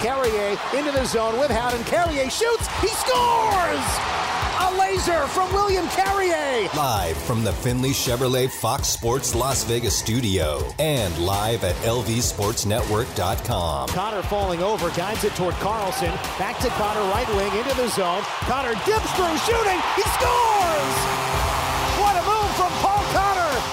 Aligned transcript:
Carrier 0.00 0.56
into 0.74 0.90
the 0.92 1.04
zone 1.04 1.38
with 1.38 1.50
Howden. 1.50 1.84
Carrier 1.84 2.30
shoots. 2.30 2.66
He 2.80 2.88
scores! 2.88 3.84
A 4.62 4.74
laser 4.78 5.26
from 5.28 5.50
William 5.52 5.86
Carrier. 5.88 6.68
Live 6.74 7.16
from 7.18 7.44
the 7.44 7.52
Finley 7.52 7.90
Chevrolet 7.90 8.50
Fox 8.50 8.88
Sports 8.88 9.34
Las 9.34 9.62
Vegas 9.64 9.98
studio 9.98 10.62
and 10.78 11.18
live 11.18 11.64
at 11.64 11.74
lvsportsnetwork.com. 11.76 13.88
Connor 13.90 14.22
falling 14.22 14.62
over, 14.62 14.88
guides 14.90 15.24
it 15.24 15.34
toward 15.34 15.54
Carlson. 15.56 16.10
Back 16.38 16.58
to 16.60 16.68
Connor, 16.70 17.02
right 17.10 17.28
wing 17.36 17.52
into 17.58 17.74
the 17.76 17.88
zone. 17.88 18.22
Connor 18.48 18.72
dips 18.86 19.10
through, 19.12 19.36
shooting. 19.38 19.80
He 19.96 20.02
scores! 20.02 21.19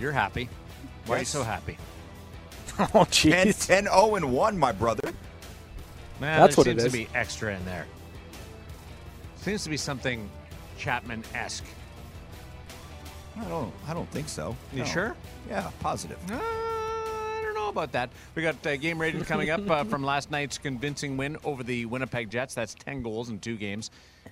You're 0.00 0.12
happy. 0.12 0.48
Why 1.06 1.16
are 1.16 1.18
you 1.20 1.24
so 1.26 1.42
happy? 1.44 1.76
Oh, 2.94 3.04
10, 3.10 3.48
jeez. 3.48 3.66
10 3.66 3.84
0 3.84 4.14
and 4.14 4.32
1, 4.32 4.56
my 4.56 4.72
brother. 4.72 5.12
Man, 6.18 6.40
That's 6.40 6.56
what 6.56 6.66
it 6.66 6.70
seems 6.80 6.84
is. 6.84 6.92
to 6.92 6.98
be 6.98 7.08
extra 7.14 7.54
in 7.54 7.62
there. 7.66 7.84
Seems 9.36 9.64
to 9.64 9.70
be 9.70 9.76
something 9.76 10.30
Chapman-esque. 10.78 11.64
I 13.38 13.44
don't 13.44 13.70
I 13.86 13.92
don't 13.92 14.08
think 14.10 14.30
so. 14.30 14.56
You 14.72 14.78
No. 14.80 14.84
sure? 14.86 15.16
Yeah, 15.50 15.70
positive. 15.80 16.16
Uh, 16.30 16.36
I 16.36 17.40
don't 17.44 17.54
know 17.54 17.68
about 17.68 17.92
that. 17.92 18.08
We 18.34 18.42
got 18.42 18.66
uh, 18.66 18.76
game 18.78 18.98
rating 18.98 19.24
coming 19.24 19.50
up 19.50 19.68
uh, 19.68 19.84
from 19.84 20.02
last 20.02 20.30
night's 20.30 20.56
convincing 20.56 21.18
win 21.18 21.36
over 21.44 21.62
the 21.62 21.84
Winnipeg 21.84 22.30
Jets. 22.30 22.54
That's 22.54 22.72
10 22.74 23.02
goals 23.02 23.28
in 23.28 23.40
two 23.40 23.56
games 23.56 23.90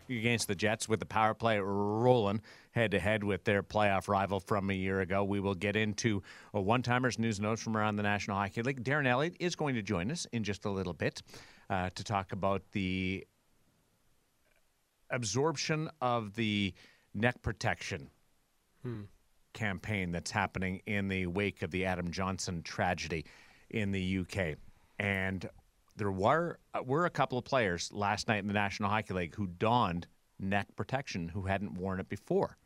against 0.09 0.49
the 0.49 0.55
Jets 0.55 0.89
with 0.89 1.01
the 1.01 1.07
power 1.07 1.35
play 1.35 1.59
rolling 1.59 2.41
head 2.79 2.93
to 2.93 2.99
head 2.99 3.25
with 3.25 3.45
their 3.45 3.63
playoff 3.63 4.09
rival 4.09 4.41
from 4.41 4.71
a 4.71 4.75
year 4.75 5.01
ago. 5.01 5.25
We 5.25 5.41
will 5.41 5.55
get 5.55 5.77
into 5.77 6.23
a 6.55 6.61
one 6.61 6.83
timers 6.83 7.19
news 7.19 7.41
notes 7.41 7.61
from 7.61 7.77
around 7.77 7.97
the 7.97 8.03
National 8.03 8.37
Hockey 8.37 8.63
League. 8.63 8.85
Darren 8.85 9.07
Eliot 9.07 9.37
is 9.41 9.57
going 9.57 9.75
to 9.75 9.83
join 9.83 10.11
us 10.11 10.27
in 10.33 10.45
just 10.45 10.65
a 10.65 10.71
little 10.71 10.93
bit 10.93 11.23
uh, 11.69 11.91
to 11.95 12.05
talk 12.05 12.33
about 12.33 12.63
the 12.73 13.27
absorption 15.11 15.91
of 16.01 16.35
the 16.35 16.73
neck 17.15 17.43
protection 17.43 18.11
campaign 19.55 20.13
that's 20.13 20.31
happening 20.31 20.81
in 20.87 21.09
the 21.09 21.27
wake 21.27 21.63
of 21.63 21.71
the 21.73 21.85
Adam 21.85 22.11
Johnson 22.11 22.63
tragedy 22.63 23.25
in 23.71 23.91
the 23.91 24.19
UK. 24.19 24.57
And 25.01 25.49
there 25.97 26.13
were 26.13 26.59
uh, 26.75 26.83
were 26.85 27.07
a 27.07 27.11
couple 27.11 27.39
of 27.39 27.45
players 27.45 27.93
last 27.93 28.29
night 28.29 28.39
in 28.39 28.47
the 28.47 28.55
National 28.55 28.89
Hockey 28.89 29.15
League 29.15 29.35
who 29.35 29.49
donned 29.49 30.07
neck 30.39 30.69
protection 30.77 31.29
who 31.29 31.43
hadn't 31.43 31.75
worn 31.75 31.99
it 31.99 32.09
before. 32.09 32.57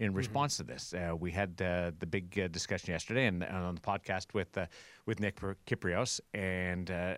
In 0.00 0.14
response 0.14 0.56
to 0.56 0.62
this, 0.62 0.94
uh, 0.94 1.14
we 1.14 1.30
had 1.30 1.60
uh, 1.60 1.90
the 1.98 2.06
big 2.06 2.38
uh, 2.38 2.48
discussion 2.48 2.90
yesterday 2.90 3.26
and, 3.26 3.44
on 3.44 3.74
the 3.74 3.80
podcast 3.82 4.32
with 4.32 4.56
uh, 4.56 4.64
with 5.04 5.20
Nick 5.20 5.38
Kypreos, 5.66 6.20
and 6.32 6.90
uh, 6.90 7.16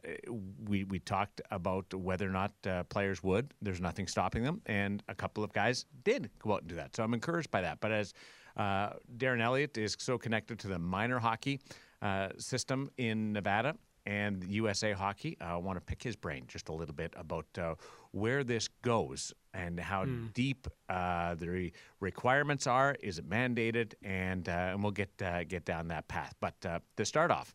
we 0.69 0.83
we 0.83 0.99
talked 0.99 1.41
about 1.53 1.95
whether 1.95 2.27
or 2.29 2.33
not 2.33 2.51
uh, 2.67 2.83
players 2.85 3.23
would. 3.23 3.55
There's 3.63 3.81
nothing 3.81 4.09
stopping 4.09 4.43
them, 4.43 4.63
and 4.67 5.01
a 5.07 5.15
couple 5.15 5.45
of 5.45 5.53
guys 5.53 5.87
did 6.03 6.29
go 6.41 6.55
out 6.55 6.63
and 6.63 6.69
do 6.71 6.75
that. 6.75 6.97
So 6.97 7.05
I'm 7.05 7.15
encouraged 7.15 7.53
by 7.53 7.61
that. 7.61 7.79
But 7.81 7.93
as 7.93 8.15
uh, 8.57 8.95
Darren 9.17 9.41
Eliot 9.41 9.79
is 9.79 9.97
so 10.01 10.19
connected 10.19 10.59
to 10.59 10.67
the 10.67 10.79
minor 10.81 11.21
hockey 11.21 11.61
uh, 12.03 12.31
system 12.37 12.91
in 12.97 13.33
Nevada 13.33 13.77
and 14.07 14.45
USA 14.45 14.93
Hockey. 14.93 15.37
I 15.41 15.57
want 15.57 15.77
to 15.77 15.81
pick 15.81 16.03
his 16.03 16.17
brain 16.17 16.45
just 16.49 16.69
a 16.69 16.73
little 16.73 16.95
bit 16.95 17.15
about 17.17 17.47
uh, 17.59 17.75
where 18.11 18.45
this 18.45 18.69
goes 18.83 19.33
and 19.55 19.79
how 19.79 20.07
deep 20.35 20.67
uh, 20.89 21.35
the 21.35 21.49
re- 21.49 21.73
requirements 22.01 22.67
are. 22.67 22.97
Is 23.01 23.19
it 23.19 23.29
mandated? 23.29 23.95
And 24.03 24.49
uh, 24.49 24.71
and 24.73 24.83
we'll 24.83 24.93
get 24.93 25.11
uh, 25.23 25.45
get 25.45 25.65
down 25.65 25.89
that 25.89 26.09
path. 26.09 26.35
But 26.41 26.55
uh, 26.67 26.81
to 26.97 27.05
start 27.05 27.31
off, 27.31 27.55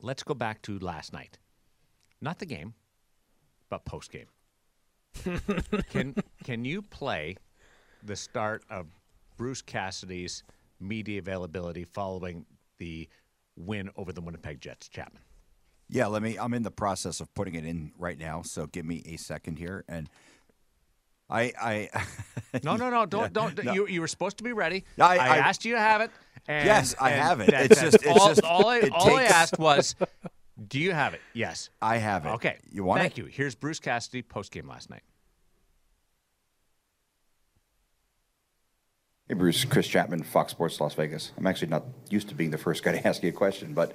let's 0.00 0.22
go 0.22 0.34
back 0.34 0.62
to 0.62 0.78
last 0.78 1.12
night. 1.12 1.38
Not 2.20 2.38
the 2.38 2.46
game, 2.46 2.74
but 3.68 3.84
post 3.84 4.10
game. 4.10 4.26
can 5.90 6.14
can 6.44 6.64
you 6.64 6.82
play 6.82 7.36
the 8.02 8.16
start 8.16 8.64
of 8.70 8.86
Bruce 9.36 9.62
Cassidy's 9.62 10.42
media 10.80 11.18
availability 11.18 11.84
following 11.84 12.44
the 12.78 13.08
win 13.56 13.90
over 13.96 14.12
the 14.12 14.20
Winnipeg 14.20 14.60
Jets, 14.60 14.88
Chapman? 14.88 15.22
Yeah, 15.90 16.06
let 16.06 16.22
me. 16.22 16.36
I'm 16.38 16.52
in 16.54 16.62
the 16.62 16.70
process 16.70 17.20
of 17.20 17.32
putting 17.34 17.54
it 17.54 17.64
in 17.64 17.92
right 17.98 18.18
now, 18.18 18.42
so 18.42 18.66
give 18.66 18.84
me 18.84 19.02
a 19.06 19.16
second 19.16 19.58
here. 19.58 19.84
And 19.88 20.08
I, 21.30 21.52
I. 21.60 21.88
No, 22.62 22.76
no, 22.76 22.88
no! 22.88 23.04
Don't, 23.04 23.32
don't. 23.34 23.62
no. 23.62 23.72
You, 23.74 23.86
you 23.86 24.00
were 24.00 24.06
supposed 24.08 24.38
to 24.38 24.44
be 24.44 24.52
ready. 24.54 24.84
I- 24.98 25.18
I, 25.18 25.26
I- 25.34 25.36
asked 25.38 25.64
you 25.66 25.74
to 25.74 25.78
have 25.78 26.00
it. 26.00 26.10
And, 26.46 26.64
Yes, 26.66 26.94
I 26.98 27.10
and 27.10 27.22
have 27.22 27.40
it. 27.40 27.50
that- 27.50 27.70
It's 27.70 27.80
just- 27.80 27.96
it's 27.96 28.06
all, 28.06 28.28
just- 28.28 28.42
all 28.42 28.66
I, 28.68 28.78
it 28.78 28.90
all 28.92 29.14
I 29.16 29.24
asked 29.24 29.58
was, 29.58 29.94
do 30.66 30.78
you 30.78 30.92
have 30.92 31.12
it? 31.12 31.20
Yes. 31.34 31.68
I 31.82 31.98
have 31.98 32.24
it. 32.24 32.30
Okay. 32.30 32.56
You 32.72 32.84
want 32.84 33.00
Thank 33.02 33.12
it? 33.12 33.18
you. 33.18 33.24
Here's 33.26 33.54
Bruce 33.54 33.78
Cassidy 33.80 34.22
post 34.22 34.50
game 34.50 34.66
last 34.66 34.88
night. 34.88 35.02
Hey, 39.28 39.34
Bruce. 39.34 39.64
Chris 39.66 39.86
Chapman, 39.86 40.22
Fox 40.22 40.52
Sports 40.52 40.80
Las 40.80 40.94
Vegas. 40.94 41.32
I'm 41.36 41.46
actually 41.46 41.68
not 41.68 41.84
used 42.08 42.28
to 42.30 42.34
being 42.34 42.50
the 42.50 42.58
first 42.58 42.82
guy 42.82 42.92
to 42.92 43.06
ask 43.06 43.22
you 43.22 43.28
a 43.28 43.32
question, 43.32 43.74
but 43.74 43.94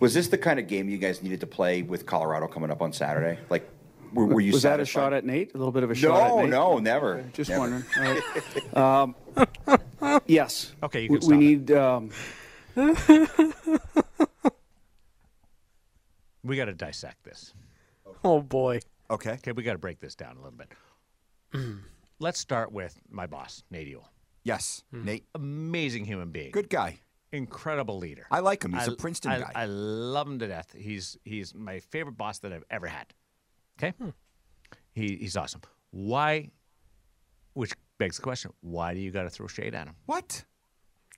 was 0.00 0.14
this 0.14 0.28
the 0.28 0.38
kind 0.38 0.58
of 0.58 0.66
game 0.66 0.88
you 0.88 0.98
guys 0.98 1.22
needed 1.22 1.40
to 1.40 1.46
play 1.46 1.82
with 1.82 2.06
Colorado 2.06 2.46
coming 2.48 2.70
up 2.70 2.82
on 2.82 2.92
Saturday? 2.92 3.38
Like, 3.48 3.68
were, 4.12 4.26
were 4.26 4.40
you 4.40 4.52
was 4.52 4.62
that 4.62 4.80
a 4.80 4.84
shot 4.84 5.12
at 5.12 5.24
Nate? 5.24 5.54
A 5.54 5.58
little 5.58 5.70
bit 5.72 5.82
of 5.84 5.90
a 5.90 5.94
shot 5.94 6.20
at 6.20 6.28
No, 6.30 6.40
Nate? 6.40 6.50
no, 6.50 6.78
never. 6.78 7.24
Just 7.32 7.50
never. 7.50 7.60
wondering. 7.60 7.84
All 8.74 8.82
right. 8.82 9.14
um, 10.12 10.22
yes. 10.26 10.72
Okay, 10.82 11.02
you 11.02 11.10
we, 11.12 11.18
can 11.20 11.28
we 11.28 11.56
stop 11.66 11.76
it. 12.76 12.80
need. 12.80 13.00
Um, 13.76 14.50
We 16.42 16.56
got 16.56 16.64
to 16.66 16.72
dissect 16.72 17.22
this. 17.22 17.52
Oh, 18.24 18.40
boy. 18.40 18.80
Okay. 19.10 19.32
Okay, 19.32 19.52
we 19.52 19.62
got 19.62 19.72
to 19.72 19.78
break 19.78 20.00
this 20.00 20.14
down 20.14 20.36
a 20.36 20.40
little 20.42 20.56
bit. 20.58 20.72
Let's 22.18 22.40
start 22.40 22.72
with 22.72 22.98
my 23.10 23.26
boss, 23.26 23.62
Nate 23.70 23.88
Ewell. 23.88 24.10
Yes, 24.42 24.82
Nate. 24.90 25.26
Amazing 25.34 26.06
human 26.06 26.30
being. 26.30 26.50
Good 26.50 26.70
guy. 26.70 27.00
Incredible 27.32 27.98
leader. 27.98 28.26
I 28.30 28.40
like 28.40 28.64
him. 28.64 28.72
He's 28.72 28.88
a 28.88 28.92
a 28.92 28.96
Princeton 28.96 29.32
I, 29.32 29.40
guy. 29.40 29.52
I 29.54 29.64
love 29.66 30.26
him 30.26 30.38
to 30.38 30.48
death. 30.48 30.74
He's 30.76 31.16
he's 31.24 31.54
my 31.54 31.80
favorite 31.80 32.16
boss 32.16 32.38
that 32.40 32.52
I've 32.52 32.64
ever 32.70 32.86
had. 32.86 33.06
Okay, 33.78 33.94
hmm. 33.98 34.10
he, 34.92 35.16
he's 35.16 35.36
awesome. 35.36 35.62
Why? 35.90 36.50
Which 37.54 37.72
begs 37.98 38.16
the 38.16 38.22
question: 38.22 38.52
Why 38.60 38.94
do 38.94 39.00
you 39.00 39.10
got 39.10 39.22
to 39.24 39.30
throw 39.30 39.46
shade 39.46 39.74
at 39.74 39.86
him? 39.86 39.96
What? 40.06 40.44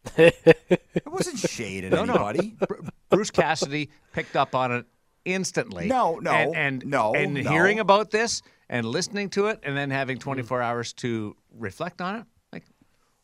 it 0.17 1.07
wasn't 1.07 1.39
shade 1.39 1.85
at 1.85 1.93
No, 1.93 2.05
no. 2.05 2.15
anybody. 2.15 2.57
Br- 2.67 2.89
Bruce 3.09 3.31
Cassidy 3.31 3.91
picked 4.13 4.37
up 4.37 4.55
on 4.55 4.73
it 4.73 4.87
instantly. 5.25 5.87
No, 5.87 6.19
no, 6.19 6.33
and, 6.33 6.57
and 6.57 6.87
no, 6.87 7.15
and 7.15 7.35
no. 7.35 7.51
hearing 7.51 7.79
about 7.79 8.11
this 8.11 8.43
and 8.69 8.87
listening 8.87 9.29
to 9.31 9.47
it, 9.47 9.61
and 9.63 9.77
then 9.77 9.91
having 9.91 10.19
24 10.19 10.63
hours 10.63 10.93
to 10.95 11.37
reflect 11.57 12.01
on 12.01 12.17
it. 12.17 12.25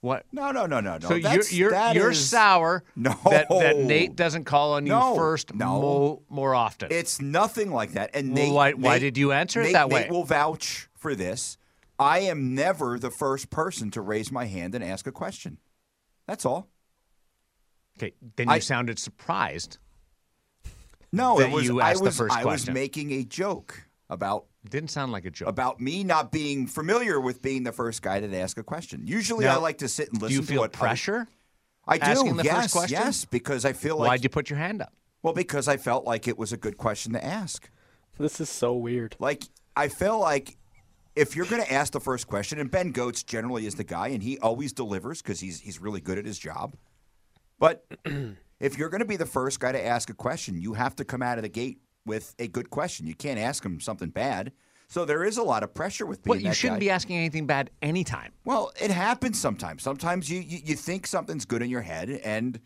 What? 0.01 0.25
No, 0.31 0.53
no, 0.53 0.67
no, 0.67 0.79
no, 0.81 0.97
no. 0.99 1.09
So 1.09 1.15
you're 1.15 1.43
you're, 1.51 1.71
that 1.73 1.97
you're 1.97 2.13
is- 2.13 2.29
sour 2.29 2.85
No. 2.95 3.19
that, 3.25 3.49
that 3.49 3.77
Nate 3.79 4.15
doesn't 4.15 4.45
call 4.45 4.75
on 4.75 4.87
you 4.87 4.93
No, 4.93 5.17
first 5.17 5.53
no. 5.55 5.67
mo- 5.81 6.23
more 6.29 6.55
often. 6.55 6.89
It's 6.93 7.21
nothing 7.21 7.73
like 7.73 7.93
that. 7.93 8.11
And 8.15 8.33
Nate, 8.33 8.53
why- 8.53 8.73
why 8.75 8.95
Nate- 8.95 9.01
did 9.01 9.19
you 9.19 9.33
answer 9.33 9.61
it 9.61 9.65
Nate- 9.65 9.73
that 9.73 9.89
Nate 9.89 10.09
way? 10.11 10.17
will 10.17 10.25
vouch 10.25 10.89
for 10.95 11.17
this. 11.17 11.59
I 11.99 12.21
am 12.21 12.55
never 12.55 12.97
the 12.99 13.11
first 13.11 13.51
person 13.51 13.91
to 13.91 14.01
raise 14.01 14.31
my 14.31 14.45
hand 14.47 14.77
and 14.77 14.85
ask 14.85 15.07
a 15.09 15.13
question. 15.13 15.59
That's 16.29 16.47
all. 16.47 16.69
okay, 17.99 18.15
then 18.37 18.47
you 18.47 18.53
I- 18.55 18.59
sounded 18.61 19.01
surprised. 19.01 19.79
No, 21.11 21.39
That 21.39 21.49
it 21.49 21.53
was 21.53 21.65
you 21.65 21.81
I 21.81 21.91
asked 21.91 21.99
the 22.01 22.05
was 22.05 22.17
first 22.19 22.37
I 22.37 22.45
was 22.45 22.69
making 22.71 23.11
a 23.13 23.25
joke 23.25 23.89
about 24.09 24.43
It 24.45 24.48
didn't 24.69 24.91
sound 24.91 25.13
like 25.13 25.25
a 25.25 25.31
joke. 25.31 25.49
about 25.49 25.81
me 25.81 26.05
not 26.05 26.31
being 26.33 26.67
familiar 26.67 27.21
with 27.21 27.41
being 27.43 27.63
the 27.65 27.73
first 27.73 28.03
guy 28.03 28.21
to 28.21 28.37
ask 28.37 28.59
a 28.59 28.63
question. 28.63 29.07
Usually, 29.07 29.45
Now, 29.45 29.55
I 29.55 29.59
like 29.59 29.79
to 29.79 29.89
sit 29.89 30.09
and 30.11 30.19
do 30.19 30.27
listen 30.27 30.35
you 30.37 30.41
to 30.43 30.47
feel 30.47 30.61
what 30.61 30.71
other- 30.71 30.79
pressure? 30.79 31.27
I 31.87 31.97
do. 31.99 32.05
asking 32.05 32.37
the 32.37 32.45
first 32.45 32.55
yes, 32.55 32.73
question? 32.73 32.99
yes, 33.01 33.25
because 33.25 33.65
I 33.65 33.73
feel 33.73 33.97
like 33.97 34.09
Why'd 34.09 34.23
you 34.25 34.29
put 34.29 34.51
your 34.51 34.59
hand 34.59 34.83
up? 34.83 34.93
well, 35.23 35.33
because 35.33 35.69
I 35.69 35.77
felt 35.79 36.05
like 36.05 36.29
it 36.29 36.37
was 36.37 36.53
a 36.53 36.57
good 36.59 36.77
question 36.77 37.13
to 37.15 37.25
ask. 37.25 37.71
This 38.19 38.41
is 38.41 38.51
so 38.51 38.75
weird. 38.75 39.17
Like 39.19 39.45
I 39.77 39.89
feel 39.89 40.19
like 40.19 40.59
if 41.17 41.35
you're 41.35 41.47
going 41.47 41.63
to 41.63 41.73
ask 41.73 41.93
the 41.93 42.01
first 42.01 42.27
question, 42.27 42.59
and 42.59 42.71
Ben 42.71 42.91
Goetz 42.93 43.23
generally 43.23 43.65
is 43.67 43.75
the 43.77 43.85
guy, 43.85 44.09
and 44.09 44.23
he 44.23 44.39
always 44.41 44.73
delivers 44.73 45.23
because 45.23 45.41
he's 45.41 45.61
he's 45.61 45.81
really 45.81 46.01
good 46.01 46.19
at 46.19 46.27
his 46.27 46.39
job. 46.39 46.77
But 47.59 47.85
if 48.61 48.77
you're 48.77 48.89
going 48.91 49.01
to 49.01 49.07
be 49.07 49.17
the 49.17 49.25
first 49.27 49.59
guy 49.61 49.73
to 49.73 49.85
ask 49.85 50.11
a 50.11 50.15
question, 50.15 50.61
you 50.61 50.75
have 50.75 50.95
to 50.97 51.05
come 51.05 51.23
out 51.23 51.39
of 51.39 51.43
the 51.43 51.49
gate 51.49 51.79
with 52.09 52.35
a 52.41 52.49
good 52.49 52.71
question. 52.71 53.07
You 53.07 53.15
can't 53.15 53.39
ask 53.39 53.65
him 53.65 53.79
something 53.81 54.09
bad. 54.09 54.51
So 54.89 55.05
there 55.05 55.23
is 55.23 55.37
a 55.37 55.43
lot 55.43 55.63
of 55.63 55.75
pressure 55.75 56.07
with 56.07 56.23
being 56.25 56.39
Well, 56.39 56.41
you 56.41 56.53
shouldn't 56.55 56.81
guy. 56.81 56.87
be 56.87 56.91
asking 56.91 57.17
anything 57.19 57.47
bad 57.47 57.71
anytime. 57.83 58.33
Well, 58.45 58.73
it 58.81 58.91
happens 58.91 59.39
sometimes. 59.39 59.83
Sometimes 59.83 60.31
you, 60.31 60.41
you, 60.41 60.59
you 60.65 60.75
think 60.75 61.07
something's 61.07 61.45
good 61.45 61.61
in 61.63 61.69
your 61.69 61.83
head, 61.83 62.09
and 62.25 62.59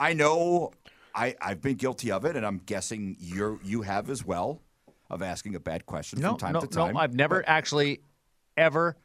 I 0.00 0.12
know 0.12 0.72
I, 1.14 1.36
I've 1.40 1.62
been 1.62 1.76
guilty 1.76 2.10
of 2.10 2.24
it, 2.24 2.34
and 2.36 2.44
I'm 2.44 2.58
guessing 2.66 3.16
you're 3.20 3.60
you 3.64 3.82
have 3.82 4.10
as 4.10 4.24
well 4.26 4.60
of 5.08 5.22
asking 5.22 5.54
a 5.54 5.60
bad 5.60 5.86
question 5.86 6.20
No, 6.20 6.30
from 6.30 6.38
time 6.38 6.52
no, 6.54 6.60
to 6.60 6.66
time. 6.66 6.94
no. 6.94 7.00
I've 7.00 7.14
never 7.14 7.48
actually 7.48 8.00
ever 8.56 8.96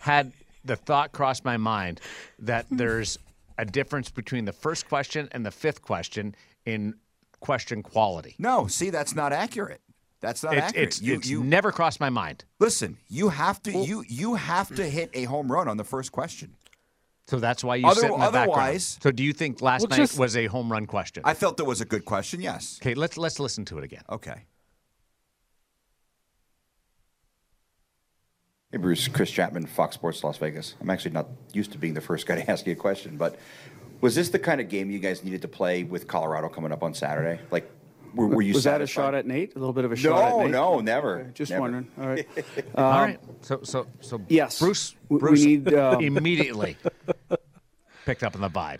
had 0.00 0.32
the 0.64 0.74
thought 0.76 1.12
cross 1.12 1.44
my 1.44 1.56
mind 1.56 2.00
that 2.40 2.66
there's 2.70 3.18
a 3.56 3.64
difference 3.64 4.10
between 4.10 4.44
the 4.46 4.52
first 4.52 4.88
question 4.88 5.28
and 5.32 5.46
the 5.46 5.50
fifth 5.52 5.80
question 5.80 6.34
in 6.66 6.94
question 7.40 7.82
quality. 7.82 8.34
No, 8.38 8.66
see, 8.66 8.90
that's 8.90 9.14
not 9.14 9.32
accurate. 9.32 9.80
That's 10.20 10.42
not 10.42 10.54
It's 10.54 10.66
accurate. 10.68 10.88
it's, 10.88 11.02
you, 11.02 11.14
it's 11.14 11.28
you 11.28 11.42
never 11.42 11.72
crossed 11.72 11.98
my 12.00 12.10
mind. 12.10 12.44
listen. 12.58 12.98
You 13.08 13.30
have 13.30 13.62
to 13.62 13.72
you 13.72 14.04
you 14.06 14.34
have 14.34 14.74
to 14.76 14.84
hit 14.88 15.10
a 15.14 15.24
home 15.24 15.50
run 15.50 15.66
on 15.68 15.76
the 15.78 15.84
first 15.84 16.12
question. 16.12 16.56
So 17.26 17.38
that's 17.38 17.62
why 17.64 17.76
you 17.76 17.86
Other- 17.86 18.00
sit 18.02 18.10
in 18.10 18.20
the 18.20 18.30
background. 18.30 18.80
So 18.82 19.10
do 19.12 19.22
you 19.22 19.32
think 19.32 19.62
last 19.62 19.82
Well, 19.82 19.90
night 19.90 19.96
just- 19.96 20.18
was 20.18 20.36
a 20.36 20.46
home 20.46 20.70
run 20.70 20.86
question? 20.86 21.22
I 21.24 21.32
felt 21.34 21.58
it 21.60 21.66
was 21.66 21.80
a 21.80 21.84
good 21.86 22.04
question. 22.04 22.40
Yes. 22.40 22.78
okay, 22.82 22.94
let's 22.94 23.16
let's 23.16 23.38
listen 23.40 23.64
to 23.66 23.78
it 23.78 23.84
again. 23.84 24.02
Okay. 24.10 24.44
Hey, 28.72 28.78
Bruce. 28.78 29.08
Chris 29.08 29.30
Chapman, 29.30 29.66
Fox 29.66 29.94
Sports 29.96 30.22
Las 30.22 30.36
Vegas. 30.38 30.74
I'm 30.80 30.90
actually 30.90 31.10
not 31.10 31.26
used 31.52 31.72
to 31.72 31.78
being 31.78 31.94
the 31.94 32.00
first 32.00 32.26
guy 32.26 32.36
to 32.36 32.48
ask 32.50 32.66
you 32.66 32.72
a 32.72 32.76
question, 32.76 33.16
but 33.16 33.36
was 34.00 34.14
this 34.14 34.28
the 34.30 34.38
kind 34.38 34.60
of 34.60 34.68
game 34.68 34.90
you 34.90 34.98
guys 34.98 35.22
needed 35.24 35.42
to 35.42 35.48
play 35.48 35.82
with 35.84 36.06
Colorado 36.06 36.48
coming 36.48 36.72
up 36.72 36.82
on 36.82 36.94
Saturday? 36.94 37.40
Like, 37.50 37.70
were, 38.14 38.26
were 38.26 38.42
you 38.42 38.54
Was 38.54 38.64
that 38.64 38.80
a 38.80 38.86
shot 38.86 39.14
at 39.14 39.26
Nate? 39.26 39.54
A 39.54 39.58
little 39.58 39.72
bit 39.72 39.84
of 39.84 39.92
a 39.92 39.96
shot 39.96 40.20
at 40.22 40.30
No, 40.30 40.40
Nate? 40.42 40.50
no, 40.50 40.80
never. 40.80 41.18
Okay, 41.20 41.30
Just 41.34 41.50
never. 41.50 41.60
wondering. 41.62 41.88
All 42.00 42.06
right. 42.08 42.28
All 42.74 42.90
right. 42.90 43.20
So 43.42 43.60
so 43.62 43.86
so 44.00 44.20
Yes. 44.28 44.58
Bruce 44.58 44.94
We- 45.08 45.14
we 45.16 45.20
Bruce 45.20 45.44
need, 45.44 45.74
um, 45.74 46.00
immediately 46.02 46.76
picked 48.04 48.22
up 48.22 48.34
on 48.34 48.40
the 48.40 48.48
vibe 48.50 48.78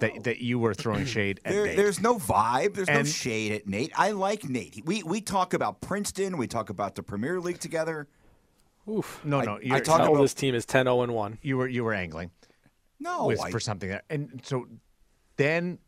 that 0.00 0.24
that 0.24 0.38
you 0.38 0.58
were 0.58 0.74
throwing 0.74 1.04
shade 1.04 1.40
at 1.44 1.52
There, 1.52 1.66
Nate. 1.66 1.76
there's 1.76 2.00
no 2.00 2.16
vibe. 2.18 2.74
There's 2.74 2.88
no 2.88 3.04
shade 3.04 3.52
at 3.52 3.66
Nate. 3.68 3.92
I 3.96 4.10
like 4.12 4.48
Nate. 4.48 4.82
We 4.84 5.02
we 5.02 5.20
talk 5.20 5.54
about 5.54 5.80
Princeton. 5.80 6.36
We 6.36 6.46
talk 6.46 6.70
about 6.70 6.94
the 6.96 7.02
Premier 7.02 7.40
League 7.40 7.60
together. 7.60 8.08
Oof. 8.90 9.20
no, 9.24 9.40
no. 9.42 9.56
I 9.58 9.60
You're, 9.62 9.80
talk 9.80 10.00
How 10.00 10.10
about- 10.12 10.22
this 10.22 10.34
team 10.34 10.56
is 10.56 10.66
10 10.66 10.86
0 10.86 11.04
1. 11.06 11.38
you 11.42 11.56
were 11.56 11.68
you 11.68 11.84
were 11.84 11.92
angling 11.94 12.32
No, 13.02 13.26
with, 13.26 13.40
I, 13.40 13.50
for 13.50 13.60
something 13.60 13.88
that, 13.90 14.04
and 14.08 14.40
so 14.44 14.66
then 15.36 15.78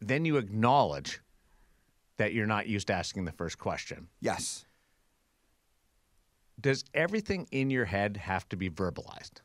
then 0.00 0.24
you 0.24 0.36
acknowledge 0.36 1.20
that 2.18 2.32
you're 2.34 2.46
not 2.46 2.66
used 2.66 2.86
to 2.86 2.92
asking 2.92 3.24
the 3.24 3.32
first 3.32 3.58
question. 3.58 4.08
yes. 4.20 4.64
Does 6.58 6.84
everything 6.94 7.46
in 7.50 7.68
your 7.68 7.84
head 7.84 8.16
have 8.16 8.48
to 8.48 8.56
be 8.56 8.70
verbalized? 8.70 9.42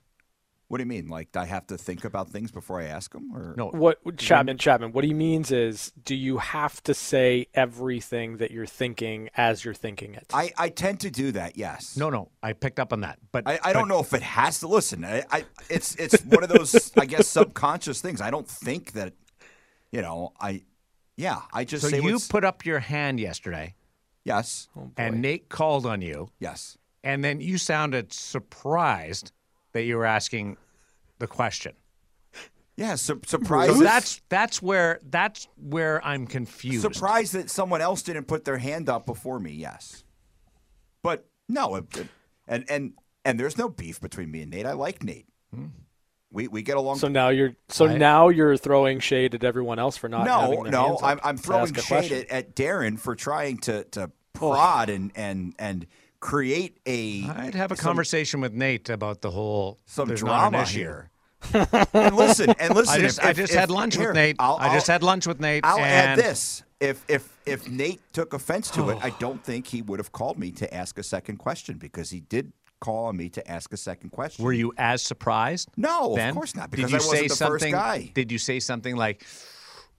What 0.72 0.78
do 0.78 0.84
you 0.84 0.88
mean? 0.88 1.10
Like 1.10 1.34
do 1.34 1.40
I 1.42 1.46
have 1.48 1.68
to 1.68 1.78
think 1.78 2.06
about 2.06 2.30
things 2.30 2.50
before 2.50 2.80
I 2.80 2.86
ask 2.86 3.12
them? 3.12 3.36
Or 3.36 3.54
No. 3.58 3.72
What 3.72 4.00
Chapman 4.16 4.58
Chapman? 4.58 4.94
What 4.94 5.04
he 5.04 5.14
means 5.14 5.52
is, 5.52 5.92
do 6.06 6.16
you 6.16 6.38
have 6.38 6.82
to 6.84 6.94
say 6.94 7.48
everything 7.54 8.38
that 8.38 8.52
you're 8.52 8.66
thinking 8.66 9.30
as 9.36 9.66
you're 9.66 9.74
thinking 9.74 10.14
it? 10.16 10.28
I, 10.34 10.54
I 10.58 10.70
tend 10.70 11.02
to 11.02 11.12
do 11.12 11.34
that. 11.34 11.58
Yes. 11.58 11.98
No, 11.98 12.10
no. 12.10 12.30
I 12.42 12.54
picked 12.54 12.80
up 12.80 12.94
on 12.94 13.02
that, 13.02 13.20
but 13.34 13.46
I, 13.46 13.60
I 13.62 13.74
don't 13.74 13.90
know 13.90 14.00
if 14.00 14.14
it 14.14 14.22
has 14.22 14.62
to 14.62 14.70
listen. 14.70 15.04
I, 15.04 15.26
I 15.30 15.44
it's 15.70 15.94
it's 15.96 16.24
one 16.24 16.42
of 16.42 16.50
those 16.50 16.94
I 16.96 17.06
guess 17.06 17.28
subconscious 17.40 18.00
things. 18.00 18.22
I 18.22 18.32
don't 18.32 18.48
think 18.48 18.94
that 18.94 19.12
you 19.92 20.02
know 20.02 20.32
I 20.40 20.64
yeah 21.18 21.42
I 21.52 21.66
just 21.66 21.84
So 21.84 21.90
say 21.90 22.02
you 22.02 22.18
put 22.30 22.46
up 22.46 22.66
your 22.66 22.80
hand 22.80 23.20
yesterday, 23.20 23.76
yes 24.24 24.70
and 24.96 25.16
oh, 25.16 25.18
Nate 25.18 25.50
called 25.50 25.86
on 25.86 26.02
you, 26.02 26.30
yes 26.40 26.78
and 27.04 27.24
then 27.24 27.42
you 27.42 27.58
sounded 27.58 28.14
surprised 28.14 29.32
that 29.74 29.84
you 29.84 29.98
were 29.98 30.06
asking 30.06 30.58
the 31.20 31.28
question. 31.28 31.74
yeah 32.78 32.96
su- 32.96 33.22
surprised 33.26 33.76
So 33.76 33.84
that's 33.84 34.22
that's 34.30 34.62
where 34.62 35.00
that's 35.10 35.48
where 35.58 36.04
I'm 36.06 36.26
confused. 36.28 36.82
surprised 36.82 37.34
that 37.34 37.50
someone 37.50 37.82
else 37.82 38.02
didn't 38.02 38.26
put 38.26 38.46
their 38.46 38.58
hand 38.58 38.90
up 38.90 39.06
before 39.06 39.40
me. 39.40 39.52
Yes, 39.52 40.04
but 41.04 41.26
no, 41.50 41.76
it, 41.76 41.98
it- 41.98 42.08
and 42.48 42.66
and 42.70 42.94
and 43.24 43.40
there's 43.40 43.58
no 43.58 43.70
beef 43.70 44.02
between 44.02 44.32
me 44.32 44.42
and 44.42 44.52
Nate. 44.52 44.66
I 44.66 44.74
like 44.74 45.04
Nate. 45.04 45.28
Hmm. 45.54 45.68
We 46.34 46.48
we 46.48 46.62
get 46.62 46.78
along. 46.78 46.98
so 46.98 47.08
now 47.08 47.30
you're 47.30 47.56
so 47.70 47.88
I- 47.88 47.98
now 47.98 48.30
you're 48.30 48.58
throwing 48.58 49.00
shade 49.00 49.36
at 49.36 49.44
everyone 49.44 49.80
else 49.80 49.98
for 49.98 50.08
not 50.10 50.26
no, 50.26 50.40
having 50.40 50.64
no, 50.72 50.88
hands 50.88 51.02
up 51.02 51.08
I'm, 51.08 51.20
I'm 51.24 51.38
throwing 51.38 51.74
shade 51.74 52.12
at, 52.12 52.30
at 52.30 52.56
Darren 52.56 52.98
for 52.98 53.16
trying 53.16 53.58
to 53.60 53.84
to 53.92 54.04
oh. 54.04 54.12
prod 54.34 54.90
and 54.90 55.12
and 55.16 55.54
and 55.60 55.86
create 56.22 56.78
a. 56.86 57.26
I'd 57.26 57.56
have 57.56 57.74
a 57.74 57.76
some- 57.76 57.84
conversation 57.84 58.40
with 58.40 58.54
Nate 58.54 58.90
about 58.90 59.22
the 59.22 59.32
whole 59.32 59.80
some 59.86 60.08
there's 60.08 60.24
not 60.24 60.46
an 60.46 60.52
drama 60.52 60.66
here. 60.66 61.10
and 61.94 62.16
listen, 62.16 62.52
and 62.60 62.74
listen. 62.76 62.96
I 62.96 63.00
just 63.00 63.20
if, 63.20 63.26
I 63.26 63.34
just 63.34 63.52
if- 63.54 63.60
had 63.60 63.70
lunch 63.72 63.96
here, 63.98 64.08
with 64.10 64.16
Nate. 64.16 64.36
I'll, 64.40 64.58
I 64.60 64.74
just 64.74 64.90
I'll- 64.90 64.94
had 64.94 65.04
lunch 65.04 65.28
with 65.28 65.40
Nate. 65.42 65.66
I'll 65.66 65.80
add 65.80 66.18
this: 66.18 66.64
if 66.80 67.04
if 67.10 67.28
if 67.46 67.68
Nate 67.70 68.00
took 68.14 68.34
offense 68.34 68.70
to 68.72 68.90
it, 68.92 68.98
I 69.04 69.10
don't 69.20 69.44
think 69.44 69.68
he 69.68 69.82
would 69.82 70.00
have 70.00 70.12
called 70.12 70.38
me 70.40 70.52
to 70.54 70.72
ask 70.74 70.98
a 70.98 71.04
second 71.04 71.38
question 71.38 71.78
because 71.78 72.10
he 72.12 72.22
did 72.22 72.54
call 72.80 73.06
on 73.06 73.18
me 73.18 73.30
to 73.30 73.48
ask 73.52 73.74
a 73.74 73.78
second 73.78 74.10
question. 74.12 74.44
Were 74.46 74.54
you 74.54 74.74
as 74.78 75.02
surprised? 75.04 75.70
No, 75.78 76.16
of 76.16 76.34
course 76.34 76.56
not, 76.56 76.72
Did 76.72 76.90
you 76.90 76.96
I 76.98 77.00
say 77.00 77.22
the 77.24 77.30
first 77.30 77.40
something? 77.40 77.72
guy. 77.74 78.12
Did 78.14 78.32
you 78.32 78.38
say 78.40 78.60
something 78.60 78.96
like, 78.96 79.26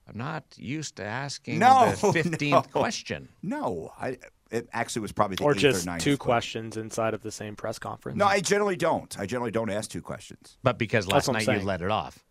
"I'm 0.07 0.17
not 0.17 0.43
used 0.57 0.95
to 0.97 1.03
asking 1.05 1.59
No, 1.59 1.91
the 1.91 2.13
fifteenth 2.23 2.41
no. 2.51 2.61
question"? 2.81 3.27
No, 3.41 3.91
I. 3.99 4.17
It 4.51 4.69
actually 4.71 5.01
was 5.01 5.11
probably 5.11 5.35
the 5.35 5.43
or 5.43 5.53
eighth 5.53 5.59
just 5.59 5.85
or 5.85 5.91
ninth 5.91 6.03
two 6.03 6.17
question. 6.17 6.71
questions 6.71 6.77
inside 6.77 7.13
of 7.13 7.23
the 7.23 7.31
same 7.31 7.55
press 7.55 7.79
conference. 7.79 8.17
No, 8.17 8.25
I 8.25 8.39
generally 8.39 8.75
don't. 8.75 9.17
I 9.19 9.25
generally 9.25 9.51
don't 9.51 9.69
ask 9.69 9.89
two 9.89 10.01
questions. 10.01 10.57
But 10.61 10.77
because 10.77 11.07
last 11.07 11.27
what 11.27 11.37
I'm 11.37 11.45
night 11.45 11.61
you 11.61 11.65
let 11.65 11.81
it 11.81 11.89
off, 11.89 12.23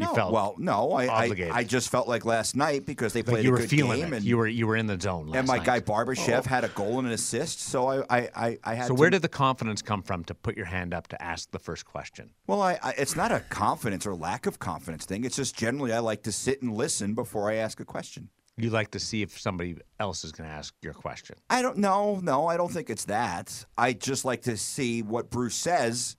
you 0.00 0.06
no, 0.06 0.14
felt 0.14 0.32
well, 0.32 0.54
no, 0.56 0.92
I, 0.92 1.06
I. 1.06 1.50
I 1.52 1.64
just 1.64 1.90
felt 1.90 2.08
like 2.08 2.24
last 2.24 2.56
night 2.56 2.86
because 2.86 3.12
they 3.12 3.20
like 3.20 3.26
played 3.26 3.44
you 3.44 3.50
a 3.50 3.52
were 3.52 3.58
good 3.58 3.68
feeling 3.68 4.00
game 4.00 4.14
it. 4.14 4.18
and 4.18 4.24
you 4.24 4.38
were 4.38 4.46
you 4.46 4.66
were 4.66 4.76
in 4.76 4.86
the 4.86 4.98
zone. 4.98 5.26
Last 5.26 5.38
and 5.38 5.46
my 5.46 5.58
night. 5.58 5.66
guy 5.66 5.80
Barbashev 5.80 6.46
oh. 6.46 6.48
had 6.48 6.64
a 6.64 6.68
goal 6.68 6.98
and 6.98 7.06
an 7.06 7.12
assist, 7.12 7.60
so 7.60 7.86
I 7.86 8.04
I 8.08 8.28
I, 8.34 8.58
I 8.64 8.74
had. 8.74 8.86
So 8.86 8.94
to, 8.94 9.00
where 9.00 9.10
did 9.10 9.20
the 9.20 9.28
confidence 9.28 9.82
come 9.82 10.02
from 10.02 10.24
to 10.24 10.34
put 10.34 10.56
your 10.56 10.66
hand 10.66 10.94
up 10.94 11.08
to 11.08 11.22
ask 11.22 11.50
the 11.50 11.58
first 11.58 11.84
question? 11.84 12.30
Well, 12.46 12.62
I, 12.62 12.78
I 12.82 12.94
it's 12.96 13.14
not 13.14 13.30
a 13.30 13.40
confidence 13.40 14.06
or 14.06 14.14
lack 14.14 14.46
of 14.46 14.58
confidence 14.58 15.04
thing. 15.04 15.24
It's 15.24 15.36
just 15.36 15.54
generally 15.54 15.92
I 15.92 15.98
like 15.98 16.22
to 16.22 16.32
sit 16.32 16.62
and 16.62 16.74
listen 16.74 17.14
before 17.14 17.50
I 17.50 17.56
ask 17.56 17.78
a 17.78 17.84
question. 17.84 18.30
You 18.60 18.70
like 18.70 18.90
to 18.92 19.00
see 19.00 19.22
if 19.22 19.38
somebody 19.38 19.76
else 19.98 20.24
is 20.24 20.32
going 20.32 20.48
to 20.48 20.54
ask 20.54 20.74
your 20.82 20.92
question. 20.92 21.36
I 21.48 21.62
don't 21.62 21.78
know. 21.78 22.20
No, 22.22 22.46
I 22.46 22.56
don't 22.56 22.70
think 22.70 22.90
it's 22.90 23.06
that. 23.06 23.64
I 23.78 23.92
just 23.92 24.24
like 24.24 24.42
to 24.42 24.56
see 24.56 25.02
what 25.02 25.30
Bruce 25.30 25.54
says 25.54 26.16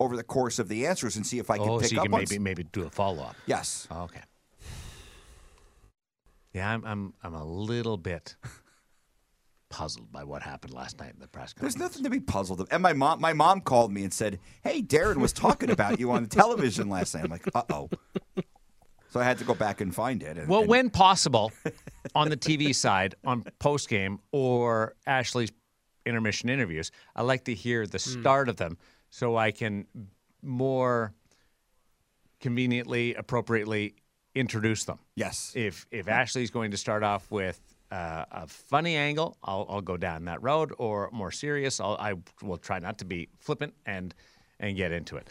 over 0.00 0.16
the 0.16 0.24
course 0.24 0.58
of 0.58 0.68
the 0.68 0.86
answers 0.86 1.16
and 1.16 1.26
see 1.26 1.38
if 1.38 1.50
I 1.50 1.58
can 1.58 1.68
oh, 1.68 1.78
pick 1.78 1.88
so 1.88 1.94
you 1.94 2.00
up 2.00 2.04
can 2.04 2.12
maybe 2.12 2.38
maybe 2.38 2.64
do 2.64 2.84
a 2.84 2.90
follow 2.90 3.22
up. 3.22 3.36
Yes. 3.46 3.86
Oh, 3.90 4.02
okay. 4.02 4.20
Yeah, 6.52 6.70
I'm 6.70 6.84
I'm 6.84 7.14
I'm 7.22 7.34
a 7.34 7.44
little 7.44 7.96
bit 7.96 8.36
puzzled 9.70 10.12
by 10.12 10.22
what 10.22 10.42
happened 10.42 10.74
last 10.74 11.00
night 11.00 11.12
in 11.14 11.20
the 11.20 11.26
press 11.26 11.52
conference. 11.52 11.74
There's 11.74 11.82
nothing 11.82 12.04
to 12.04 12.10
be 12.10 12.20
puzzled 12.20 12.60
of. 12.60 12.68
And 12.70 12.82
my 12.82 12.92
mom, 12.92 13.20
my 13.20 13.32
mom 13.32 13.62
called 13.62 13.92
me 13.92 14.04
and 14.04 14.12
said, 14.12 14.38
"Hey, 14.62 14.82
Darren 14.82 15.16
was 15.16 15.32
talking 15.32 15.70
about 15.70 15.98
you 15.98 16.10
on 16.12 16.22
the 16.22 16.28
television 16.28 16.88
last 16.88 17.14
night." 17.14 17.24
I'm 17.24 17.30
like, 17.30 17.48
"Uh 17.54 17.62
oh." 17.70 17.90
So 19.12 19.20
I 19.20 19.24
had 19.24 19.36
to 19.38 19.44
go 19.44 19.54
back 19.54 19.82
and 19.82 19.94
find 19.94 20.22
it. 20.22 20.38
and- 20.38 20.48
Well, 20.48 20.60
and- 20.60 20.68
when 20.70 20.88
possible, 20.90 21.52
on 22.14 22.30
the 22.30 22.36
TV 22.36 22.74
side, 22.84 23.14
on 23.24 23.44
post 23.58 23.88
game 23.90 24.18
or 24.32 24.94
Ashley's 25.06 25.52
intermission 26.06 26.48
interviews, 26.48 26.90
I 27.14 27.20
like 27.22 27.44
to 27.44 27.54
hear 27.54 27.86
the 27.86 27.98
start 27.98 28.48
of 28.48 28.56
them 28.56 28.78
so 29.10 29.36
I 29.36 29.50
can 29.52 29.86
more 30.42 31.12
conveniently, 32.40 33.14
appropriately 33.14 33.94
introduce 34.34 34.84
them. 34.84 34.98
yes, 35.14 35.52
If 35.54 35.86
if 35.90 36.08
Ashley's 36.08 36.50
going 36.50 36.70
to 36.70 36.76
start 36.78 37.02
off 37.02 37.30
with 37.30 37.60
uh, 37.90 38.24
a 38.30 38.46
funny 38.46 38.96
angle, 38.96 39.36
I'll, 39.44 39.66
I'll 39.68 39.82
go 39.82 39.98
down 39.98 40.24
that 40.24 40.42
road, 40.42 40.72
or 40.78 41.10
more 41.12 41.30
serious, 41.30 41.78
I'll, 41.80 41.96
I 42.00 42.14
will 42.42 42.56
try 42.56 42.78
not 42.78 42.96
to 43.00 43.04
be 43.04 43.28
flippant 43.38 43.74
and 43.84 44.14
and 44.58 44.74
get 44.76 44.90
into 44.90 45.16
it. 45.16 45.28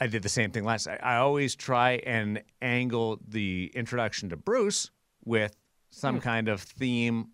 I 0.00 0.06
did 0.06 0.22
the 0.22 0.28
same 0.28 0.50
thing 0.50 0.64
last. 0.64 0.86
I, 0.86 0.98
I 1.02 1.16
always 1.16 1.54
try 1.54 1.92
and 2.06 2.42
angle 2.62 3.20
the 3.26 3.70
introduction 3.74 4.28
to 4.30 4.36
Bruce 4.36 4.90
with 5.24 5.56
some 5.90 6.16
hmm. 6.16 6.20
kind 6.20 6.48
of 6.48 6.60
theme 6.62 7.28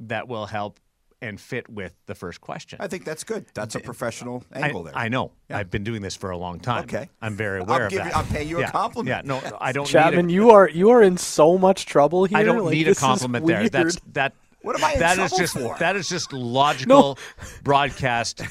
that 0.00 0.28
will 0.28 0.46
help 0.46 0.80
and 1.22 1.40
fit 1.40 1.68
with 1.70 1.94
the 2.06 2.14
first 2.16 2.40
question. 2.40 2.78
I 2.80 2.88
think 2.88 3.04
that's 3.04 3.22
good. 3.22 3.46
That's 3.54 3.76
a 3.76 3.80
professional 3.80 4.44
I, 4.52 4.62
angle 4.62 4.82
there. 4.82 4.96
I 4.96 5.08
know. 5.08 5.30
I've 5.48 5.70
been 5.70 5.84
doing 5.84 6.02
this 6.02 6.16
for 6.16 6.30
a 6.30 6.36
long 6.36 6.58
time. 6.58 6.82
Okay. 6.82 7.08
I'm 7.22 7.36
very 7.36 7.60
I'll 7.60 7.64
aware 7.64 7.86
of 7.86 7.92
that. 7.92 8.06
you- 8.06 8.12
I'll 8.12 8.24
pay 8.24 8.42
you 8.42 8.62
a 8.62 8.68
compliment. 8.68 9.26
Yeah, 9.26 9.40
no, 9.40 9.58
I 9.60 9.70
don't 9.70 9.86
Chapman, 9.86 10.26
need 10.26 10.32
a, 10.32 10.34
you 10.34 10.50
are 10.50 10.68
you 10.68 10.90
are 10.90 11.02
in 11.02 11.16
so 11.16 11.56
much 11.56 11.86
trouble 11.86 12.24
here. 12.24 12.38
I 12.38 12.42
don't 12.42 12.64
Like, 12.64 12.74
need 12.74 12.88
a 12.88 12.94
compliment 12.96 13.46
there. 13.46 13.68
That's 13.68 14.00
that. 14.12 14.34
What 14.62 14.76
am 14.76 14.84
I 14.84 14.94
in 14.94 14.98
that 15.00 15.18
is 15.18 15.30
trouble 15.30 15.38
just 15.38 15.54
for? 15.54 15.76
that 15.78 15.96
is 15.96 16.08
just 16.08 16.32
logical 16.32 17.18
broadcast 17.62 18.42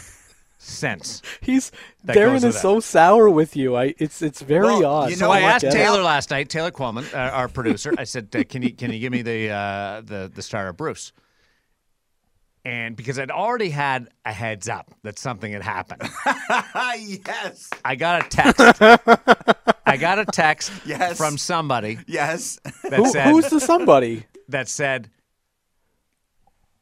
sense. 0.61 1.21
He's 1.41 1.71
Darren 2.05 2.43
is 2.43 2.59
so 2.59 2.79
sour 2.79 3.29
with 3.29 3.55
you. 3.55 3.75
I 3.75 3.93
it's 3.97 4.21
it's 4.21 4.41
very 4.41 4.63
Well, 4.65 4.85
odd. 4.85 5.09
you 5.09 5.15
So 5.15 5.25
know 5.25 5.31
I 5.31 5.41
asked 5.41 5.63
Dad? 5.63 5.71
Taylor 5.73 6.01
last 6.03 6.29
night, 6.31 6.49
Taylor 6.49 6.71
Quillman, 6.71 7.05
uh, 7.13 7.17
our 7.31 7.47
producer. 7.47 7.93
I 7.97 8.03
said, 8.03 8.29
uh, 8.35 8.43
"Can 8.47 8.61
you 8.61 8.73
can 8.73 8.91
you 8.91 8.99
give 8.99 9.11
me 9.11 9.21
the 9.21 9.49
uh, 9.49 10.01
the 10.01 10.31
the 10.33 10.41
star 10.41 10.67
of 10.67 10.77
Bruce?" 10.77 11.11
And 12.63 12.95
because 12.95 13.17
I'd 13.17 13.31
already 13.31 13.71
had 13.71 14.09
a 14.23 14.31
heads 14.31 14.69
up 14.69 14.91
that 15.01 15.17
something 15.17 15.51
had 15.51 15.63
happened, 15.63 16.03
yes. 16.77 17.69
I 17.83 17.95
got 17.95 18.23
a 18.23 18.29
text. 18.29 18.61
I 19.83 19.97
got 19.97 20.19
a 20.19 20.25
text 20.25 20.71
Yes. 20.85 21.17
from 21.17 21.39
somebody 21.39 21.97
Yes. 22.05 22.59
that 22.83 22.93
Who, 22.99 23.09
said 23.09 23.31
who's 23.31 23.49
the 23.49 23.59
somebody? 23.59 24.25
that 24.49 24.67
said 24.67 25.09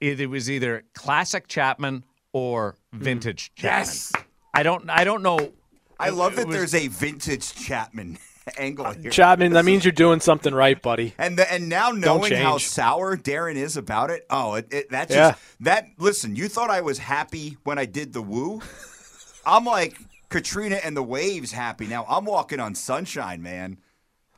it, 0.01 0.19
it 0.19 0.25
was 0.27 0.51
either 0.51 0.83
classic 0.93 1.47
Chapman 1.47 2.03
or 2.33 2.75
hmm. 2.93 2.99
vintage 2.99 3.51
Chapman. 3.55 3.79
Yes. 3.79 4.13
I 4.53 4.63
don't 4.63 4.89
I 4.89 5.03
don't 5.03 5.21
know 5.21 5.51
I 5.99 6.09
love 6.09 6.35
that 6.37 6.47
was- 6.47 6.55
there's 6.55 6.75
a 6.75 6.87
vintage 6.87 7.53
Chapman 7.53 8.17
angle 8.57 8.87
uh, 8.87 8.93
here. 8.93 9.11
Chapman, 9.11 9.53
that 9.53 9.65
means 9.65 9.83
you're 9.83 9.91
doing 9.91 10.19
something 10.19 10.53
right, 10.53 10.81
buddy. 10.81 11.13
And 11.17 11.37
the, 11.37 11.51
and 11.51 11.67
now 11.67 11.91
knowing 11.91 12.33
how 12.33 12.57
sour 12.57 13.17
Darren 13.17 13.55
is 13.55 13.77
about 13.77 14.09
it, 14.09 14.25
oh, 14.29 14.55
it, 14.55 14.67
it 14.71 14.89
that's 14.89 15.13
Yeah. 15.13 15.31
just 15.31 15.41
that. 15.61 15.87
Listen, 15.97 16.35
you 16.35 16.47
thought 16.47 16.69
I 16.69 16.81
was 16.81 16.97
happy 16.97 17.57
when 17.63 17.77
I 17.77 17.85
did 17.85 18.13
the 18.13 18.21
woo. 18.21 18.61
I'm 19.45 19.65
like 19.65 19.97
Katrina 20.29 20.77
and 20.77 20.95
the 20.95 21.03
waves 21.03 21.51
happy 21.51 21.87
now. 21.87 22.05
I'm 22.07 22.25
walking 22.25 22.59
on 22.59 22.75
sunshine, 22.75 23.41
man. 23.41 23.77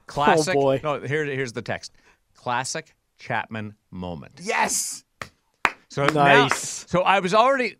classic 0.08 0.56
Oh 0.56 0.62
boy. 0.62 0.82
No, 0.84 1.00
here 1.02 1.26
here's 1.26 1.54
the 1.54 1.62
text. 1.62 1.92
Classic 2.34 2.96
Chapman 3.18 3.76
moment. 3.92 4.40
Yes. 4.42 5.04
So 5.90 6.06
now- 6.08 6.48
Nice. 6.48 6.81
So 6.92 7.04
I 7.04 7.22
was 7.22 7.34
already 7.34 7.78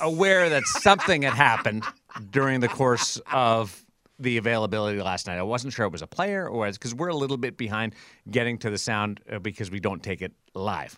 aware 0.00 0.48
that 0.48 0.64
something 0.64 1.22
had 1.22 1.34
happened 1.34 1.82
during 2.30 2.60
the 2.60 2.68
course 2.68 3.20
of 3.32 3.84
the 4.20 4.36
availability 4.36 5.02
last 5.02 5.26
night. 5.26 5.38
I 5.38 5.42
wasn't 5.42 5.72
sure 5.72 5.86
it 5.86 5.90
was 5.90 6.02
a 6.02 6.06
player 6.06 6.48
or 6.48 6.70
because 6.70 6.94
we're 6.94 7.08
a 7.08 7.16
little 7.16 7.36
bit 7.36 7.56
behind 7.56 7.96
getting 8.30 8.56
to 8.58 8.70
the 8.70 8.78
sound 8.78 9.20
uh, 9.28 9.40
because 9.40 9.72
we 9.72 9.80
don't 9.80 10.04
take 10.04 10.22
it 10.22 10.30
live. 10.54 10.96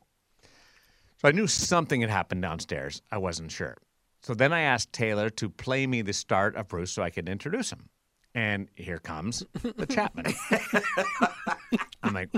So 1.17 1.29
I 1.29 1.33
knew 1.33 1.47
something 1.47 2.03
had 2.03 2.11
happened 2.11 2.43
downstairs. 2.43 3.01
I 3.11 3.17
wasn't 3.17 3.51
sure. 3.51 3.79
So 4.21 4.35
then 4.35 4.53
I 4.53 4.61
asked 4.61 4.93
Taylor 4.93 5.31
to 5.31 5.49
play 5.49 5.87
me 5.87 6.03
the 6.03 6.13
start 6.13 6.57
of 6.57 6.69
Bruce 6.69 6.93
so 6.93 7.03
I 7.03 7.09
could 7.09 7.27
introduce 7.27 7.73
him. 7.73 7.89
And 8.35 8.69
here 8.75 8.99
comes 8.99 9.43
the 9.63 9.87
Chapman. 9.87 10.35
I'm 12.03 12.13
like, 12.13 12.29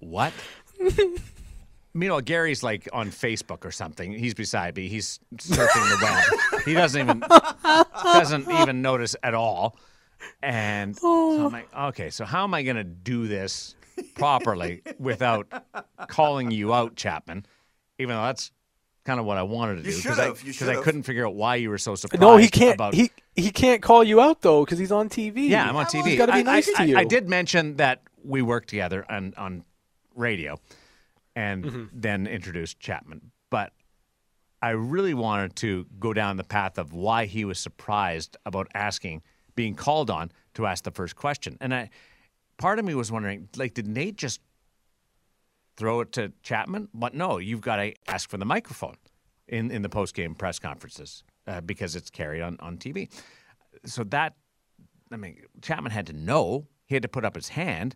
what? 0.00 0.32
Meanwhile, 1.96 2.20
Gary's 2.22 2.62
like 2.62 2.88
on 2.92 3.10
Facebook 3.10 3.64
or 3.64 3.70
something. 3.70 4.12
He's 4.12 4.34
beside 4.34 4.76
me. 4.76 4.88
He's 4.88 5.18
surfing 5.36 5.88
the 5.90 5.98
web. 6.52 6.62
He 6.64 6.74
doesn't 6.74 7.00
even 7.00 7.20
doesn't 8.02 8.50
even 8.50 8.82
notice 8.82 9.16
at 9.22 9.34
all. 9.34 9.76
And 10.42 10.96
so 10.96 11.46
I'm 11.46 11.52
like, 11.52 11.68
okay, 11.74 12.10
so 12.10 12.24
how 12.24 12.44
am 12.44 12.54
I 12.54 12.62
going 12.62 12.76
to 12.76 12.84
do 12.84 13.26
this 13.28 13.74
properly 14.14 14.82
without 14.98 15.46
calling 16.08 16.50
you 16.50 16.72
out, 16.74 16.96
Chapman? 16.96 17.46
Even 17.98 18.14
though 18.16 18.22
that's 18.22 18.50
kind 19.04 19.20
of 19.20 19.26
what 19.26 19.38
I 19.38 19.42
wanted 19.42 19.76
to 19.76 19.82
do 19.84 19.92
should've, 19.92 20.18
I, 20.18 20.26
you 20.44 20.52
'cause 20.52 20.68
I 20.68 20.76
couldn't 20.82 21.04
figure 21.04 21.26
out 21.26 21.34
why 21.34 21.56
you 21.56 21.70
were 21.70 21.78
so 21.78 21.94
surprised. 21.94 22.20
No, 22.20 22.36
he 22.36 22.48
can't. 22.48 22.74
About, 22.74 22.94
He 22.94 23.10
he 23.36 23.50
can't 23.50 23.80
call 23.82 24.02
you 24.04 24.20
out 24.20 24.42
though 24.42 24.64
because 24.64 24.78
he's 24.78 24.92
on 24.92 25.08
TV. 25.08 25.48
yeah, 25.48 25.68
I'm 25.68 25.76
on 25.76 25.86
TV. 25.86 26.06
He's 26.08 26.18
got 26.18 26.26
to 26.26 26.32
be 26.32 26.38
I- 26.40 26.42
nice 26.42 26.68
I, 26.76 26.84
to 26.84 26.90
you. 26.90 26.96
I, 26.96 27.00
I 27.00 27.04
did 27.04 27.28
mention 27.28 27.76
that 27.76 28.02
we 28.24 28.42
work 28.42 28.66
together 28.66 29.06
on, 29.08 29.32
on 29.36 29.64
radio 30.14 30.58
and 31.36 31.64
Mm-hmm. 31.64 31.84
then 31.92 32.26
introduced 32.26 32.80
Chapman. 32.80 33.30
But 33.50 33.72
I 34.62 34.70
really 34.70 35.14
wanted 35.14 35.54
to 35.56 35.86
go 36.00 36.12
down 36.12 36.36
the 36.38 36.44
path 36.44 36.78
of 36.78 36.92
why 36.92 37.26
he 37.26 37.44
was 37.44 37.58
surprised 37.58 38.36
about 38.44 38.66
asking, 38.74 39.22
being 39.54 39.74
called 39.76 40.10
on 40.10 40.32
to 40.54 40.66
ask 40.66 40.82
the 40.82 40.90
first 40.90 41.14
question. 41.14 41.56
And 41.60 41.72
I, 41.74 41.90
part 42.56 42.78
of 42.78 42.84
me 42.84 42.94
was 42.94 43.12
wondering, 43.12 43.48
like, 43.56 43.74
did 43.74 43.86
Nate 43.86 44.16
just 44.16 44.40
throw 45.76 46.00
it 46.00 46.12
to 46.12 46.32
Chapman? 46.42 46.88
But 46.94 47.14
no, 47.14 47.38
you've 47.38 47.60
got 47.60 47.76
to 47.76 47.94
ask 48.08 48.28
for 48.30 48.38
the 48.38 48.44
microphone 48.46 48.96
in, 49.46 49.70
in 49.70 49.82
the 49.82 49.88
post 49.90 50.14
game 50.14 50.34
press 50.34 50.58
conferences 50.58 51.22
uh, 51.46 51.60
because 51.60 51.94
it's 51.94 52.10
carried 52.10 52.40
on, 52.42 52.56
on 52.60 52.78
TV. 52.78 53.10
So 53.84 54.04
that, 54.04 54.34
I 55.12 55.16
mean, 55.16 55.42
Chapman 55.60 55.92
had 55.92 56.06
to 56.08 56.12
know. 56.14 56.66
He 56.86 56.94
had 56.94 57.02
to 57.02 57.08
put 57.08 57.24
up 57.24 57.34
his 57.36 57.50
hand. 57.50 57.94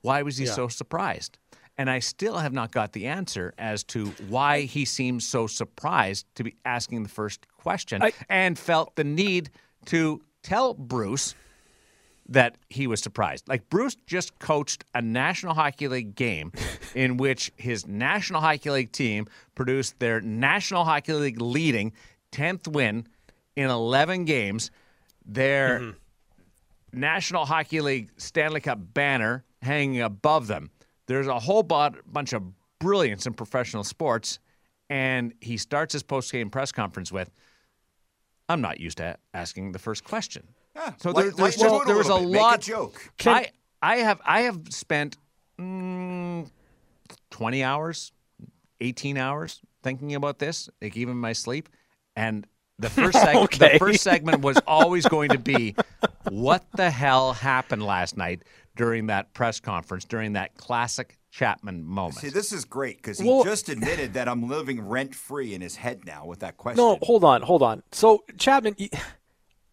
Why 0.00 0.22
was 0.22 0.38
he 0.38 0.46
so 0.54 0.68
surprised? 0.68 1.38
And 1.80 1.88
I 1.88 2.00
still 2.00 2.36
have 2.36 2.52
not 2.52 2.72
got 2.72 2.92
the 2.92 3.06
answer 3.06 3.54
as 3.56 3.84
to 3.84 4.08
why 4.28 4.60
he 4.60 4.84
seemed 4.84 5.22
so 5.22 5.46
surprised 5.46 6.26
to 6.34 6.44
be 6.44 6.54
asking 6.66 7.04
the 7.04 7.08
first 7.08 7.46
question 7.56 8.02
I- 8.02 8.12
and 8.28 8.58
felt 8.58 8.96
the 8.96 9.04
need 9.04 9.48
to 9.86 10.20
tell 10.42 10.74
Bruce 10.74 11.34
that 12.28 12.58
he 12.68 12.86
was 12.86 13.00
surprised. 13.00 13.48
Like 13.48 13.70
Bruce 13.70 13.96
just 14.06 14.38
coached 14.38 14.84
a 14.94 15.00
National 15.00 15.54
Hockey 15.54 15.88
League 15.88 16.14
game 16.14 16.52
in 16.94 17.16
which 17.16 17.50
his 17.56 17.86
National 17.86 18.42
Hockey 18.42 18.68
League 18.68 18.92
team 18.92 19.26
produced 19.54 19.98
their 20.00 20.20
National 20.20 20.84
Hockey 20.84 21.14
League 21.14 21.40
leading 21.40 21.94
10th 22.30 22.68
win 22.68 23.06
in 23.56 23.70
11 23.70 24.26
games. 24.26 24.70
Their 25.24 25.80
mm-hmm. 25.80 27.00
National 27.00 27.46
Hockey 27.46 27.80
League 27.80 28.10
Stanley 28.18 28.60
Cup 28.60 28.80
banner 28.92 29.44
hanging 29.62 30.02
above 30.02 30.46
them. 30.46 30.68
There's 31.10 31.26
a 31.26 31.40
whole 31.40 31.64
bu- 31.64 32.00
bunch 32.06 32.32
of 32.32 32.42
brilliance 32.78 33.26
in 33.26 33.34
professional 33.34 33.82
sports, 33.82 34.38
and 34.88 35.34
he 35.40 35.56
starts 35.56 35.92
his 35.92 36.04
post-game 36.04 36.50
press 36.50 36.70
conference 36.70 37.10
with, 37.10 37.30
"I'm 38.48 38.60
not 38.60 38.78
used 38.78 38.98
to 38.98 39.16
asking 39.34 39.72
the 39.72 39.80
first 39.80 40.04
question." 40.04 40.46
Yeah, 40.76 40.92
so 40.98 41.12
there, 41.12 41.24
Light- 41.26 41.36
there's 41.36 41.58
lighten 41.58 41.76
just- 41.78 41.86
there 41.88 41.96
was 41.96 42.08
a 42.08 42.14
little 42.14 42.26
bit. 42.26 42.32
Make 42.32 42.40
a 42.40 42.44
lot. 42.44 42.60
joke. 42.60 43.10
I 43.26 43.48
I 43.82 43.96
have 43.96 44.20
I 44.24 44.42
have 44.42 44.60
spent 44.70 45.16
mm, 45.58 46.48
20 47.30 47.64
hours, 47.64 48.12
18 48.80 49.16
hours 49.16 49.60
thinking 49.82 50.14
about 50.14 50.38
this, 50.38 50.68
like 50.80 50.96
even 50.96 51.16
my 51.16 51.32
sleep, 51.32 51.68
and 52.14 52.46
the 52.78 52.88
first 52.88 53.18
seg- 53.18 53.34
Okay. 53.44 53.72
the 53.72 53.78
first 53.78 54.02
segment 54.02 54.42
was 54.42 54.58
always 54.66 55.06
going 55.06 55.30
to 55.30 55.38
be 55.38 55.74
what 56.28 56.64
the 56.76 56.88
hell 56.90 57.32
happened 57.32 57.82
last 57.82 58.16
night 58.16 58.42
during 58.80 59.08
that 59.08 59.34
press 59.34 59.60
conference 59.60 60.06
during 60.06 60.32
that 60.32 60.56
classic 60.56 61.18
Chapman 61.30 61.84
moment. 61.84 62.16
See, 62.16 62.30
this 62.30 62.50
is 62.50 62.64
great 62.64 62.96
because 62.96 63.18
he 63.18 63.28
Well- 63.28 63.44
just 63.44 63.68
admitted 63.68 64.14
that 64.14 64.26
I'm 64.26 64.48
living 64.48 64.80
rent 64.80 65.14
free 65.14 65.52
in 65.52 65.60
his 65.60 65.76
head 65.76 66.06
now 66.06 66.24
with 66.24 66.38
that 66.38 66.56
question. 66.56 66.78
No, 66.82 66.98
hold 67.02 67.22
on, 67.22 67.42
hold 67.42 67.62
on. 67.62 67.82
So 67.92 68.24
Chapman, 68.38 68.76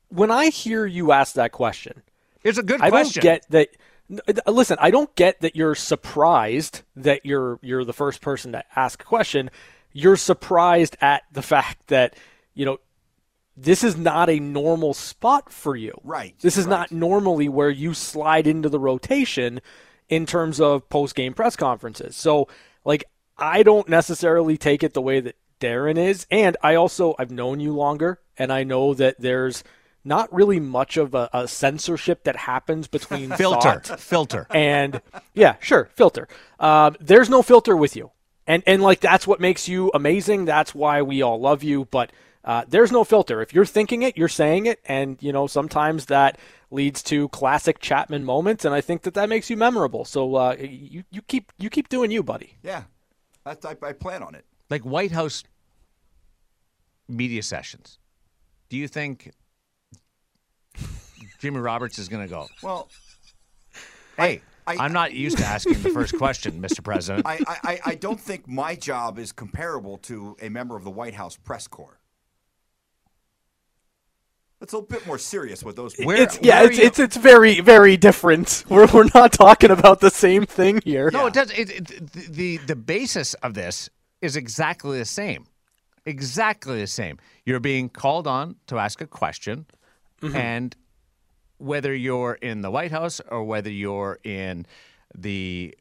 when 0.10 0.30
I 0.30 0.50
hear 0.50 0.86
you 0.86 1.14
ask 1.14 1.36
that 1.36 1.54
question, 1.54 2.04
it's 2.44 2.58
a 2.58 2.64
good 2.64 2.82
I 2.82 2.90
question. 2.90 3.22
I 3.22 3.24
don't 3.24 3.50
get 3.50 3.70
that. 4.10 4.46
Listen, 4.46 4.76
I 4.82 4.92
don't 4.92 5.16
get 5.16 5.40
that 5.40 5.56
you're 5.56 5.74
surprised 5.76 6.82
that 6.98 7.26
you're 7.26 7.60
you're 7.62 7.86
the 7.86 7.94
first 7.94 8.20
person 8.20 8.52
to 8.52 8.64
ask 8.76 9.02
a 9.02 9.06
question. 9.06 9.50
You're 9.94 10.18
surprised 10.18 10.98
at 11.00 11.24
the 11.32 11.42
fact 11.42 11.88
that 11.88 12.14
you 12.54 12.66
know 12.66 12.80
this 13.60 13.84
is 13.84 13.98
not 13.98 14.30
a 14.30 14.40
normal 14.40 14.94
spot 14.94 15.52
for 15.52 15.76
you. 15.76 16.00
Right, 16.04 16.36
This 16.42 16.58
is 16.58 16.66
right. 16.66 16.72
not 16.80 16.92
normally 16.92 17.50
where 17.50 17.70
you 17.72 17.94
slide 17.96 18.46
into 18.48 18.70
the 18.70 18.80
rotation 18.80 19.60
in 20.10 20.26
terms 20.28 20.62
of 20.62 20.88
post 20.90 21.16
game 21.16 21.34
press 21.34 21.56
conferences. 21.56 22.16
So, 22.16 22.48
like, 22.86 23.04
I 23.38 23.64
don't 23.64 23.90
necessarily 23.90 24.58
take 24.58 24.84
it 24.84 24.94
the 24.94 25.02
way 25.02 25.20
that 25.20 25.36
Darren 25.60 25.98
is. 25.98 26.28
And 26.30 26.56
I 26.62 26.76
also, 26.76 27.16
I've 27.18 27.32
known 27.32 27.60
you 27.60 27.74
longer, 27.74 28.20
and 28.38 28.54
I 28.54 28.64
know 28.64 28.94
that 28.94 29.16
there's 29.20 29.64
not 30.06 30.32
really 30.34 30.60
much 30.60 30.96
of 30.96 31.14
a, 31.16 31.30
a 31.34 31.48
censorship 31.48 32.24
that 32.26 32.36
happens 32.36 32.88
between 32.88 33.32
filter, 33.36 33.82
filter. 33.98 34.48
and 34.52 35.02
yeah, 35.34 35.56
sure, 35.60 35.90
filter. 35.96 36.28
Um, 36.60 36.96
there's 37.02 37.30
no 37.30 37.42
filter 37.42 37.76
with 37.76 37.96
you, 37.96 38.12
and 38.46 38.64
and 38.66 38.82
like 38.82 39.02
that's 39.02 39.28
what 39.28 39.42
makes 39.42 39.68
you 39.68 39.92
amazing. 39.94 40.46
That's 40.46 40.74
why 40.74 41.02
we 41.02 41.22
all 41.22 41.40
love 41.40 41.62
you. 41.64 41.86
But 41.92 42.12
uh, 42.48 42.64
there's 42.66 42.94
no 42.94 43.04
filter. 43.04 43.42
If 43.42 43.54
you're 43.54 43.66
thinking 43.66 44.04
it, 44.04 44.18
you're 44.18 44.30
saying 44.30 44.66
it, 44.68 44.80
and 44.86 45.18
you 45.22 45.34
know 45.34 45.48
sometimes 45.48 46.06
that 46.06 46.40
leads 46.72 47.04
to 47.04 47.28
classic 47.30 47.80
Chapman 47.80 48.24
moments, 48.24 48.64
and 48.64 48.74
I 48.74 48.80
think 48.80 49.02
that 49.02 49.14
that 49.16 49.28
makes 49.28 49.50
you 49.50 49.58
memorable. 49.58 50.06
So 50.06 50.36
uh, 50.36 50.56
you 50.58 51.04
you 51.12 51.22
keep 51.24 51.52
you 51.60 51.70
keep 51.70 51.90
doing 51.90 52.10
you, 52.10 52.24
buddy. 52.24 52.56
Yeah, 52.64 52.84
That's, 53.44 53.66
I, 53.66 53.76
I 53.84 53.92
plan 53.92 54.24
on 54.24 54.34
it. 54.34 54.46
like 54.70 54.84
White 54.84 55.12
House 55.12 55.44
media 57.10 57.44
sessions. 57.44 58.00
Do 58.70 58.78
you 58.78 58.88
think 58.88 59.32
Jimmy 61.40 61.60
Roberts 61.60 62.00
is 62.00 62.08
going 62.10 62.26
to 62.26 62.30
go? 62.30 62.48
Well, 62.64 62.90
Hey, 64.18 64.42
I- 64.66 64.78
I, 64.78 64.86
am 64.86 64.94
not 64.94 65.14
used 65.14 65.38
to 65.38 65.46
asking 65.46 65.82
the 65.84 65.90
first 65.90 66.18
question, 66.18 66.60
Mr. 66.62 66.84
President. 66.84 67.26
I, 67.28 67.40
I, 67.48 67.58
I- 67.64 67.80
I 67.86 67.96
don't 67.96 68.20
think 68.20 68.48
my 68.48 68.74
job 68.76 69.20
is 69.20 69.32
comparable 69.32 69.98
to 70.00 70.36
a 70.42 70.50
member 70.50 70.76
of 70.76 70.84
the 70.84 70.90
White 70.90 71.14
House 71.14 71.38
press 71.38 71.68
corps. 71.68 72.00
It's 74.60 74.74
a 74.74 74.82
bit 74.82 75.06
more 75.06 75.20
serious 75.20 75.64
with 75.64 75.76
those 75.76 75.94
people. 75.94 76.08
Where- 76.08 76.22
It's 76.22 76.40
yeah, 76.42 76.62
where 76.62 76.72
it's 76.72 76.80
it's 76.80 77.00
it's 77.00 77.18
very 77.18 77.60
very 77.62 77.96
different. 77.98 78.64
We're 78.70 78.88
we're 78.88 79.08
not 79.14 79.32
talking 79.34 79.70
about 79.72 80.00
the 80.00 80.10
same 80.10 80.46
thing 80.46 80.82
here. 80.84 81.10
No, 81.12 81.28
it 81.28 81.34
does. 81.34 81.52
It, 81.52 81.70
it, 81.92 82.12
the 82.34 82.58
the 82.58 82.76
basis 82.76 83.34
of 83.36 83.54
this 83.54 83.90
is 84.22 84.36
exactly 84.36 84.98
the 84.98 85.06
same. 85.06 85.46
Exactly 86.06 86.80
the 86.80 86.88
same. 86.88 87.18
You're 87.46 87.60
being 87.60 87.90
called 87.90 88.26
on 88.28 88.56
to 88.68 88.80
ask 88.80 89.02
a 89.02 89.08
question, 89.08 89.66
and 90.24 90.76
whether 91.60 91.94
you're 91.94 92.34
in 92.42 92.62
the 92.62 92.72
White 92.72 92.92
House 92.92 93.20
or 93.30 93.44
whether 93.44 93.70
you're 93.70 94.18
in 94.24 94.66
the 95.16 95.76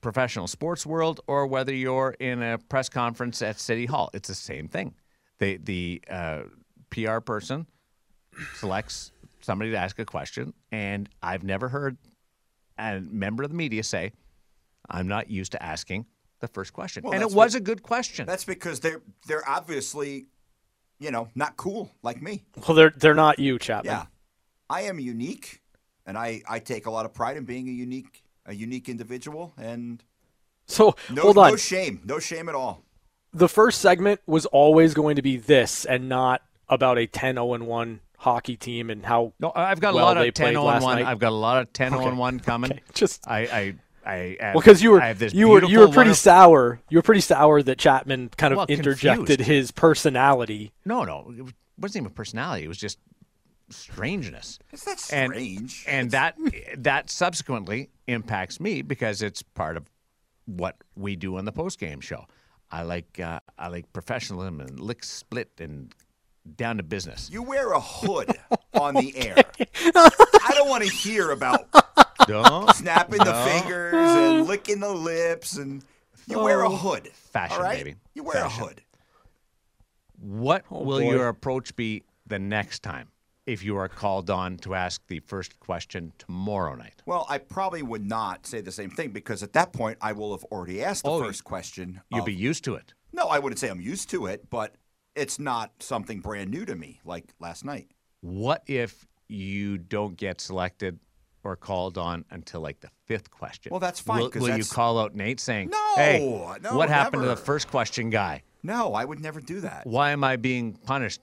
professional 0.00 0.46
sports 0.46 0.86
world 0.86 1.20
or 1.26 1.46
whether 1.46 1.74
you're 1.74 2.14
in 2.20 2.42
a 2.42 2.58
press 2.58 2.88
conference 2.88 3.42
at 3.42 3.58
City 3.60 3.86
Hall. 3.86 4.10
It's 4.14 4.28
the 4.28 4.34
same 4.34 4.68
thing. 4.68 4.94
The 5.38 5.56
the 5.56 6.02
uh, 6.08 6.42
PR 6.90 7.18
person 7.20 7.66
selects 8.54 9.12
somebody 9.40 9.70
to 9.70 9.76
ask 9.76 9.98
a 9.98 10.04
question, 10.04 10.52
and 10.70 11.08
I've 11.22 11.42
never 11.42 11.68
heard 11.68 11.96
a 12.78 13.00
member 13.00 13.42
of 13.42 13.50
the 13.50 13.56
media 13.56 13.82
say, 13.82 14.12
"I'm 14.88 15.08
not 15.08 15.30
used 15.30 15.52
to 15.52 15.62
asking 15.62 16.06
the 16.40 16.48
first 16.48 16.72
question," 16.72 17.02
Well, 17.04 17.12
and 17.14 17.22
it 17.22 17.26
was 17.26 17.34
what- 17.34 17.54
a 17.54 17.60
good 17.60 17.82
question. 17.82 18.26
That's 18.26 18.44
because 18.44 18.80
they're 18.80 19.02
they're 19.26 19.48
obviously, 19.48 20.26
you 20.98 21.10
know, 21.10 21.28
not 21.34 21.56
cool 21.56 21.90
like 22.02 22.20
me. 22.22 22.44
Well, 22.66 22.74
they're 22.76 22.90
they're 22.96 23.14
not 23.14 23.38
you, 23.38 23.58
Chapman. 23.58 23.92
Yeah, 23.92 24.06
I 24.68 24.82
am 24.82 24.98
unique, 24.98 25.60
and 26.06 26.16
I 26.18 26.42
I 26.48 26.58
take 26.60 26.86
a 26.86 26.90
lot 26.90 27.04
of 27.06 27.12
pride 27.14 27.36
in 27.36 27.44
being 27.44 27.68
a 27.68 27.72
unique 27.72 28.22
a 28.46 28.54
unique 28.54 28.88
individual, 28.88 29.52
and 29.58 30.02
So 30.66 30.94
no 31.10 31.22
hold 31.22 31.38
on. 31.38 31.50
no 31.50 31.56
shame, 31.56 32.00
no 32.04 32.18
shame 32.18 32.48
at 32.48 32.54
all. 32.54 32.84
the 33.32 33.48
first 33.48 33.80
segment 33.80 34.20
was 34.26 34.44
always 34.46 34.92
going 34.94 35.14
to 35.16 35.22
be 35.22 35.36
this 35.36 35.84
and 35.84 36.08
not 36.08 36.42
about 36.68 36.98
a 36.98 37.06
10 37.06 37.34
0 37.36 37.58
1 37.64 38.00
hockey 38.20 38.54
team 38.56 38.90
and 38.90 39.04
how 39.04 39.32
No, 39.40 39.50
I've 39.54 39.80
got 39.80 39.94
well 39.94 40.04
a 40.04 40.06
lot 40.06 40.16
of 40.18 40.34
10 40.34 40.54
on 40.54 40.82
1. 40.82 40.96
night. 40.98 41.06
I've 41.06 41.18
got 41.18 41.32
a 41.32 41.34
lot 41.34 41.62
of 41.62 41.72
10 41.72 41.90
0 41.96 42.02
Okay. 42.08 42.16
1 42.16 42.40
coming. 42.40 42.70
Okay, 42.72 42.82
just- 42.92 43.26
I 43.26 43.38
I 43.40 43.74
I 44.04 44.36
have, 44.40 44.54
well 44.54 44.60
because 44.62 44.82
you 44.82 44.90
were 44.90 45.00
I 45.02 45.08
have 45.08 45.18
this 45.18 45.32
you 45.34 45.48
were 45.48 45.64
you 45.64 45.78
were 45.80 45.86
pretty 45.86 45.96
wonderful- 46.10 46.14
sour 46.16 46.80
you 46.90 46.98
were 46.98 47.02
pretty 47.02 47.22
sour 47.22 47.62
that 47.62 47.78
Chapman 47.78 48.28
kind 48.36 48.52
of 48.52 48.58
Well, 48.58 48.66
interjected 48.68 49.26
confused. 49.38 49.48
his 49.48 49.70
personality 49.70 50.72
No, 50.84 51.04
no, 51.04 51.32
it 51.36 51.54
wasn't 51.78 52.04
even 52.04 52.14
personality. 52.14 52.64
It 52.64 52.68
was 52.68 52.78
just 52.78 52.98
strangeness. 53.70 54.58
It's 54.72 54.86
not 54.86 54.92
And- 55.12 55.32
strange. 55.32 55.84
And 55.88 56.10
that 56.10 56.36
that 56.78 57.10
subsequently 57.10 57.90
impacts 58.06 58.60
me 58.60 58.82
because 58.82 59.22
it's 59.22 59.42
part 59.42 59.76
of 59.76 59.84
what 60.46 60.76
we 60.96 61.16
do 61.16 61.36
on 61.38 61.44
the 61.44 61.52
post 61.52 61.78
game 61.78 62.00
show. 62.00 62.26
I 62.70 62.82
like 62.82 63.18
uh, 63.20 63.40
I 63.58 63.68
like 63.68 63.92
professionalism 63.92 64.60
and 64.60 64.78
lick 64.80 65.04
split 65.04 65.50
and 65.58 65.94
down 66.56 66.76
to 66.78 66.82
business. 66.82 67.28
You 67.32 67.42
wear 67.42 67.72
a 67.72 67.80
hood 67.80 68.32
on 68.74 68.94
the 68.94 69.16
air. 69.16 69.36
I 69.94 70.52
don't 70.54 70.68
want 70.68 70.84
to 70.84 70.90
hear 70.90 71.30
about 71.30 71.66
Don't 72.26 72.74
snapping 72.76 73.18
the 73.18 73.34
fingers 73.34 73.94
and 73.94 74.46
licking 74.46 74.80
the 74.80 74.92
lips, 74.92 75.56
and 75.56 75.84
you 76.26 76.38
wear 76.38 76.62
a 76.62 76.68
oh. 76.68 76.76
hood. 76.76 77.08
Fashion, 77.12 77.56
all 77.56 77.62
right? 77.62 77.78
baby. 77.78 77.96
You 78.14 78.24
wear 78.24 78.42
Fashion. 78.42 78.62
a 78.62 78.66
hood. 78.66 78.82
What 80.18 80.64
oh, 80.70 80.82
will 80.82 81.00
boy. 81.00 81.10
your 81.12 81.28
approach 81.28 81.74
be 81.76 82.02
the 82.26 82.38
next 82.38 82.82
time 82.82 83.08
if 83.46 83.64
you 83.64 83.76
are 83.76 83.88
called 83.88 84.30
on 84.30 84.58
to 84.58 84.74
ask 84.74 85.00
the 85.08 85.20
first 85.20 85.58
question 85.60 86.12
tomorrow 86.18 86.74
night? 86.74 87.02
Well, 87.06 87.26
I 87.28 87.38
probably 87.38 87.82
would 87.82 88.06
not 88.06 88.46
say 88.46 88.60
the 88.60 88.72
same 88.72 88.90
thing 88.90 89.10
because 89.10 89.42
at 89.42 89.54
that 89.54 89.72
point 89.72 89.98
I 90.00 90.12
will 90.12 90.32
have 90.32 90.44
already 90.44 90.82
asked 90.84 91.04
the 91.04 91.10
Oh, 91.10 91.22
first 91.22 91.44
question. 91.44 92.00
You'll 92.10 92.20
of- 92.20 92.26
be 92.26 92.34
used 92.34 92.64
to 92.64 92.74
it. 92.74 92.92
no, 93.12 93.26
I 93.28 93.38
wouldn't 93.38 93.58
say 93.58 93.68
I'm 93.68 93.80
used 93.80 94.10
to 94.10 94.26
it, 94.26 94.50
but 94.50 94.74
it's 95.20 95.38
not 95.38 95.70
something 95.80 96.20
brand 96.20 96.50
new 96.50 96.64
to 96.64 96.74
me 96.74 97.00
like 97.04 97.26
last 97.38 97.64
night. 97.64 97.88
What 98.22 98.62
if 98.66 99.06
you 99.28 99.76
don't 99.78 100.16
get 100.16 100.40
selected 100.40 100.98
or 101.44 101.56
called 101.56 101.98
on 101.98 102.24
until 102.30 102.62
like 102.62 102.80
the 102.80 102.88
fifth 103.06 103.30
question? 103.30 103.70
Well, 103.70 103.80
that's 103.80 104.00
fine, 104.00 104.20
Will, 104.20 104.30
will 104.34 104.56
you 104.56 104.64
call 104.64 104.98
out 104.98 105.14
Nate 105.14 105.38
saying, 105.38 105.70
No, 105.70 105.94
"Hey, 105.96 106.18
no, 106.62 106.76
what 106.76 106.88
happened 106.88 107.22
to 107.22 107.28
the 107.28 107.36
first 107.36 107.68
question 107.68 108.08
guy? 108.08 108.42
No, 108.62 108.94
I 108.94 109.04
would 109.04 109.20
never 109.20 109.40
do 109.40 109.60
that. 109.60 109.86
Why 109.86 110.10
am 110.10 110.24
I 110.24 110.36
being 110.36 110.72
punished?" 110.72 111.20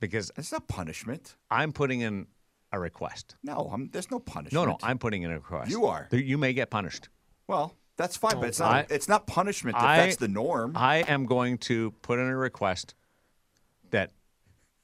Because 0.00 0.30
It's 0.36 0.52
not 0.52 0.68
punishment. 0.68 1.36
I'm 1.50 1.72
putting 1.72 2.00
in 2.00 2.26
a 2.72 2.80
request. 2.80 3.36
No, 3.42 3.70
I'm, 3.72 3.88
there's 3.92 4.10
no 4.10 4.18
punishment. 4.18 4.66
No, 4.66 4.72
no, 4.72 4.78
I'm 4.82 4.98
putting 4.98 5.22
in 5.22 5.30
a 5.30 5.34
request. 5.34 5.70
You 5.70 5.86
are. 5.86 6.08
You 6.10 6.36
may 6.36 6.52
get 6.52 6.70
punished. 6.70 7.08
Well, 7.46 7.74
that's 7.96 8.16
fine, 8.16 8.38
but 8.40 8.48
it's 8.48 8.58
not. 8.60 8.72
I- 8.72 8.86
it's 8.94 9.08
not 9.08 9.26
punishment 9.26 9.76
if 9.76 9.82
I- 9.82 9.96
that's 9.98 10.16
the 10.16 10.28
norm. 10.28 10.72
I 10.76 10.98
am 10.98 11.26
going 11.26 11.58
to 11.58 11.92
put 12.02 12.18
in 12.18 12.26
a 12.26 12.36
request 12.36 12.94
that 13.90 14.10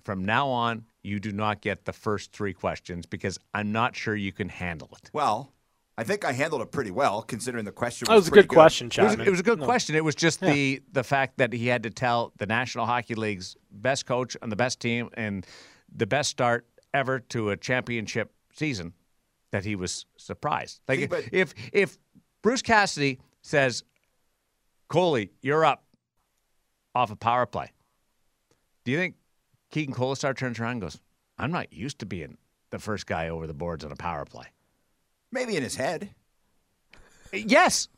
from 0.04 0.24
now 0.24 0.48
on 0.48 0.84
you 1.02 1.18
do 1.20 1.32
not 1.32 1.61
get 1.61 1.84
the 1.84 1.92
first 1.92 2.32
three 2.32 2.52
questions 2.52 3.06
because 3.06 3.38
I'm 3.54 3.72
not 3.72 3.96
sure 3.96 4.14
you 4.14 4.32
can 4.32 4.48
handle 4.48 4.88
it. 5.02 5.11
well, 5.12 5.52
I 5.98 6.04
think 6.04 6.24
I 6.24 6.32
handled 6.32 6.62
it 6.62 6.72
pretty 6.72 6.90
well 6.90 7.20
considering 7.20 7.66
the 7.66 7.72
question. 7.72 8.06
that 8.08 8.14
was 8.14 8.28
a 8.28 8.30
pretty 8.30 8.48
good 8.48 8.54
question 8.54 8.87
It 8.87 9.02
was, 9.02 9.14
it 9.14 9.28
was 9.30 9.40
a 9.40 9.42
good 9.42 9.58
No. 9.58 9.66
question. 9.66 9.94
It 9.96 10.04
was 10.04 10.14
just 10.14 10.40
the 10.40 10.82
the 10.92 11.04
fact 11.04 11.37
that 11.38 11.52
he 11.52 11.66
had 11.66 11.82
to 11.82 11.90
tell 11.90 12.32
the 12.38 12.46
National 12.46 12.87
Hockey 12.87 13.14
League's 13.14 13.54
best 13.70 14.06
coach 14.06 14.34
and 14.40 14.50
the 14.50 14.56
best 14.56 14.80
team 14.80 15.11
and 15.14 15.46
the 15.94 16.06
best 16.06 16.30
start 16.30 16.66
ever 16.94 17.18
to 17.20 17.50
a 17.50 17.56
championship 17.56 18.32
season 18.54 18.94
that 19.50 19.64
he 19.66 19.76
was 19.76 20.06
surprised. 20.16 20.80
Like 20.88 21.00
See, 21.00 21.06
but- 21.06 21.24
if 21.32 21.52
if 21.72 21.98
Bruce 22.42 22.62
Cassidy 22.62 23.18
says, 23.42 23.85
"Coley, 24.88 25.31
you're 25.42 25.64
up 25.64 25.85
off 26.94 27.11
a 27.11 27.16
power 27.16 27.46
play," 27.46 27.72
do 28.85 28.92
you 28.92 28.98
think 28.98 29.16
Keegan 29.70 29.94
Kolesar 29.94 30.37
turns 30.37 30.59
around 30.59 30.72
and 30.72 30.81
goes, 30.83 31.00
"I'm 31.38 31.53
not 31.53 31.72
used 31.72 31.98
to 32.00 32.07
being 32.07 32.38
the 32.70 32.79
first 32.79 33.07
guy 33.07 33.29
over 33.29 33.46
the 33.46 33.55
boards 33.55 33.85
on 33.85 33.92
a 33.92 33.96
power 33.96 34.24
play"? 34.24 34.46
Maybe 35.33 35.57
in 35.57 35.62
his 35.62 35.76
head. 35.76 36.14
Yes. 37.33 37.88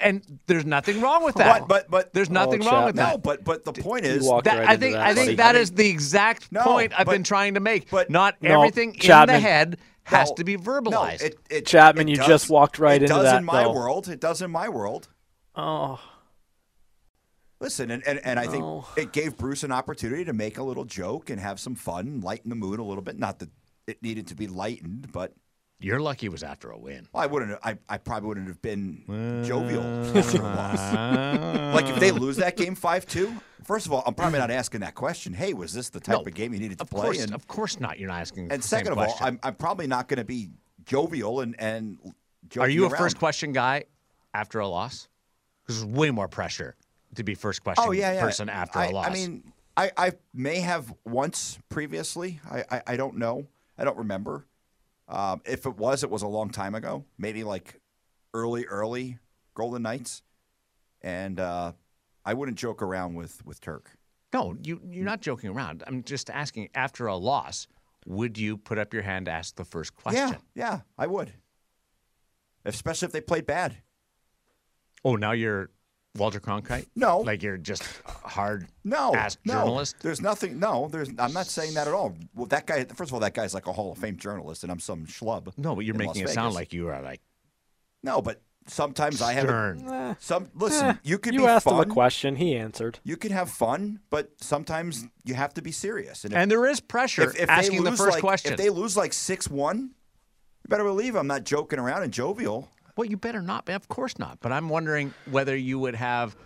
And 0.00 0.40
there's 0.46 0.66
nothing 0.66 1.00
wrong 1.00 1.24
with 1.24 1.36
that. 1.36 1.60
But 1.60 1.68
but 1.68 1.90
but 1.90 2.12
there's 2.12 2.28
nothing 2.28 2.60
wrong 2.60 2.70
Chap. 2.82 2.86
with 2.86 2.96
no. 2.96 3.02
that. 3.04 3.22
But 3.22 3.42
but 3.44 3.64
the 3.64 3.72
point 3.72 4.04
is 4.04 4.22
walked 4.26 4.44
That- 4.44 4.58
right 4.58 4.68
I 4.68 4.76
think 4.76 4.92
that, 4.96 5.06
I 5.06 5.14
think 5.14 5.26
buddy. 5.28 5.36
that 5.36 5.54
is 5.54 5.70
the 5.70 5.88
exact 5.88 6.52
No, 6.52 6.62
point 6.62 6.92
I've 6.98 7.06
but- 7.06 7.12
been 7.12 7.22
trying 7.22 7.54
to 7.54 7.60
make. 7.60 7.88
but- 7.90 8.10
Not 8.10 8.36
No, 8.42 8.50
everything 8.60 8.94
in 8.96 9.26
the 9.26 9.40
head 9.40 9.78
has 10.08 10.28
No, 10.30 10.34
to 10.36 10.44
be 10.44 10.56
no, 10.56 10.62
verbalized. 10.62 11.22
it, 11.22 11.38
it, 11.50 11.66
Chapman, 11.66 12.08
it 12.08 12.12
you 12.12 12.16
does- 12.16 12.26
just 12.26 12.50
walked 12.50 12.78
right 12.78 13.00
it 13.00 13.04
into 13.04 13.14
does 13.14 13.24
that, 13.24 13.38
in 13.38 13.44
my 13.44 13.64
though. 13.64 13.72
world. 13.72 14.08
It 14.08 14.20
does 14.20 14.42
in 14.42 14.50
my 14.50 14.68
world. 14.68 15.08
oh 15.54 16.00
Listen, 17.60 17.90
and, 17.90 18.06
and, 18.06 18.20
and 18.24 18.38
I 18.38 18.46
think 18.46 18.62
No. 18.62 18.86
it 18.96 19.12
gave 19.12 19.36
Bruce 19.36 19.64
an 19.64 19.72
opportunity 19.72 20.24
to 20.26 20.32
make 20.32 20.58
a 20.58 20.62
little 20.62 20.84
joke 20.84 21.28
and 21.28 21.40
have 21.40 21.58
some 21.58 21.74
fun, 21.74 22.20
lighten 22.20 22.50
the 22.50 22.54
mood 22.54 22.78
a 22.78 22.84
little 22.84 23.02
bit. 23.02 23.18
Not 23.18 23.40
that 23.40 23.50
it 23.88 24.00
needed 24.00 24.28
to 24.28 24.36
be 24.36 24.46
lightened, 24.46 25.10
but 25.12 25.32
You're 25.80 26.00
lucky 26.00 26.26
it 26.26 26.32
was 26.32 26.42
after 26.42 26.70
a 26.70 26.78
win. 26.78 27.06
I 27.14 27.26
wouldn't. 27.26 27.56
I, 27.62 27.78
I 27.88 27.98
probably 27.98 28.26
wouldn't 28.28 28.48
have 28.48 28.60
been 28.60 29.42
jovial 29.46 29.82
after 30.16 30.38
a 30.38 30.42
loss. 30.42 31.74
Like 31.74 31.86
if 31.86 32.00
they 32.00 32.10
lose 32.10 32.36
that 32.38 32.56
game 32.56 32.74
five 32.74 33.06
two. 33.06 33.32
First 33.64 33.86
of 33.86 33.92
all, 33.92 34.02
I'm 34.06 34.14
probably 34.14 34.38
not 34.38 34.50
asking 34.50 34.80
that 34.80 34.94
question. 34.94 35.32
Hey, 35.34 35.52
was 35.52 35.72
this 35.74 35.90
the 35.90 36.00
type 36.00 36.14
No, 36.16 36.22
of 36.22 36.34
game 36.34 36.52
you 36.54 36.58
needed 36.58 36.78
to 36.78 36.82
Of 36.84 36.90
play? 36.90 37.02
course, 37.02 37.22
and 37.22 37.34
of 37.34 37.46
course 37.46 37.78
not. 37.78 37.98
You're 37.98 38.08
not 38.08 38.20
asking. 38.20 38.50
and 38.50 38.64
second 38.64 38.92
of 38.92 38.98
all. 38.98 39.14
I'm, 39.20 39.38
I'm 39.42 39.54
probably 39.54 39.86
not 39.86 40.08
going 40.08 40.18
to 40.18 40.24
be 40.24 40.48
jovial 40.84 41.40
and 41.40 41.54
and. 41.60 41.98
Are 42.58 42.68
you 42.68 42.86
a 42.86 42.90
first 42.90 43.18
question 43.18 43.52
guy 43.52 43.84
after 44.34 44.58
a 44.60 44.66
loss? 44.66 45.08
Because 45.62 45.82
there's 45.84 45.94
way 45.94 46.10
more 46.10 46.28
pressure 46.28 46.76
to 47.16 47.22
be 47.22 47.34
first 47.34 47.62
question 47.62 47.84
Oh 47.86 47.92
yeah, 47.92 48.14
yeah. 48.14 48.20
person 48.22 48.48
after 48.48 48.78
I, 48.78 48.86
a 48.86 48.90
loss. 48.92 49.06
I 49.06 49.12
mean, 49.12 49.52
I, 49.76 49.90
I 49.96 50.12
may 50.32 50.60
have 50.60 50.92
once 51.04 51.58
previously. 51.68 52.40
I, 52.50 52.64
I, 52.70 52.82
I 52.88 52.96
don't 52.96 53.16
know. 53.18 53.46
I 53.76 53.84
don't 53.84 53.98
remember. 53.98 54.46
Um, 55.08 55.40
if 55.44 55.64
it 55.66 55.76
was, 55.76 56.04
it 56.04 56.10
was 56.10 56.22
a 56.22 56.28
long 56.28 56.50
time 56.50 56.74
ago. 56.74 57.04
Maybe 57.16 57.42
like 57.44 57.80
early, 58.34 58.66
early 58.66 59.18
Golden 59.54 59.82
Knights, 59.82 60.22
and 61.02 61.40
uh, 61.40 61.72
I 62.24 62.34
wouldn't 62.34 62.58
joke 62.58 62.82
around 62.82 63.14
with 63.14 63.44
with 63.44 63.60
Turk. 63.60 63.96
no, 64.34 64.56
you 64.62 64.80
you're 64.88 65.04
not 65.04 65.20
joking 65.22 65.50
around. 65.50 65.82
I'm 65.86 66.02
just 66.02 66.28
asking. 66.30 66.68
After 66.74 67.06
a 67.06 67.16
loss, 67.16 67.66
would 68.06 68.36
you 68.36 68.56
put 68.58 68.78
up 68.78 68.92
your 68.92 69.02
hand 69.02 69.26
to 69.26 69.32
ask 69.32 69.56
the 69.56 69.64
first 69.64 69.94
question? 69.94 70.28
Yeah, 70.28 70.36
yeah, 70.54 70.80
I 70.98 71.06
would. 71.06 71.32
Especially 72.64 73.06
if 73.06 73.12
they 73.12 73.20
played 73.22 73.46
bad. 73.46 73.78
Oh, 75.04 75.16
now 75.16 75.32
you're 75.32 75.70
Walter 76.18 76.40
Cronkite? 76.40 76.86
No. 76.96 77.20
Like 77.20 77.42
you're 77.42 77.56
just 77.56 77.82
hard 78.06 78.66
No, 78.84 79.14
ass 79.14 79.38
no. 79.44 79.54
journalist? 79.54 79.96
There's 80.00 80.20
nothing. 80.20 80.58
No, 80.58 80.88
there's. 80.90 81.08
I'm 81.18 81.32
not 81.32 81.46
saying 81.46 81.74
that 81.74 81.86
at 81.88 81.94
all. 81.94 82.14
Well, 82.34 82.46
that 82.46 82.66
guy. 82.66 82.84
First 82.84 83.10
of 83.10 83.14
all, 83.14 83.20
that 83.20 83.34
guy's 83.34 83.54
like 83.54 83.66
a 83.66 83.72
Hall 83.72 83.92
of 83.92 83.98
Fame 83.98 84.16
journalist, 84.16 84.62
and 84.62 84.70
I'm 84.72 84.80
some 84.80 85.06
schlub. 85.06 85.52
No, 85.56 85.74
but 85.74 85.84
you're 85.84 85.94
in 85.94 85.98
making 85.98 86.22
Las 86.22 86.30
it 86.32 86.34
sound 86.34 86.48
Vegas. 86.48 86.54
like 86.56 86.72
you 86.72 86.88
are 86.88 87.00
like 87.02 87.20
No, 88.02 88.20
but 88.22 88.42
sometimes 88.66 89.22
I 89.22 89.32
have 89.32 89.44
a- 89.44 89.48
stern. 89.48 89.88
Eh. 89.88 90.14
some. 90.18 90.50
Listen, 90.54 90.86
eh, 90.88 90.94
you 91.02 91.18
can 91.18 91.32
you 91.34 91.40
be 91.40 91.46
asked 91.46 91.64
fun. 91.64 91.74
him 91.82 91.90
a 91.90 91.92
question 91.92 92.36
he 92.36 92.54
answered 92.56 92.98
You 93.04 93.16
can 93.16 93.32
have 93.32 93.50
fun, 93.50 94.00
but 94.10 94.32
sometimes 94.40 95.06
you 95.24 95.34
have 95.34 95.54
to 95.54 95.62
be 95.62 95.72
serious. 95.72 96.24
And 96.24 96.32
if, 96.34 96.38
And 96.38 96.50
there 96.50 96.66
is 96.66 96.80
pressure 96.80 97.22
if, 97.22 97.30
if 97.36 97.46
they 97.46 97.52
asking 97.52 97.84
the 97.84 97.92
first 97.92 98.12
like, 98.12 98.20
question. 98.20 98.52
if 98.52 98.58
they 98.58 98.70
lose 98.70 98.96
like 98.96 99.12
six 99.12 99.48
one, 99.48 99.78
you 100.62 100.68
better 100.68 100.84
believe 100.84 101.14
I'm 101.16 101.26
not 101.26 101.44
joking 101.44 101.78
around 101.78 102.02
and 102.02 102.12
jovial. 102.12 102.68
Well, 102.98 103.06
you 103.06 103.16
better 103.16 103.40
not. 103.40 103.68
Of 103.68 103.88
course 103.88 104.18
not. 104.18 104.40
But 104.40 104.50
I'm 104.50 104.68
wondering 104.68 105.14
whether 105.30 105.56
you 105.56 105.78
would 105.78 105.94
have 105.94 106.36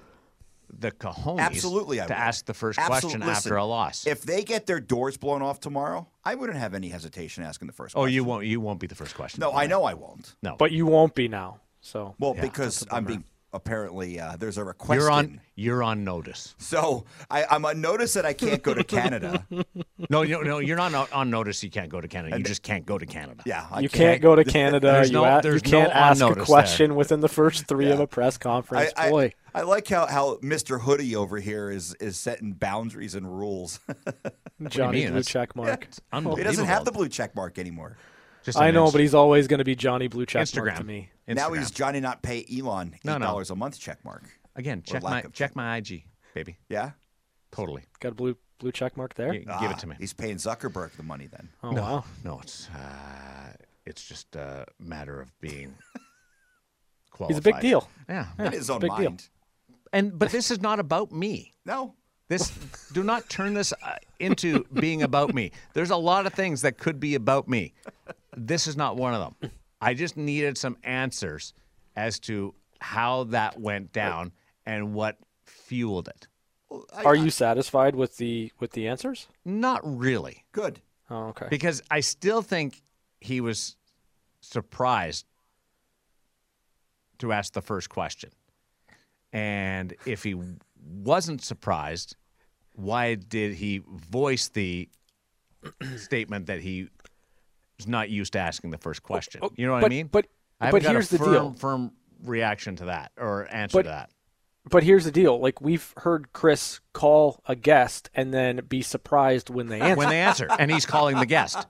the 0.79 0.91
cojones 0.91 1.39
Absolutely, 1.41 2.01
I 2.01 2.07
to 2.07 2.13
would. 2.13 2.19
ask 2.19 2.45
the 2.45 2.55
first 2.55 2.79
Absolute- 2.79 3.01
question 3.01 3.21
listen, 3.21 3.35
after 3.35 3.57
a 3.57 3.65
loss. 3.65 4.07
If 4.07 4.23
they 4.23 4.43
get 4.45 4.67
their 4.67 4.81
doors 4.81 5.17
blown 5.17 5.41
off 5.43 5.61
tomorrow, 5.61 6.07
I 6.25 6.35
wouldn't 6.35 6.59
have 6.59 6.75
any 6.75 6.89
hesitation 6.89 7.43
asking 7.43 7.67
the 7.69 7.73
first. 7.73 7.97
oh, 7.97 8.01
question. 8.03 8.15
you 8.15 8.25
won't. 8.25 8.47
You 8.47 8.61
won't 8.61 8.81
be 8.81 8.87
the 8.87 8.95
first 8.95 9.15
question. 9.15 9.41
No, 9.41 9.53
I 9.53 9.67
know 9.67 9.85
I 9.85 9.95
won't. 9.95 10.35
No. 10.43 10.57
but 10.59 10.71
you 10.73 10.85
won't 10.87 11.15
be 11.15 11.27
now 11.29 11.61
so 11.81 12.15
Well, 12.19 12.35
Yeah, 12.37 12.43
because 12.43 12.87
I'm 12.91 13.05
being 13.05 13.25
apparently 13.53 14.19
uh, 14.19 14.37
there's 14.37 14.59
a 14.59 14.65
request. 14.65 15.01
You're 15.01 15.11
on. 15.11 15.25
in. 15.25 15.41
You're 15.55 15.83
on 15.83 16.03
notice. 16.03 16.55
So 16.59 17.05
I, 17.31 17.45
I'm 17.51 17.65
on 17.65 17.81
notice 17.81 18.15
that 18.15 18.25
I 18.25 18.33
can't 18.33 18.63
go 18.63 18.75
to 18.75 18.85
Canada. 18.85 19.47
No, 20.11 20.25
no, 20.25 20.41
no. 20.41 20.59
You're 20.59 20.77
not 20.77 20.93
on- 20.95 21.07
on 21.13 21.31
notice. 21.31 21.63
You 21.63 21.71
can't 21.71 21.89
go 21.89 22.01
to 22.01 22.09
Canada. 22.09 22.37
You 22.37 22.43
just 22.45 22.63
can't 22.63 22.85
go 22.85 22.99
to 22.99 23.07
Canada. 23.07 23.43
yeah, 23.47 23.67
I 23.71 23.81
you 23.81 23.89
can't 23.89 24.21
go 24.21 24.35
to 24.35 24.45
Canada. 24.45 24.89
There's 24.93 25.09
you 25.11 25.15
no- 25.15 25.25
a- 25.25 25.41
you 25.43 25.61
can't 25.61 25.89
no 25.91 25.95
ask 25.95 26.17
a 26.21 26.25
notice 26.29 26.45
question 26.45 26.97
within 26.97 27.21
the 27.21 27.29
first 27.29 27.67
three 27.67 27.91
of 27.91 28.01
a 28.01 28.07
press 28.07 28.37
conference. 28.37 28.93
I, 28.97 29.11
Boy, 29.11 29.35
I 29.55 29.63
like 29.63 29.87
how, 29.89 30.07
how 30.07 30.37
Mr. 30.43 30.81
Hoodie 30.81 31.15
over 31.17 31.39
here 31.39 31.71
is 31.71 31.95
is 31.95 32.19
setting 32.19 32.53
boundaries 32.53 33.15
and 33.15 33.27
rules. 33.39 33.79
Johnny 34.69 34.99
mean? 34.99 35.07
Blue 35.09 35.21
That's- 35.21 35.27
check 35.27 35.55
mark. 35.57 35.89
he 36.37 36.43
doesn't 36.43 36.67
have 36.67 36.85
the 36.85 36.93
blue 36.93 37.09
check 37.09 37.35
mark 37.37 37.59
anymore. 37.59 37.97
Just 38.45 38.59
I 38.59 38.71
know, 38.71 38.83
inst- 38.85 38.95
but 38.95 39.01
he's 39.01 39.15
always 39.15 39.47
going 39.47 39.59
to 39.59 39.65
be 39.65 39.75
Johnny 39.77 40.09
Blue 40.09 40.27
check 40.27 40.47
Instagram. 40.47 40.65
mark 40.67 40.77
to 40.79 40.85
me. 40.85 41.11
Now 41.29 41.53
he's 41.53 41.71
Johnny 41.71 42.01
not 42.01 42.23
pay 42.23 42.45
Elon 42.53 42.95
eight 42.97 43.19
dollars 43.21 43.51
no. 43.51 43.53
a 43.55 43.57
month 43.57 43.79
check 43.79 44.05
mark. 44.05 44.25
again. 44.57 44.83
Check 44.85 45.03
my 45.03 45.21
of 45.23 45.33
check 45.33 45.55
my 45.57 45.77
IG, 45.77 46.05
baby. 46.35 46.59
Yeah, 46.69 46.91
Totally. 47.53 47.83
Got 48.01 48.13
a 48.13 48.15
blue 48.15 48.37
blue 48.59 48.73
check 48.73 48.97
mark 48.97 49.15
there. 49.15 49.33
G- 49.33 49.39
Give 49.41 49.49
Ah, 49.51 49.71
it 49.71 49.79
to 49.79 49.87
me. 49.87 49.97
He's 49.99 50.13
paying 50.13 50.37
Zuckerberg 50.37 50.93
the 50.93 51.03
money 51.03 51.27
then. 51.29 51.49
Oh 51.63 51.71
no, 51.71 51.83
wow. 51.83 52.05
no. 52.25 52.41
It's 52.43 52.69
uh, 52.71 53.53
it's 53.87 54.05
just 54.07 54.35
a 54.37 54.67
matter 54.81 55.21
of 55.21 55.39
being 55.41 55.75
He's 57.29 57.39
a 57.39 57.43
big 57.43 57.61
deal. 57.61 57.89
Yeah. 58.09 58.27
In 58.39 58.53
his 58.53 58.69
own 58.71 58.81
big 58.81 58.91
deal. 58.97 59.11
mind. 59.11 59.29
And 59.93 60.19
but 60.19 60.31
this 60.31 60.51
is 60.51 60.61
not 60.61 60.81
about 60.81 61.13
me. 61.13 61.53
No, 61.65 61.95
This 62.29 62.51
do 62.93 63.05
not 63.05 63.29
turn 63.29 63.55
this 63.55 63.73
uh, 63.83 63.97
into 64.19 64.65
being 64.73 65.03
about 65.03 65.33
me. 65.35 65.53
There's 65.75 65.91
a 65.91 65.97
lot 65.97 66.27
of 66.27 66.33
things 66.33 66.63
that 66.63 66.79
could 66.79 66.99
be 66.99 67.15
about 67.15 67.47
me. 67.49 67.75
This 68.37 68.67
is 68.67 68.77
not 68.77 68.97
one 68.97 69.15
of 69.15 69.21
them. 69.41 69.51
I 69.81 69.95
just 69.95 70.17
needed 70.17 70.57
some 70.57 70.77
answers 70.85 71.55
as 71.97 72.19
to 72.21 72.55
how 72.81 73.25
that 73.25 73.61
went 73.61 73.93
down 73.93 74.33
and 74.65 74.95
what 74.95 75.19
fueled 75.45 76.09
it. 76.09 76.27
Are 77.05 77.15
you 77.15 77.31
satisfied 77.31 77.95
with 77.95 78.17
the 78.17 78.51
with 78.59 78.73
the 78.73 78.89
answers? 78.89 79.27
Not 79.45 79.81
really, 79.85 80.45
good. 80.53 80.81
Oh, 81.11 81.27
okay. 81.27 81.47
because 81.51 81.83
I 81.91 82.01
still 82.01 82.41
think 82.41 82.81
he 83.21 83.43
was 83.43 83.77
surprised 84.41 85.27
to 87.19 87.33
ask 87.33 87.53
the 87.53 87.61
first 87.61 87.91
question. 87.91 88.31
And 89.33 89.95
if 90.07 90.23
he 90.23 90.35
wasn't 90.83 91.43
surprised, 91.43 92.17
why 92.75 93.15
did 93.17 93.55
he 93.55 93.83
voice 94.11 94.49
the 94.49 94.89
statement 95.97 96.47
that 96.47 96.61
he 96.61 96.89
was 97.79 97.87
not 97.89 98.11
used 98.11 98.33
to 98.35 98.39
asking 98.39 98.71
the 98.71 98.79
first 98.79 99.03
question? 99.03 99.43
You 99.57 99.67
know 99.67 99.73
what 99.73 99.85
I 99.85 99.89
mean? 99.89 100.07
but- 100.07 100.27
I 100.61 100.71
but 100.71 100.83
here's 100.83 101.13
a 101.13 101.19
the 101.19 101.25
deal. 101.25 101.53
firm 101.55 101.91
reaction 102.23 102.77
to 102.77 102.85
that 102.85 103.11
or 103.19 103.49
answer 103.53 103.79
But- 103.79 103.83
to 103.83 103.89
that. 103.89 104.11
But 104.71 104.85
here's 104.85 105.05
the 105.05 105.11
deal: 105.11 105.41
like 105.41 105.61
we've 105.61 105.93
heard 105.97 106.33
Chris 106.33 106.79
call 106.93 107.41
a 107.47 107.57
guest 107.57 108.11
and 108.15 108.33
then 108.33 108.61
be 108.69 108.81
surprised 108.81 109.51
when 109.51 109.67
they 109.67 109.81
answer. 109.81 109.97
When 109.97 110.09
they 110.09 110.21
answer, 110.21 110.47
and 110.57 110.71
he's 110.71 110.87
calling 110.87 111.19
the 111.19 111.27
guest. 111.27 111.67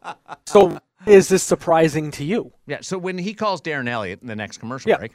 so 0.47 0.79
is 1.07 1.29
this 1.29 1.43
surprising 1.43 2.11
to 2.11 2.23
you? 2.25 2.53
Yeah. 2.67 2.81
So 2.83 2.99
when 2.99 3.17
he 3.17 3.33
calls 3.33 3.63
Darren 3.63 3.89
Eliot 3.89 4.21
in 4.21 4.29
the 4.29 4.37
next 4.37 4.59
commercial 4.59 4.91
Yeah. 4.91 4.99
break, 4.99 5.13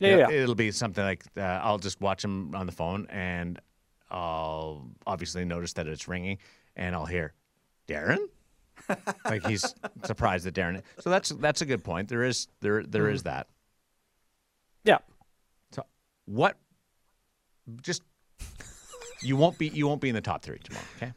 yeah, 0.00 0.16
yeah. 0.16 0.30
it'll 0.32 0.54
be 0.54 0.70
something 0.70 1.02
like 1.02 1.24
uh, 1.38 1.40
I'll 1.40 1.78
just 1.78 1.98
watch 2.02 2.22
him 2.22 2.54
on 2.54 2.66
the 2.66 2.72
phone, 2.72 3.06
and 3.08 3.58
I'll 4.10 4.90
obviously 5.06 5.46
notice 5.46 5.72
that 5.74 5.86
it's 5.86 6.06
ringing, 6.06 6.36
and 6.76 6.94
I'll 6.94 7.06
hear 7.06 7.32
Darren. 7.88 8.18
Like 9.24 9.46
he's 9.46 9.74
surprised 10.04 10.44
that 10.46 10.54
Darren. 10.54 10.82
So 11.00 11.10
that's 11.10 11.30
that's 11.30 11.60
a 11.60 11.66
good 11.66 11.84
point. 11.84 12.08
There 12.08 12.24
is 12.24 12.48
there 12.60 12.82
there 12.82 13.08
is 13.08 13.22
mm-hmm. 13.22 13.30
that. 13.30 13.46
Yeah. 14.84 14.98
So 15.72 15.84
what? 16.26 16.56
Just 17.82 18.02
you 19.22 19.36
won't 19.36 19.58
be 19.58 19.68
you 19.68 19.86
won't 19.86 20.00
be 20.00 20.08
in 20.08 20.14
the 20.14 20.20
top 20.20 20.42
three 20.42 20.58
tomorrow. 20.62 20.84
Okay. 20.96 21.12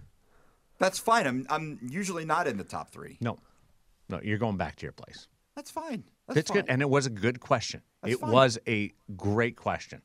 That's 0.80 1.00
fine. 1.00 1.28
I'm 1.28 1.46
I'm 1.50 1.80
usually 1.90 2.26
not 2.26 2.48
in 2.48 2.58
the 2.58 2.64
top 2.64 2.90
three. 2.90 3.18
No, 3.22 3.38
no, 4.10 4.20
you're 4.24 4.38
going 4.38 4.58
back 4.58 4.76
to 4.78 4.86
your 4.86 4.94
place. 4.94 5.28
That's 5.56 5.72
fine. 5.72 6.04
That's 6.28 6.40
It's 6.40 6.52
good, 6.52 6.66
and 6.68 6.82
it 6.82 6.90
was 6.90 7.08
a 7.08 7.10
good 7.10 7.40
question. 7.40 7.82
That's 8.04 8.16
it 8.16 8.20
fine. 8.20 8.32
was 8.32 8.60
a 8.68 8.94
great 9.16 9.56
question. 9.56 10.02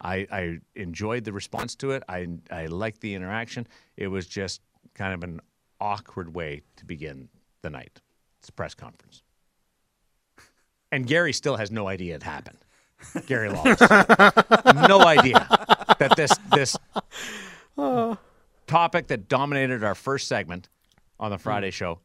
I, 0.00 0.26
I 0.30 0.58
enjoyed 0.74 1.24
the 1.24 1.32
response 1.32 1.74
to 1.76 1.92
it. 1.92 2.02
I 2.08 2.28
I 2.50 2.66
liked 2.66 3.00
the 3.00 3.14
interaction. 3.14 3.66
It 3.96 4.08
was 4.08 4.26
just 4.26 4.60
kind 4.94 5.14
of 5.14 5.22
an 5.22 5.40
awkward 5.80 6.34
way 6.34 6.62
to 6.76 6.84
begin 6.84 7.28
the 7.62 7.70
night. 7.70 8.00
It's 8.40 8.48
a 8.48 8.52
press 8.52 8.74
conference, 8.74 9.22
and 10.92 11.06
Gary 11.06 11.32
still 11.32 11.56
has 11.56 11.70
no 11.70 11.88
idea 11.88 12.14
it 12.14 12.22
happened. 12.22 12.58
Gary 13.26 13.48
Lawless, 13.48 13.80
no 13.80 15.06
idea 15.06 15.46
that 15.98 16.14
this 16.16 16.32
this 16.52 16.76
topic 18.66 19.06
that 19.08 19.28
dominated 19.28 19.82
our 19.82 19.94
first 19.94 20.28
segment 20.28 20.68
on 21.18 21.30
the 21.30 21.38
Friday 21.38 21.68
hmm. 21.68 21.72
show 21.72 21.98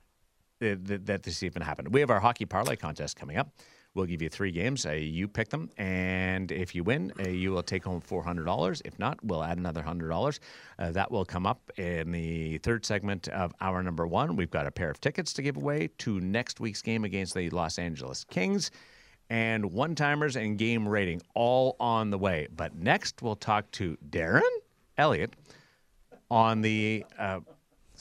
that, 0.59 0.85
that, 0.85 1.05
that 1.05 1.23
this 1.23 1.43
even 1.43 1.61
happened. 1.61 1.93
We 1.93 1.99
have 1.99 2.09
our 2.09 2.19
hockey 2.19 2.45
parlay 2.45 2.75
contest 2.75 3.15
coming 3.15 3.37
up. 3.37 3.49
We'll 3.95 4.07
give 4.07 4.23
you 4.23 4.29
three 4.29 4.51
games. 4.51 4.87
Uh, 4.87 4.93
you 4.93 5.27
pick 5.27 5.49
them, 5.49 5.69
and 5.77 6.51
if 6.51 6.73
you 6.73 6.83
win, 6.83 7.13
uh, 7.19 7.29
you 7.29 7.51
will 7.51 7.61
take 7.61 7.83
home 7.83 8.01
four 8.01 8.23
hundred 8.23 8.45
dollars. 8.45 8.81
If 8.85 8.97
not, 8.97 9.23
we'll 9.23 9.43
add 9.43 9.59
another 9.59 9.83
hundred 9.83 10.09
dollars. 10.09 10.39
Uh, 10.79 10.91
that 10.91 11.11
will 11.11 11.25
come 11.25 11.45
up 11.45 11.71
in 11.77 12.11
the 12.11 12.57
third 12.59 12.85
segment 12.85 13.27
of 13.27 13.53
hour 13.61 13.83
number 13.83 14.07
one. 14.07 14.35
We've 14.35 14.49
got 14.49 14.65
a 14.65 14.71
pair 14.71 14.89
of 14.89 14.99
tickets 14.99 15.31
to 15.33 15.43
give 15.43 15.57
away 15.57 15.89
to 15.99 16.19
next 16.19 16.59
week's 16.59 16.81
game 16.81 17.03
against 17.03 17.35
the 17.35 17.51
Los 17.51 17.77
Angeles 17.77 18.23
Kings, 18.23 18.71
and 19.29 19.63
one 19.71 19.93
timers 19.93 20.35
and 20.37 20.57
game 20.57 20.87
rating 20.87 21.21
all 21.35 21.75
on 21.79 22.09
the 22.09 22.17
way. 22.17 22.47
But 22.55 22.75
next, 22.75 23.21
we'll 23.21 23.35
talk 23.35 23.69
to 23.73 23.95
Darren 24.09 24.41
Eliot 24.97 25.35
on 26.31 26.61
the 26.61 27.05
uh, 27.19 27.41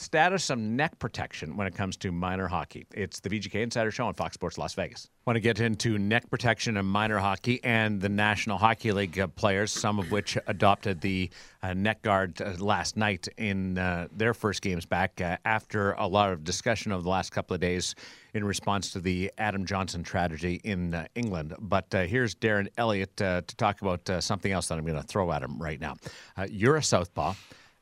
status 0.02 0.50
of 0.50 0.58
neck 0.58 0.98
protection 0.98 1.56
when 1.56 1.66
it 1.66 1.74
comes 1.74 1.96
to 1.98 2.10
minor 2.12 2.48
hockey. 2.48 2.84
It's 2.92 3.20
the 3.20 3.30
VGK 3.30 3.62
Insider 3.62 3.90
Show 3.90 4.06
on 4.06 4.14
Fox 4.14 4.34
Sports 4.34 4.58
Las 4.58 4.74
Vegas. 4.74 5.08
Want 5.26 5.36
to 5.36 5.40
get 5.40 5.60
into 5.60 5.98
neck 5.98 6.28
protection 6.28 6.76
and 6.76 6.86
minor 6.86 7.18
hockey 7.18 7.60
and 7.62 8.00
the 8.00 8.08
National 8.08 8.58
Hockey 8.58 8.92
League 8.92 9.18
uh, 9.18 9.28
players, 9.28 9.70
some 9.70 9.98
of 9.98 10.10
which 10.10 10.36
adopted 10.48 11.00
the 11.00 11.30
uh, 11.62 11.74
neck 11.74 12.02
guard 12.02 12.42
uh, 12.42 12.54
last 12.58 12.96
night 12.96 13.28
in 13.38 13.78
uh, 13.78 14.08
their 14.10 14.34
first 14.34 14.60
games 14.62 14.84
back 14.84 15.20
uh, 15.20 15.36
after 15.44 15.92
a 15.92 16.06
lot 16.06 16.32
of 16.32 16.42
discussion 16.42 16.90
over 16.90 17.02
the 17.02 17.08
last 17.08 17.30
couple 17.30 17.54
of 17.54 17.60
days 17.60 17.94
in 18.34 18.44
response 18.44 18.92
to 18.92 19.00
the 19.00 19.30
Adam 19.38 19.64
Johnson 19.64 20.02
tragedy 20.02 20.60
in 20.64 20.94
uh, 20.94 21.06
England. 21.14 21.54
But 21.60 21.94
uh, 21.94 22.02
here's 22.02 22.34
Darren 22.34 22.68
Eliot 22.76 23.22
uh, 23.22 23.42
to 23.46 23.56
talk 23.56 23.80
about 23.80 24.08
uh, 24.10 24.20
something 24.20 24.50
else 24.50 24.68
that 24.68 24.78
I'm 24.78 24.84
going 24.84 25.00
to 25.00 25.06
throw 25.06 25.30
at 25.30 25.42
him 25.42 25.62
right 25.62 25.80
now. 25.80 25.94
Uh, 26.36 26.46
you're 26.50 26.76
a 26.76 26.82
southpaw. 26.82 27.34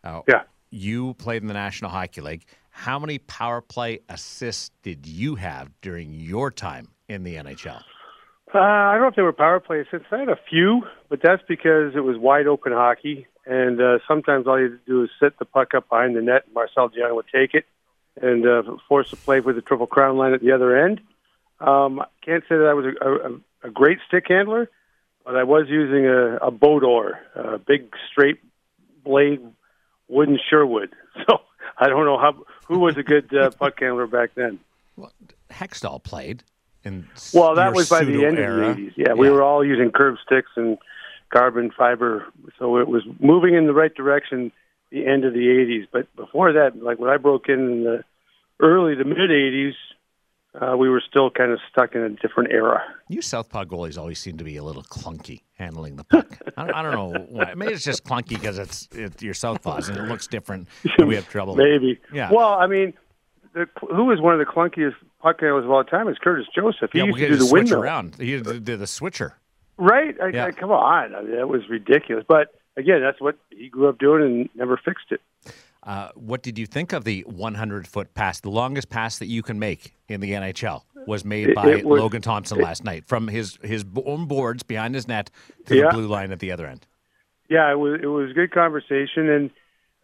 Uh, 0.04 0.20
Yeah. 0.28 0.42
You 0.70 1.14
played 1.14 1.42
in 1.42 1.48
the 1.48 1.54
National 1.54 1.90
Hockey 1.90 2.20
League. 2.20 2.44
How 2.70 2.98
many 2.98 3.18
power 3.18 3.60
play 3.60 4.00
assists 4.08 4.70
did 4.82 5.06
you 5.06 5.34
have 5.34 5.70
during 5.82 6.14
your 6.14 6.50
time 6.50 6.88
in 7.08 7.24
the 7.24 7.34
NHL? 7.34 7.82
Uh, 8.54 8.58
I 8.58 8.92
don't 8.92 9.02
know 9.02 9.08
if 9.08 9.16
they 9.16 9.22
were 9.22 9.32
power 9.32 9.60
play 9.60 9.80
assists. 9.80 10.06
I 10.12 10.18
had 10.18 10.28
a 10.28 10.38
few, 10.48 10.82
but 11.08 11.20
that's 11.22 11.42
because 11.46 11.94
it 11.94 12.00
was 12.00 12.16
wide 12.16 12.46
open 12.46 12.72
hockey, 12.72 13.26
and 13.46 13.80
uh, 13.80 13.98
sometimes 14.08 14.46
all 14.46 14.58
you 14.58 14.70
had 14.70 14.84
to 14.84 14.90
do 14.90 15.04
is 15.04 15.10
sit 15.20 15.38
the 15.38 15.44
puck 15.44 15.74
up 15.74 15.88
behind 15.88 16.16
the 16.16 16.22
net. 16.22 16.44
and 16.46 16.54
Marcel 16.54 16.88
Dionne 16.88 17.14
would 17.14 17.26
take 17.32 17.54
it 17.54 17.66
and 18.20 18.46
uh, 18.46 18.62
force 18.88 19.12
a 19.12 19.16
play 19.16 19.40
for 19.40 19.52
the 19.52 19.60
Triple 19.60 19.86
Crown 19.86 20.16
line 20.16 20.34
at 20.34 20.40
the 20.40 20.52
other 20.52 20.76
end. 20.76 21.00
Um, 21.60 22.00
I 22.00 22.06
can't 22.24 22.42
say 22.48 22.56
that 22.56 22.66
I 22.66 22.74
was 22.74 22.86
a, 23.00 23.08
a, 23.08 23.68
a 23.68 23.70
great 23.70 23.98
stick 24.08 24.24
handler, 24.28 24.68
but 25.24 25.36
I 25.36 25.44
was 25.44 25.66
using 25.68 26.06
a, 26.06 26.36
a 26.36 26.50
boat 26.50 26.82
oar, 26.82 27.20
a 27.34 27.58
big 27.58 27.94
straight 28.10 28.40
blade 29.04 29.40
wooden 30.10 30.38
Sherwood. 30.48 30.90
So 31.28 31.40
I 31.76 31.88
don't 31.88 32.04
know 32.04 32.18
how 32.18 32.44
who 32.66 32.78
was 32.78 32.96
a 32.96 33.02
good 33.02 33.34
uh, 33.34 33.50
puck 33.50 33.80
handler 33.80 34.06
back 34.06 34.30
then. 34.34 34.58
Well, 34.96 35.12
Hextall 35.50 36.02
played 36.02 36.44
in 36.84 37.08
Well, 37.34 37.56
that 37.56 37.74
was 37.74 37.88
by 37.88 38.04
the 38.04 38.24
end 38.24 38.38
era. 38.38 38.70
of 38.70 38.76
the 38.76 38.82
80s. 38.82 38.92
Yeah, 38.96 39.14
we 39.14 39.28
were 39.28 39.42
all 39.42 39.64
using 39.64 39.90
curb 39.90 40.16
sticks 40.24 40.50
and 40.56 40.78
carbon 41.30 41.70
fiber, 41.76 42.26
so 42.58 42.78
it 42.78 42.88
was 42.88 43.02
moving 43.18 43.54
in 43.54 43.66
the 43.66 43.72
right 43.72 43.94
direction. 43.94 44.52
The 44.90 45.06
end 45.06 45.24
of 45.24 45.32
the 45.32 45.38
80s, 45.46 45.86
but 45.92 46.14
before 46.16 46.52
that, 46.54 46.82
like 46.82 46.98
when 46.98 47.10
I 47.10 47.16
broke 47.16 47.48
in 47.48 47.60
in 47.60 47.84
the 47.84 48.04
early 48.60 48.96
to 48.96 49.04
mid 49.04 49.30
80s, 49.30 49.74
uh, 50.54 50.76
we 50.76 50.88
were 50.88 51.02
still 51.08 51.30
kind 51.30 51.52
of 51.52 51.60
stuck 51.70 51.94
in 51.94 52.02
a 52.02 52.08
different 52.10 52.50
era. 52.50 52.82
You 53.08 53.22
Southpaw 53.22 53.64
goalies 53.64 53.98
always 53.98 54.18
seem 54.18 54.36
to 54.38 54.44
be 54.44 54.56
a 54.56 54.62
little 54.62 54.82
clunky 54.82 55.42
handling 55.54 55.96
the 55.96 56.04
puck. 56.04 56.38
I, 56.56 56.66
don't, 56.66 56.74
I 56.74 56.82
don't 56.82 56.92
know 56.92 57.26
why. 57.28 57.54
Maybe 57.54 57.72
it's 57.72 57.84
just 57.84 58.04
clunky 58.04 58.30
because 58.30 58.58
it's, 58.58 58.88
it's 58.92 59.22
your 59.22 59.34
Southpaws 59.34 59.88
and 59.88 59.96
it 59.96 60.02
looks 60.02 60.26
different. 60.26 60.68
we 60.98 61.14
have 61.14 61.28
trouble. 61.28 61.54
Maybe. 61.54 62.00
Yeah. 62.12 62.32
Well, 62.32 62.54
I 62.54 62.66
mean, 62.66 62.94
the, 63.52 63.68
who 63.80 64.06
was 64.06 64.20
one 64.20 64.38
of 64.38 64.40
the 64.40 64.50
clunkiest 64.50 64.94
puck 65.20 65.40
handlers 65.40 65.64
of 65.64 65.70
all 65.70 65.84
time? 65.84 66.08
Is 66.08 66.18
Curtis 66.18 66.46
Joseph. 66.54 66.90
He 66.92 66.98
yeah, 66.98 67.04
used 67.04 67.18
to 67.18 67.28
do 67.28 67.36
the 67.36 67.44
switch 67.44 67.70
around. 67.70 68.16
He 68.16 68.40
did 68.40 68.64
the, 68.64 68.76
the 68.76 68.86
switcher. 68.86 69.36
Right? 69.76 70.16
I, 70.20 70.28
Yeah. 70.28 70.46
I, 70.46 70.50
come 70.50 70.70
on, 70.72 71.14
I 71.14 71.22
mean, 71.22 71.36
that 71.36 71.48
was 71.48 71.68
ridiculous. 71.68 72.24
But 72.28 72.54
again, 72.76 73.00
that's 73.00 73.20
what 73.20 73.36
he 73.50 73.68
grew 73.68 73.88
up 73.88 73.98
doing 73.98 74.22
and 74.22 74.48
never 74.54 74.76
fixed 74.76 75.10
it. 75.10 75.20
Uh, 75.82 76.08
what 76.14 76.42
did 76.42 76.58
you 76.58 76.66
think 76.66 76.92
of 76.92 77.04
the 77.04 77.22
100 77.22 77.88
foot 77.88 78.12
pass, 78.14 78.40
the 78.40 78.50
longest 78.50 78.90
pass 78.90 79.18
that 79.18 79.26
you 79.28 79.42
can 79.42 79.58
make 79.58 79.94
in 80.08 80.20
the 80.20 80.32
NHL? 80.32 80.82
was 81.06 81.24
made 81.24 81.54
by 81.54 81.76
was- 81.76 81.84
Logan 82.00 82.20
Thompson 82.20 82.58
last 82.58 82.84
night 82.84 83.06
from 83.06 83.26
his 83.26 83.58
his 83.62 83.86
own 84.04 84.26
boards 84.26 84.62
behind 84.62 84.94
his 84.94 85.08
net 85.08 85.30
to 85.64 85.74
Yeah. 85.74 85.84
the 85.86 85.94
blue 85.94 86.06
line 86.06 86.30
at 86.30 86.40
the 86.40 86.52
other 86.52 86.66
end. 86.66 86.86
Yeah, 87.48 87.72
it 87.72 87.78
was 87.78 88.00
it 88.02 88.06
was 88.06 88.32
good 88.34 88.50
conversation 88.52 89.28
and 89.30 89.50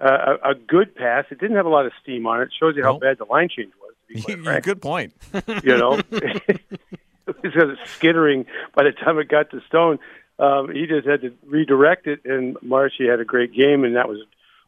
uh, 0.01 0.37
a, 0.43 0.51
a 0.51 0.55
good 0.55 0.95
pass. 0.95 1.27
It 1.31 1.39
didn't 1.39 1.57
have 1.57 1.67
a 1.67 1.69
lot 1.69 1.85
of 1.85 1.93
steam 2.03 2.27
on 2.27 2.41
it. 2.41 2.49
Shows 2.59 2.77
you 2.77 2.83
how 2.83 2.93
Nope. 2.93 3.03
bad 3.03 3.19
the 3.19 3.27
line 3.27 3.49
change 3.55 3.73
was. 3.79 3.95
To 4.25 4.37
be 4.37 4.43
quite. 4.43 4.63
Good 4.63 4.81
point. 4.81 5.13
you 5.63 5.77
know, 5.77 6.01
it 6.11 6.61
was 7.27 7.79
skittering 7.85 8.47
by 8.75 8.85
the 8.85 8.93
time 8.93 9.19
it 9.19 9.29
got 9.29 9.51
to 9.51 9.61
Stone. 9.69 9.99
Um, 10.39 10.71
he 10.73 10.87
just 10.87 11.07
had 11.07 11.23
to 11.23 11.33
redirect 11.47 12.07
it, 12.07 12.21
and 12.25 12.57
Marshy 12.63 13.07
had 13.07 13.21
a 13.21 13.25
great 13.25 13.55
game, 13.55 13.85
and 13.85 13.97
that 13.97 14.09
was 14.09 14.19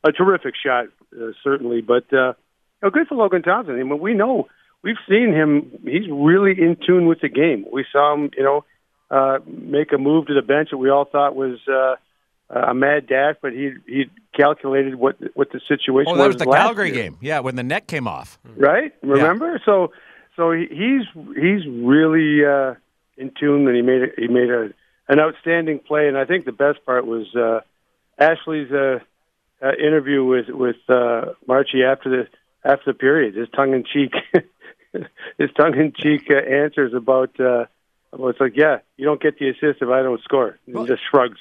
a 0.04 0.12
terrific 0.12 0.54
shot, 0.62 0.86
uh, 1.14 1.32
certainly. 1.42 1.80
But 1.80 2.12
uh, 2.12 2.34
you 2.34 2.82
know, 2.82 2.90
good 2.90 3.08
for 3.08 3.14
Logan 3.16 3.42
Thompson. 3.42 3.74
I 3.74 3.82
mean, 3.82 3.98
we 3.98 4.14
know 4.14 4.48
we've 4.82 4.96
seen 5.08 5.32
him; 5.32 5.70
he's 5.84 6.08
really 6.10 6.52
in 6.52 6.76
tune 6.86 7.06
with 7.06 7.20
the 7.20 7.28
game. 7.28 7.66
We 7.72 7.84
saw 7.92 8.14
him, 8.14 8.30
you 8.36 8.44
know, 8.44 8.64
uh, 9.10 9.38
make 9.46 9.92
a 9.92 9.98
move 9.98 10.26
to 10.26 10.34
the 10.34 10.42
bench 10.42 10.70
that 10.70 10.78
we 10.78 10.90
all 10.90 11.04
thought 11.04 11.34
was. 11.34 11.58
Uh, 11.66 11.96
a 12.50 12.72
mad 12.72 13.06
dash, 13.06 13.34
but 13.42 13.52
he 13.52 13.74
he 13.86 14.04
calculated 14.34 14.94
what 14.94 15.16
what 15.34 15.52
the 15.52 15.60
situation 15.68 16.12
Oh, 16.12 16.16
that 16.16 16.28
was 16.28 16.36
was 16.36 16.46
the 16.46 16.50
Calgary 16.50 16.90
year 16.90 17.02
game. 17.02 17.18
Yeah, 17.20 17.40
when 17.40 17.56
the 17.56 17.62
net 17.62 17.86
came 17.86 18.08
off. 18.08 18.38
right? 18.56 18.94
Remember? 19.02 19.60
So 19.66 19.92
so 20.34 20.52
he's 20.52 21.02
he's 21.36 21.66
really 21.66 22.46
uh, 22.46 22.74
in 23.18 23.32
tune, 23.38 23.66
and 23.66 23.76
he 23.76 23.82
made 23.82 24.02
a, 24.02 24.06
he 24.16 24.28
made 24.28 24.48
a 24.48 24.70
an 25.08 25.20
outstanding 25.20 25.78
play. 25.80 26.08
And 26.08 26.16
I 26.16 26.24
think 26.24 26.46
the 26.46 26.52
best 26.52 26.86
part 26.86 27.06
was 27.06 27.26
uh, 27.36 27.60
Ashley's 28.18 28.72
uh, 28.72 29.00
uh, 29.62 29.72
interview 29.78 30.24
with 30.24 30.48
with 30.48 30.76
uh, 30.88 31.32
Marchie 31.48 31.84
after 31.84 32.08
the 32.10 32.28
after 32.68 32.92
the 32.92 32.94
period. 32.94 33.34
His 33.34 33.48
tongue 33.54 33.72
in 33.74 33.84
cheek, 33.84 34.12
his 35.38 35.50
tongue 35.56 35.76
in 35.76 35.92
cheek 35.96 36.28
uh, 36.30 36.34
answers 36.34 36.94
about. 36.94 37.38
Uh, 37.38 37.66
about 38.12 38.28
it's 38.28 38.40
like, 38.40 38.56
yeah, 38.56 38.78
you 38.96 39.04
don't 39.04 39.20
get 39.20 39.38
the 39.38 39.50
assist 39.50 39.82
if 39.82 39.88
I 39.90 40.02
don't 40.02 40.22
score. 40.22 40.58
And 40.66 40.78
he 40.78 40.86
just 40.86 41.02
shrugs 41.10 41.38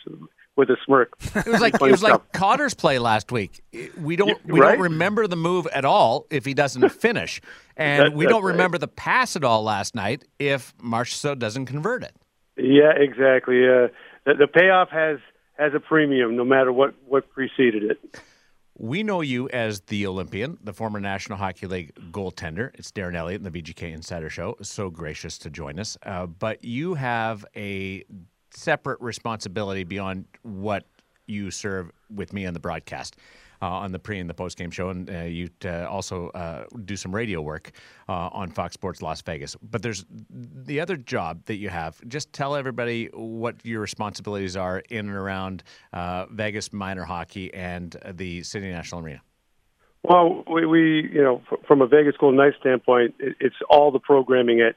with 0.57 0.69
a 0.69 0.75
smirk. 0.85 1.13
It 1.35 1.45
was 1.45 1.61
like 1.61 1.75
it 1.75 1.81
was 1.81 2.03
like. 2.03 2.33
Cotter's 2.33 2.73
play 2.73 2.99
last 2.99 3.31
week. 3.31 3.63
We 3.97 4.17
don't 4.17 4.43
we 4.45 4.59
right? 4.59 4.73
don't 4.73 4.81
remember 4.81 5.27
the 5.27 5.37
move 5.37 5.65
at 5.67 5.85
all 5.85 6.25
if 6.29 6.43
he 6.43 6.53
doesn't 6.53 6.89
finish, 7.07 7.39
and 7.77 8.07
That- 8.07 8.13
we 8.13 8.25
don't 8.25 8.43
right. 8.43 8.51
remember 8.51 8.77
the 8.77 8.87
pass 8.89 9.37
at 9.37 9.45
all 9.45 9.63
last 9.63 9.95
night 9.95 10.25
if 10.39 10.75
Marchessault 10.79 11.39
doesn't 11.39 11.67
convert 11.67 12.03
it. 12.03 12.13
Yeah, 12.57 12.91
exactly. 12.97 13.63
Uh, 13.63 13.87
the, 14.25 14.33
the 14.39 14.47
payoff 14.47 14.89
has 14.89 15.19
has 15.57 15.73
a 15.73 15.79
premium, 15.79 16.35
no 16.35 16.45
matter 16.45 16.71
what 16.71 16.93
what 17.07 17.29
preceded 17.29 17.83
it. 17.83 18.21
We 18.79 19.01
know 19.01 19.21
you 19.21 19.49
as 19.49 19.81
the 19.81 20.05
Olympian, 20.05 20.59
the 20.63 20.71
former 20.71 20.99
National 20.99 21.39
Hockey 21.39 21.65
League 21.65 21.93
goaltender. 22.11 22.69
It's 22.75 22.91
Darren 22.91 23.15
Eliot 23.15 23.43
in 23.43 23.51
the 23.51 23.61
VGK 23.61 23.91
Insider 23.91 24.29
Show. 24.29 24.55
So 24.61 24.91
gracious 24.91 25.39
to 25.39 25.49
join 25.49 25.79
us. 25.79 25.97
Uh, 26.03 26.27
but 26.27 26.63
you 26.63 26.93
have 26.93 27.43
a 27.55 28.03
separate 28.51 29.01
responsibility 29.01 29.83
beyond 29.83 30.25
what 30.43 30.85
you 31.25 31.49
serve 31.49 31.91
with 32.13 32.33
me 32.33 32.45
on 32.45 32.53
the 32.53 32.59
broadcast, 32.59 33.17
on 33.65 33.91
the 33.91 33.99
pre 33.99 34.19
and 34.19 34.29
the 34.29 34.33
post 34.33 34.57
game 34.57 34.71
show, 34.71 34.89
and 34.89 35.09
uh, 35.09 35.19
you 35.21 35.49
uh, 35.65 35.85
also 35.85 36.29
uh, 36.29 36.65
do 36.85 36.95
some 36.95 37.13
radio 37.13 37.41
work 37.41 37.71
uh, 38.07 38.29
on 38.31 38.49
Fox 38.51 38.73
Sports 38.73 39.01
Las 39.01 39.21
Vegas. 39.21 39.55
But 39.61 39.81
there's 39.81 40.05
the 40.29 40.79
other 40.79 40.97
job 40.97 41.45
that 41.45 41.55
you 41.55 41.69
have. 41.69 41.99
Just 42.07 42.33
tell 42.33 42.55
everybody 42.55 43.09
what 43.13 43.55
your 43.63 43.81
responsibilities 43.81 44.55
are 44.55 44.79
in 44.89 45.07
and 45.07 45.17
around 45.17 45.63
uh, 45.93 46.25
Vegas 46.27 46.71
minor 46.73 47.03
hockey 47.03 47.53
and 47.53 47.95
uh, 48.03 48.11
the 48.13 48.43
City 48.43 48.69
National 48.69 49.01
Arena. 49.01 49.21
Well, 50.03 50.43
we, 50.51 50.65
we 50.65 51.09
you 51.11 51.21
know, 51.21 51.41
from 51.67 51.81
a 51.81 51.87
Vegas 51.87 52.15
Golden 52.17 52.37
Knights 52.37 52.57
standpoint, 52.59 53.15
it, 53.19 53.35
it's 53.39 53.55
all 53.69 53.91
the 53.91 53.99
programming 53.99 54.61
at 54.61 54.75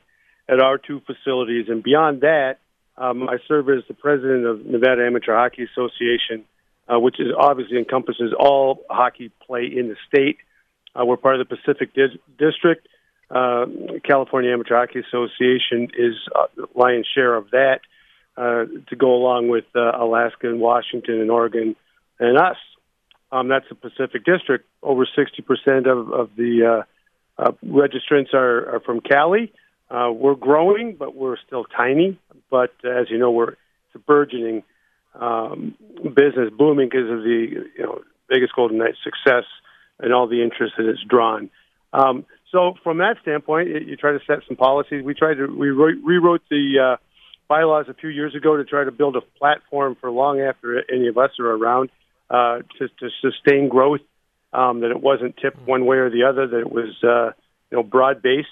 at 0.53 0.61
our 0.61 0.79
two 0.79 1.01
facilities, 1.07 1.67
and 1.69 1.81
beyond 1.81 2.23
that, 2.23 2.59
um, 2.97 3.29
I 3.29 3.37
serve 3.47 3.69
as 3.69 3.85
the 3.87 3.95
president 3.95 4.47
of 4.47 4.67
Nevada 4.67 5.07
Amateur 5.07 5.33
Hockey 5.35 5.63
Association, 5.63 6.45
uh, 6.91 6.99
which 6.99 7.21
is 7.21 7.29
obviously 7.37 7.79
encompasses 7.79 8.33
all 8.39 8.83
hockey 8.91 9.31
play 9.47 9.65
in 9.65 9.89
the 9.89 9.97
state. 10.09 10.39
Uh, 10.95 11.05
we're 11.05 11.17
part 11.17 11.41
of 11.41 11.49
the 11.49 11.57
Pacific 11.57 11.95
Dis- 11.95 12.19
District. 12.39 12.87
Uh, 13.31 13.67
California 14.03 14.53
Amateur 14.53 14.77
Hockey 14.77 15.01
Association 15.01 15.89
is 15.97 16.15
uh, 16.35 16.47
the 16.57 16.67
lion's 16.75 17.07
share 17.15 17.35
of 17.35 17.51
that, 17.51 17.81
uh, 18.37 18.65
to 18.89 18.97
go 18.97 19.15
along 19.15 19.49
with 19.49 19.65
uh, 19.77 19.93
Alaska 19.95 20.49
and 20.49 20.61
Washington 20.61 21.21
and 21.21 21.31
Oregon 21.31 21.77
and 22.19 22.39
us. 22.39 22.57
Um, 23.31 23.49
that's 23.49 23.67
the 23.69 23.77
Pacific 23.77 24.25
District. 24.25 24.67
Over 24.83 25.07
60% 25.07 25.87
of, 25.87 26.13
of 26.13 26.31
the 26.37 26.85
uh, 27.39 27.43
uh, 27.43 27.53
registrants 27.65 28.35
are, 28.35 28.77
are 28.77 28.81
from 28.81 29.01
Cali. 29.01 29.53
Uh, 29.89 30.11
we're 30.13 30.35
growing, 30.35 30.97
but 30.97 31.15
we're 31.15 31.37
still 31.47 31.65
tiny. 31.65 32.19
But 32.51 32.73
uh, 32.85 32.91
as 32.91 33.11
you 33.11 33.19
know, 33.19 33.31
we're 33.31 33.51
it's 33.53 33.97
a 33.97 33.99
burgeoning 33.99 34.63
um, 35.15 35.75
business, 36.03 36.51
booming 36.57 36.89
because 36.89 37.11
of 37.11 37.23
the 37.23 37.47
you 37.77 37.83
know 37.83 38.01
Vegas 38.29 38.51
Golden 38.55 38.79
Knights 38.79 38.99
success 39.03 39.45
and 39.99 40.13
all 40.13 40.27
the 40.27 40.43
interest 40.43 40.75
that 40.79 40.89
it's 40.89 41.03
drawn. 41.03 41.51
Um, 41.93 42.25
so 42.53 42.75
from 42.83 42.99
that 42.99 43.17
standpoint, 43.23 43.69
it, 43.69 43.87
you 43.87 43.97
try 43.97 44.13
to 44.13 44.21
set 44.27 44.39
some 44.47 44.57
policies. 44.57 45.05
We 45.05 45.15
tried 45.15 45.35
to 45.35 45.47
we 45.47 45.71
wrote, 45.71 45.97
rewrote 46.03 46.43
the 46.51 46.95
uh, 46.95 46.97
bylaws 47.49 47.87
a 47.89 47.95
few 47.95 48.09
years 48.09 48.35
ago 48.35 48.57
to 48.57 48.65
try 48.65 48.85
to 48.85 48.91
build 48.91 49.17
a 49.17 49.21
platform 49.39 49.97
for 50.01 50.11
long 50.11 50.41
after 50.41 50.83
any 50.93 51.09
of 51.09 51.19
us 51.19 51.31
are 51.39 51.51
around 51.51 51.91
uh, 52.29 52.59
to, 52.79 52.89
to 52.89 53.09
sustain 53.21 53.69
growth. 53.69 54.01
Um, 54.53 54.81
that 54.81 54.91
it 54.91 55.01
wasn't 55.01 55.37
tipped 55.37 55.65
one 55.65 55.87
way 55.87 55.99
or 55.99 56.11
the 56.11 56.25
other. 56.25 56.49
That 56.49 56.61
it 56.61 56.73
was 56.73 56.93
uh, 57.05 57.33
you 57.71 57.77
know 57.77 57.83
broad 57.85 58.21
based. 58.21 58.49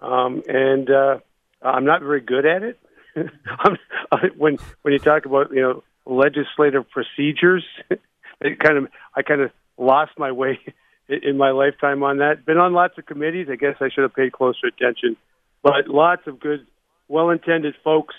Um, 0.00 0.42
and 0.46 0.90
uh, 0.90 1.18
I'm 1.62 1.84
not 1.84 2.02
very 2.02 2.20
good 2.20 2.44
at 2.44 2.62
it. 2.62 2.78
When 4.36 4.58
when 4.82 4.92
you 4.92 4.98
talk 4.98 5.26
about 5.26 5.52
you 5.52 5.62
know 5.62 5.82
legislative 6.04 6.88
procedures, 6.90 7.64
it 8.40 8.58
kind 8.58 8.78
of 8.78 8.88
I 9.16 9.22
kind 9.22 9.40
of 9.40 9.50
lost 9.78 10.12
my 10.18 10.32
way 10.32 10.58
in 11.08 11.36
my 11.36 11.50
lifetime 11.50 12.02
on 12.02 12.18
that. 12.18 12.44
Been 12.44 12.58
on 12.58 12.72
lots 12.72 12.98
of 12.98 13.06
committees. 13.06 13.48
I 13.50 13.56
guess 13.56 13.76
I 13.80 13.88
should 13.88 14.02
have 14.02 14.14
paid 14.14 14.32
closer 14.32 14.66
attention, 14.66 15.16
but 15.62 15.88
lots 15.88 16.26
of 16.26 16.40
good, 16.40 16.66
well-intended 17.08 17.74
folks. 17.82 18.14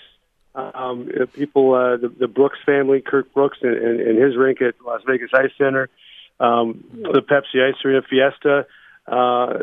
Um, 0.56 1.08
people, 1.32 1.74
uh, 1.74 1.96
the, 1.96 2.14
the 2.16 2.28
Brooks 2.28 2.58
family, 2.64 3.00
Kirk 3.04 3.34
Brooks, 3.34 3.58
and, 3.60 3.74
and, 3.74 4.00
and 4.00 4.22
his 4.22 4.36
rink 4.36 4.62
at 4.62 4.74
Las 4.86 5.00
Vegas 5.04 5.30
Ice 5.34 5.50
Center, 5.58 5.88
um, 6.38 6.84
the 6.92 7.22
Pepsi 7.22 7.60
Ice 7.60 7.74
Arena 7.84 8.02
Fiesta. 8.08 8.64
Uh, 9.04 9.58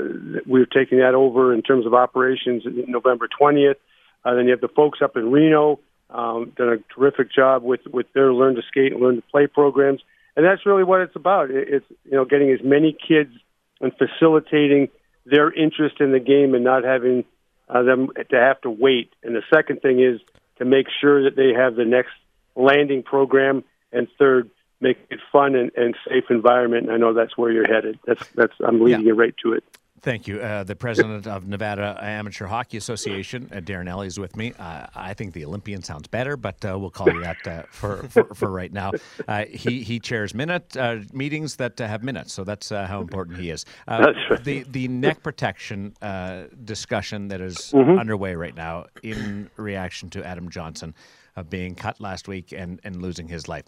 we're 0.46 0.65
taking 0.65 1.00
that 1.00 1.15
over 1.15 1.54
in 1.54 1.62
terms 1.62 1.86
of 1.86 1.94
operations 1.94 2.63
November 2.65 3.30
20th. 3.41 3.76
Uh, 4.23 4.36
then 4.36 4.45
you 4.45 4.51
have 4.51 4.62
the 4.62 4.67
folks 4.67 4.99
up 5.01 5.17
in 5.17 5.31
Reno, 5.31 5.79
um, 6.10 6.51
done 6.55 6.69
a 6.69 6.93
terrific 6.93 7.31
job 7.34 7.63
with, 7.63 7.81
with 7.91 8.12
their 8.13 8.34
Learn 8.34 8.55
to 8.55 8.62
Skate 8.67 8.93
and 8.93 9.01
Learn 9.01 9.15
to 9.15 9.21
Play 9.31 9.47
programs. 9.47 10.01
And 10.36 10.45
that's 10.45 10.65
really 10.65 10.84
what 10.84 11.01
it's 11.01 11.15
about. 11.15 11.49
It's, 11.51 11.86
you 12.05 12.12
know, 12.12 12.25
getting 12.25 12.51
as 12.51 12.60
many 12.63 12.93
kids 12.93 13.31
and 13.79 13.91
facilitating 13.97 14.89
their 15.25 15.51
interest 15.51 15.99
in 15.99 16.12
the 16.12 16.19
game 16.19 16.53
and 16.53 16.63
not 16.63 16.84
having 16.84 17.25
uh, 17.67 17.84
them 17.84 18.10
to 18.29 18.36
have 18.38 18.62
to 18.62 18.69
wait. 18.69 19.12
And 19.23 19.36
the 19.36 19.43
second 19.53 19.81
thing 19.81 19.99
is 19.99 20.21
to 20.57 20.65
make 20.65 20.88
sure 21.01 21.23
that 21.23 21.36
they 21.36 21.53
have 21.53 21.75
the 21.75 21.86
next 21.86 22.13
landing 22.55 23.03
program. 23.03 23.63
And 23.91 24.07
third, 24.17 24.49
make 24.79 24.97
it 25.10 25.19
fun 25.31 25.55
and, 25.55 25.71
and 25.75 25.95
safe 26.07 26.25
environment. 26.29 26.86
And 26.86 26.93
I 26.93 26.97
know 26.97 27.13
that's 27.13 27.38
where 27.38 27.51
you're 27.51 27.67
headed. 27.67 27.99
That's, 28.05 28.25
that's, 28.29 28.53
I'm 28.63 28.81
leading 28.81 29.05
you 29.05 29.13
right 29.13 29.36
to 29.43 29.53
it. 29.53 29.63
Thank 30.04 30.28
you. 30.28 30.40
Uh, 30.42 30.64
the 30.64 30.76
president 30.76 31.28
of 31.28 31.48
Nevada 31.48 31.96
Amateur 32.02 32.48
Hockey 32.48 32.78
Association, 32.78 33.48
uh, 33.52 33.58
Darren 33.58 33.88
Eliot, 33.88 34.08
is 34.08 34.20
with 34.20 34.36
me. 34.36 34.52
Uh, 34.58 34.88
I 34.96 35.14
think 35.14 35.34
the 35.34 35.46
Olympian 35.46 35.84
sounds 35.84 36.08
better, 36.08 36.36
but 36.36 36.66
uh, 36.66 36.80
we'll 36.80 36.90
call 36.90 37.14
you 37.14 37.22
that 37.22 37.46
uh, 37.46 37.64
for, 37.70 37.98
for, 38.10 38.24
for 38.34 38.50
right 38.50 38.74
now. 38.74 38.94
Uh, 39.28 39.46
he, 39.46 39.84
he 39.84 40.00
chairs 40.00 40.34
minute 40.34 40.76
uh, 40.76 40.98
meetings 41.14 41.58
that 41.58 41.80
uh, 41.80 41.88
have 41.88 42.02
minutes, 42.04 42.34
so 42.34 42.44
that's 42.44 42.72
uh, 42.72 42.88
how 42.88 43.00
important 43.00 43.38
he 43.38 43.52
is. 43.52 43.64
Uh. 43.88 44.12
The, 44.44 44.66
the 44.72 44.88
neck 44.88 45.22
protection 45.22 45.94
uh, 46.02 46.46
discussion 46.66 47.28
that 47.28 47.40
is 47.42 47.72
Mm-hmm. 47.72 48.00
underway 48.00 48.36
right 48.36 48.56
now 48.56 48.86
in 49.02 49.50
reaction 49.56 50.10
to 50.12 50.26
Adam 50.26 50.50
Johnson 50.50 50.94
uh, 51.36 51.44
being 51.44 51.74
cut 51.76 52.00
last 52.02 52.28
week 52.28 52.52
and, 52.52 52.80
and 52.84 53.02
losing 53.02 53.28
his 53.28 53.48
life 53.48 53.66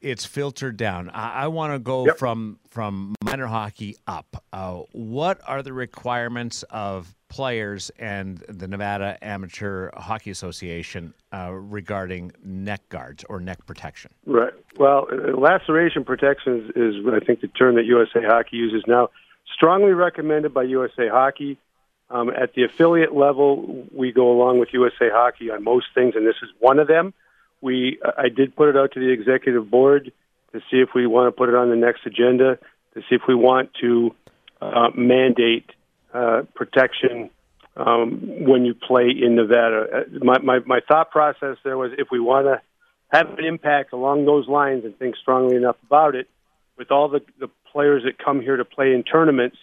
it's 0.00 0.24
filtered 0.24 0.76
down. 0.76 1.10
I, 1.10 1.44
I 1.44 1.46
want 1.48 1.72
to 1.72 1.78
go 1.78 2.06
Yep. 2.06 2.18
from 2.18 2.58
from 2.70 3.14
minor 3.24 3.46
hockey 3.46 3.96
up. 4.06 4.42
Uh, 4.52 4.82
what 4.92 5.40
are 5.46 5.62
the 5.62 5.72
requirements 5.72 6.62
of 6.70 7.14
players 7.28 7.90
and 7.98 8.38
the 8.48 8.66
Nevada 8.68 9.18
Amateur 9.22 9.90
Hockey 9.96 10.30
Association 10.30 11.12
uh, 11.32 11.50
regarding 11.52 12.32
neck 12.44 12.88
guards 12.88 13.24
or 13.28 13.40
neck 13.40 13.66
protection? 13.66 14.12
Right. 14.26 14.52
Well, 14.78 15.08
uh, 15.10 15.36
laceration 15.38 16.04
protection 16.04 16.70
is, 16.74 16.94
is, 16.96 17.06
I 17.12 17.24
think, 17.24 17.40
the 17.40 17.48
term 17.48 17.74
that 17.76 17.84
USA 17.84 18.20
Hockey 18.24 18.56
uses 18.56 18.84
now. 18.86 19.08
Strongly 19.54 19.92
recommended 19.92 20.54
by 20.54 20.62
USA 20.64 21.08
Hockey. 21.08 21.58
Um, 22.08 22.28
at 22.30 22.54
the 22.54 22.64
affiliate 22.64 23.14
level, 23.14 23.86
we 23.94 24.10
go 24.10 24.32
along 24.32 24.58
with 24.58 24.70
USA 24.72 25.10
Hockey 25.12 25.50
on 25.50 25.62
most 25.62 25.86
things, 25.94 26.14
and 26.16 26.26
this 26.26 26.34
is 26.42 26.48
one 26.58 26.80
of 26.80 26.88
them. 26.88 27.14
We, 27.60 27.98
I 28.16 28.28
did 28.28 28.56
put 28.56 28.68
it 28.68 28.76
out 28.76 28.92
to 28.92 29.00
the 29.00 29.10
executive 29.10 29.70
board 29.70 30.12
to 30.52 30.60
see 30.70 30.78
if 30.78 30.90
we 30.94 31.06
want 31.06 31.28
to 31.28 31.32
put 31.32 31.48
it 31.48 31.54
on 31.54 31.70
the 31.70 31.76
next 31.76 32.06
agenda, 32.06 32.58
to 32.94 33.00
see 33.00 33.14
if 33.14 33.22
we 33.28 33.34
want 33.34 33.70
to 33.80 34.14
uh, 34.60 34.88
mandate 34.96 35.70
uh, 36.12 36.42
protection 36.54 37.30
um, 37.76 38.20
when 38.44 38.64
you 38.64 38.74
play 38.74 39.10
in 39.10 39.36
Nevada. 39.36 39.86
Uh, 39.92 40.24
my, 40.24 40.38
my 40.38 40.58
my 40.66 40.80
thought 40.86 41.10
process 41.10 41.56
there 41.64 41.78
was 41.78 41.92
if 41.98 42.08
we 42.10 42.18
want 42.18 42.46
to 42.46 42.60
have 43.08 43.38
an 43.38 43.44
impact 43.44 43.92
along 43.92 44.24
those 44.24 44.48
lines 44.48 44.84
and 44.84 44.96
think 44.98 45.16
strongly 45.16 45.56
enough 45.56 45.76
about 45.86 46.14
it, 46.14 46.28
with 46.76 46.90
all 46.90 47.08
the 47.08 47.20
the 47.38 47.48
players 47.72 48.02
that 48.04 48.18
come 48.18 48.40
here 48.40 48.56
to 48.56 48.64
play 48.64 48.92
in 48.92 49.02
tournaments, 49.04 49.56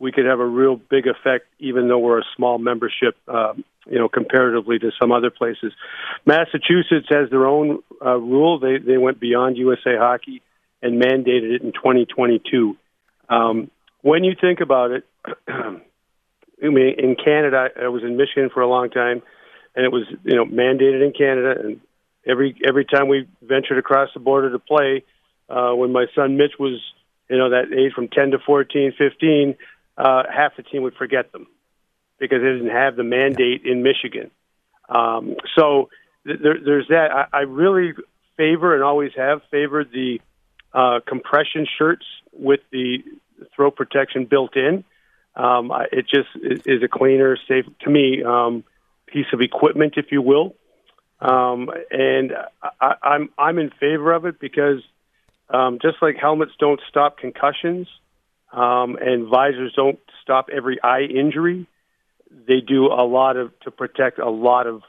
we 0.00 0.12
could 0.12 0.26
have 0.26 0.40
a 0.40 0.46
real 0.46 0.76
big 0.76 1.06
effect, 1.06 1.46
even 1.58 1.88
though 1.88 1.98
we're 1.98 2.20
a 2.20 2.24
small 2.36 2.58
membership, 2.58 3.16
um, 3.26 3.64
you 3.86 3.98
know, 3.98 4.08
comparatively 4.08 4.78
to 4.78 4.90
some 5.00 5.12
other 5.12 5.30
places. 5.30 5.72
Massachusetts 6.24 7.06
has 7.08 7.30
their 7.30 7.46
own 7.46 7.82
uh, 8.04 8.16
rule. 8.16 8.58
They 8.58 8.78
they 8.78 8.98
went 8.98 9.18
beyond 9.18 9.56
USA 9.56 9.96
Hockey 9.96 10.42
and 10.82 11.02
mandated 11.02 11.54
it 11.54 11.62
in 11.62 11.72
2022. 11.72 12.76
Um, 13.28 13.70
when 14.02 14.24
you 14.24 14.34
think 14.40 14.60
about 14.60 14.92
it, 14.92 15.04
I 15.48 16.68
mean, 16.68 16.94
in 16.98 17.16
Canada, 17.16 17.68
I 17.80 17.88
was 17.88 18.02
in 18.02 18.16
Michigan 18.16 18.50
for 18.52 18.60
a 18.60 18.68
long 18.68 18.90
time, 18.90 19.22
and 19.74 19.84
it 19.84 19.92
was 19.92 20.04
you 20.24 20.36
know 20.36 20.44
mandated 20.44 21.04
in 21.04 21.12
Canada. 21.12 21.54
And 21.60 21.80
every 22.26 22.56
every 22.66 22.84
time 22.84 23.08
we 23.08 23.28
ventured 23.42 23.78
across 23.78 24.10
the 24.14 24.20
border 24.20 24.50
to 24.52 24.58
play, 24.58 25.04
uh, 25.48 25.72
when 25.72 25.92
my 25.92 26.06
son 26.14 26.36
Mitch 26.36 26.52
was 26.58 26.80
you 27.28 27.38
know 27.38 27.50
that 27.50 27.72
age 27.72 27.92
from 27.94 28.08
10 28.08 28.32
to 28.32 28.38
14, 28.38 28.92
15, 28.96 29.56
uh, 29.98 30.22
half 30.32 30.56
the 30.56 30.62
team 30.62 30.82
would 30.82 30.94
forget 30.94 31.32
them 31.32 31.46
because 32.18 32.40
they 32.40 32.52
didn't 32.52 32.70
have 32.70 32.96
the 32.96 33.04
mandate 33.04 33.62
in 33.64 33.82
Michigan. 33.82 34.30
Um, 34.88 35.34
so 35.56 35.90
th- 36.26 36.38
there, 36.40 36.56
there's 36.64 36.88
that. 36.88 37.10
I, 37.10 37.38
I 37.38 37.40
really 37.40 37.92
favor 38.36 38.74
and 38.74 38.82
always 38.82 39.10
have 39.16 39.42
favored 39.50 39.90
the 39.92 40.20
uh, 40.72 41.00
compression 41.06 41.66
shirts 41.78 42.06
with 42.32 42.60
the 42.70 42.98
throat 43.54 43.76
protection 43.76 44.24
built 44.24 44.56
in. 44.56 44.84
Um, 45.34 45.72
it 45.92 46.06
just 46.08 46.28
is 46.66 46.82
a 46.82 46.88
cleaner, 46.88 47.36
safe 47.48 47.64
to 47.80 47.90
me 47.90 48.22
um, 48.24 48.64
piece 49.06 49.26
of 49.32 49.40
equipment, 49.40 49.94
if 49.96 50.06
you 50.10 50.22
will. 50.22 50.54
Um, 51.20 51.70
and 51.90 52.32
I, 52.80 52.94
I'm 53.02 53.30
I'm 53.36 53.58
in 53.58 53.70
favor 53.80 54.12
of 54.12 54.24
it 54.24 54.38
because 54.38 54.82
um, 55.50 55.78
just 55.82 55.96
like 56.00 56.16
helmets 56.16 56.52
don't 56.58 56.80
stop 56.88 57.18
concussions 57.18 57.88
um, 58.52 58.96
and 59.00 59.28
visors 59.28 59.72
don't 59.74 59.98
stop 60.22 60.48
every 60.54 60.82
eye 60.82 61.02
injury, 61.02 61.66
they 62.30 62.60
do 62.60 62.86
a 62.86 63.06
lot 63.06 63.36
of 63.36 63.58
to 63.60 63.70
protect 63.70 64.18
a 64.18 64.28
lot 64.28 64.66
of 64.66 64.82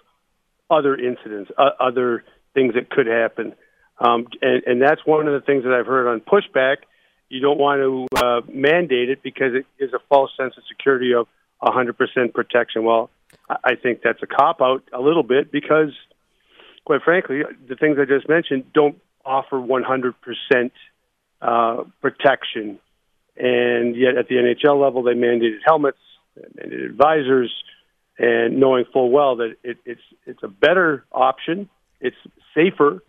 other 0.69 0.95
incidents, 0.95 1.51
uh, 1.57 1.69
other 1.79 2.23
things 2.53 2.73
that 2.75 2.89
could 2.89 3.07
happen. 3.07 3.53
Um, 3.99 4.27
and, 4.41 4.63
and 4.65 4.81
that's 4.81 5.05
one 5.05 5.27
of 5.27 5.33
the 5.33 5.45
things 5.45 5.63
that 5.63 5.73
I've 5.73 5.87
heard 5.87 6.07
on 6.07 6.21
pushback. 6.21 6.77
You 7.27 7.41
don't 7.41 7.59
want 7.59 7.79
to 7.81 8.17
uh, 8.17 8.41
mandate 8.51 9.09
it 9.09 9.21
because 9.21 9.53
it 9.53 9.65
is 9.83 9.93
a 9.93 9.99
false 10.09 10.31
sense 10.37 10.55
of 10.57 10.63
security 10.67 11.13
of 11.13 11.27
100% 11.61 12.33
protection. 12.33 12.83
Well, 12.83 13.09
I 13.49 13.75
think 13.75 14.01
that's 14.03 14.21
a 14.23 14.27
cop 14.27 14.61
out 14.61 14.83
a 14.93 15.01
little 15.01 15.23
bit 15.23 15.51
because, 15.51 15.91
quite 16.85 17.01
frankly, 17.03 17.41
the 17.67 17.75
things 17.75 17.97
I 17.99 18.05
just 18.05 18.27
mentioned 18.29 18.71
don't 18.73 18.99
offer 19.25 19.57
100% 19.57 20.71
uh, 21.41 21.83
protection. 22.01 22.79
And 23.39 23.95
yet 23.95 24.17
at 24.17 24.28
the 24.28 24.36
NHL 24.36 24.80
level, 24.80 25.02
they 25.02 25.13
mandated 25.13 25.60
helmets, 25.65 25.97
they 26.36 26.41
mandated 26.67 26.97
and 28.17 28.60
knowing 28.60 28.84
full 28.91 29.10
well 29.10 29.38
that 29.38 29.56
it, 29.63 29.78
it's 29.86 30.02
it's 30.25 30.43
a 30.43 30.49
better 30.49 31.06
option, 31.12 31.69
it's 32.02 32.17
safer, 32.54 33.02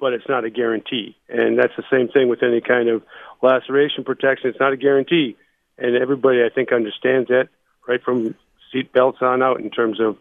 but 0.00 0.14
it's 0.14 0.24
not 0.28 0.44
a 0.44 0.50
guarantee. 0.50 1.14
And 1.28 1.58
that's 1.58 1.74
the 1.76 1.84
same 1.92 2.08
thing 2.08 2.28
with 2.28 2.42
any 2.42 2.62
kind 2.62 2.88
of 2.88 3.02
laceration 3.42 4.02
protection. 4.02 4.48
It's 4.48 4.58
not 4.58 4.72
a 4.72 4.78
guarantee, 4.78 5.36
and 5.76 5.94
everybody 5.94 6.38
I 6.42 6.48
think 6.48 6.72
understands 6.72 7.28
that 7.28 7.48
right 7.86 8.02
from 8.02 8.34
seat 8.72 8.92
belts 8.92 9.18
on 9.20 9.42
out 9.42 9.60
in 9.60 9.70
terms 9.70 10.00
of 10.00 10.16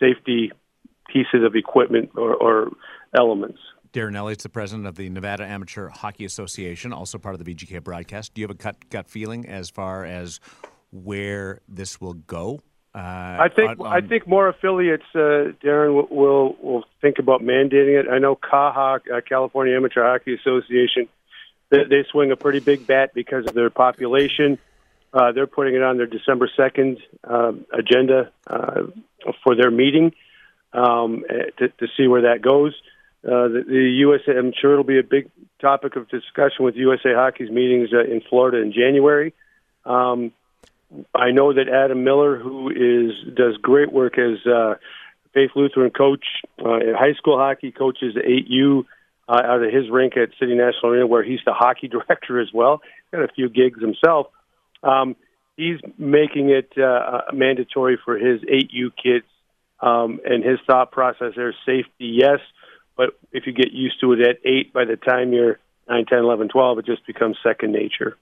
safety 0.00 0.52
pieces 1.08 1.44
of 1.44 1.54
equipment 1.54 2.12
or, 2.16 2.34
or 2.34 2.70
elements. 3.14 3.58
Darren 3.92 4.16
Eliot's 4.16 4.42
the 4.42 4.48
president 4.48 4.86
of 4.86 4.96
the 4.96 5.08
Nevada 5.08 5.44
Amateur 5.44 5.88
Hockey 5.88 6.24
Association, 6.24 6.92
also 6.92 7.18
part 7.18 7.34
of 7.34 7.44
the 7.44 7.54
VGK 7.54 7.82
broadcast. 7.82 8.34
Do 8.34 8.40
you 8.40 8.46
have 8.46 8.56
a 8.56 8.58
gut, 8.58 8.88
gut 8.88 9.08
feeling 9.08 9.46
as 9.48 9.68
far 9.68 10.04
as 10.04 10.40
where 10.90 11.60
this 11.68 12.00
will 12.00 12.14
go? 12.14 12.60
Uh, 12.94 12.98
I 12.98 13.48
think 13.54 13.70
on, 13.80 13.86
on... 13.86 14.04
I 14.04 14.06
think 14.06 14.26
more 14.26 14.48
affiliates, 14.48 15.04
uh, 15.14 15.52
Darren, 15.62 15.94
will, 15.94 16.08
will, 16.10 16.56
will 16.62 16.84
think 17.00 17.18
about 17.18 17.42
mandating 17.42 17.98
it. 17.98 18.06
I 18.10 18.18
know 18.18 18.36
CAHOC, 18.36 19.00
uh, 19.10 19.20
California 19.26 19.74
Amateur 19.76 20.02
Hockey 20.02 20.34
Association, 20.34 21.08
they, 21.70 21.84
they 21.88 22.04
swing 22.10 22.30
a 22.30 22.36
pretty 22.36 22.60
big 22.60 22.86
bat 22.86 23.12
because 23.14 23.46
of 23.46 23.54
their 23.54 23.70
population. 23.70 24.58
Uh, 25.12 25.32
they're 25.32 25.46
putting 25.46 25.74
it 25.74 25.82
on 25.82 25.96
their 25.96 26.06
December 26.06 26.50
second 26.56 26.98
uh, 27.24 27.52
agenda 27.72 28.30
uh, 28.46 28.82
for 29.42 29.54
their 29.54 29.70
meeting 29.70 30.12
um, 30.72 31.24
eh, 31.28 31.50
to, 31.58 31.68
to 31.68 31.86
see 31.96 32.06
where 32.06 32.22
that 32.22 32.40
goes. 32.42 32.74
Uh, 33.24 33.46
the, 33.48 33.64
the 33.68 33.90
USA, 33.98 34.36
I'm 34.36 34.52
sure 34.60 34.72
it'll 34.72 34.84
be 34.84 34.98
a 34.98 35.04
big 35.04 35.30
topic 35.60 35.94
of 35.94 36.08
discussion 36.08 36.64
with 36.64 36.74
USA 36.74 37.14
Hockey's 37.14 37.50
meetings 37.50 37.90
uh, 37.92 38.00
in 38.00 38.20
Florida 38.28 38.58
in 38.58 38.72
January. 38.72 39.32
Um, 39.84 40.32
I 41.14 41.30
know 41.30 41.52
that 41.52 41.68
Adam 41.68 42.02
Miller, 42.02 42.36
who 42.36 42.70
is 42.70 43.34
does 43.34 43.56
great 43.62 43.92
work 43.92 44.18
as 44.18 44.44
uh, 44.44 44.74
Faith 45.32 45.50
Lutheran 45.54 45.90
coach 45.90 46.24
uh, 46.58 46.78
in 46.80 46.94
high 46.98 47.14
school 47.14 47.38
hockey, 47.38 47.70
coaches 47.70 48.16
8U 48.16 48.84
uh, 49.28 49.32
out 49.32 49.62
of 49.62 49.72
his 49.72 49.88
rink 49.88 50.16
at 50.16 50.30
City 50.40 50.54
National 50.54 50.92
Arena, 50.92 51.06
where 51.06 51.22
he's 51.22 51.40
the 51.46 51.52
hockey 51.52 51.86
director 52.08 52.40
as 52.40 52.48
well. 52.52 52.82
Got 53.12 53.22
a 53.22 53.28
few 53.28 53.48
gigs 53.48 53.80
himself. 53.80 54.26
Um, 54.82 55.14
he's 55.56 55.78
making 55.96 56.50
it 56.50 56.76
uh, 56.76 57.22
mandatory 57.32 57.98
for 58.04 58.18
his 58.18 58.40
8U 58.40 58.90
kids, 59.00 59.26
um, 59.80 60.18
and 60.24 60.44
his 60.44 60.58
thought 60.66 60.90
process 60.90 61.34
there: 61.36 61.54
safety, 61.64 62.18
yes 62.18 62.40
but 62.96 63.18
if 63.32 63.46
you 63.46 63.52
get 63.52 63.72
used 63.72 64.00
to 64.00 64.12
it 64.12 64.20
at 64.20 64.36
eight, 64.44 64.72
by 64.72 64.84
the 64.84 64.96
time 64.96 65.32
you're 65.32 65.58
9, 65.88 66.06
10, 66.06 66.18
11, 66.18 66.48
12, 66.48 66.78
it 66.78 66.86
just 66.86 67.06
becomes 67.06 67.36
second 67.42 67.72
nature. 67.72 68.16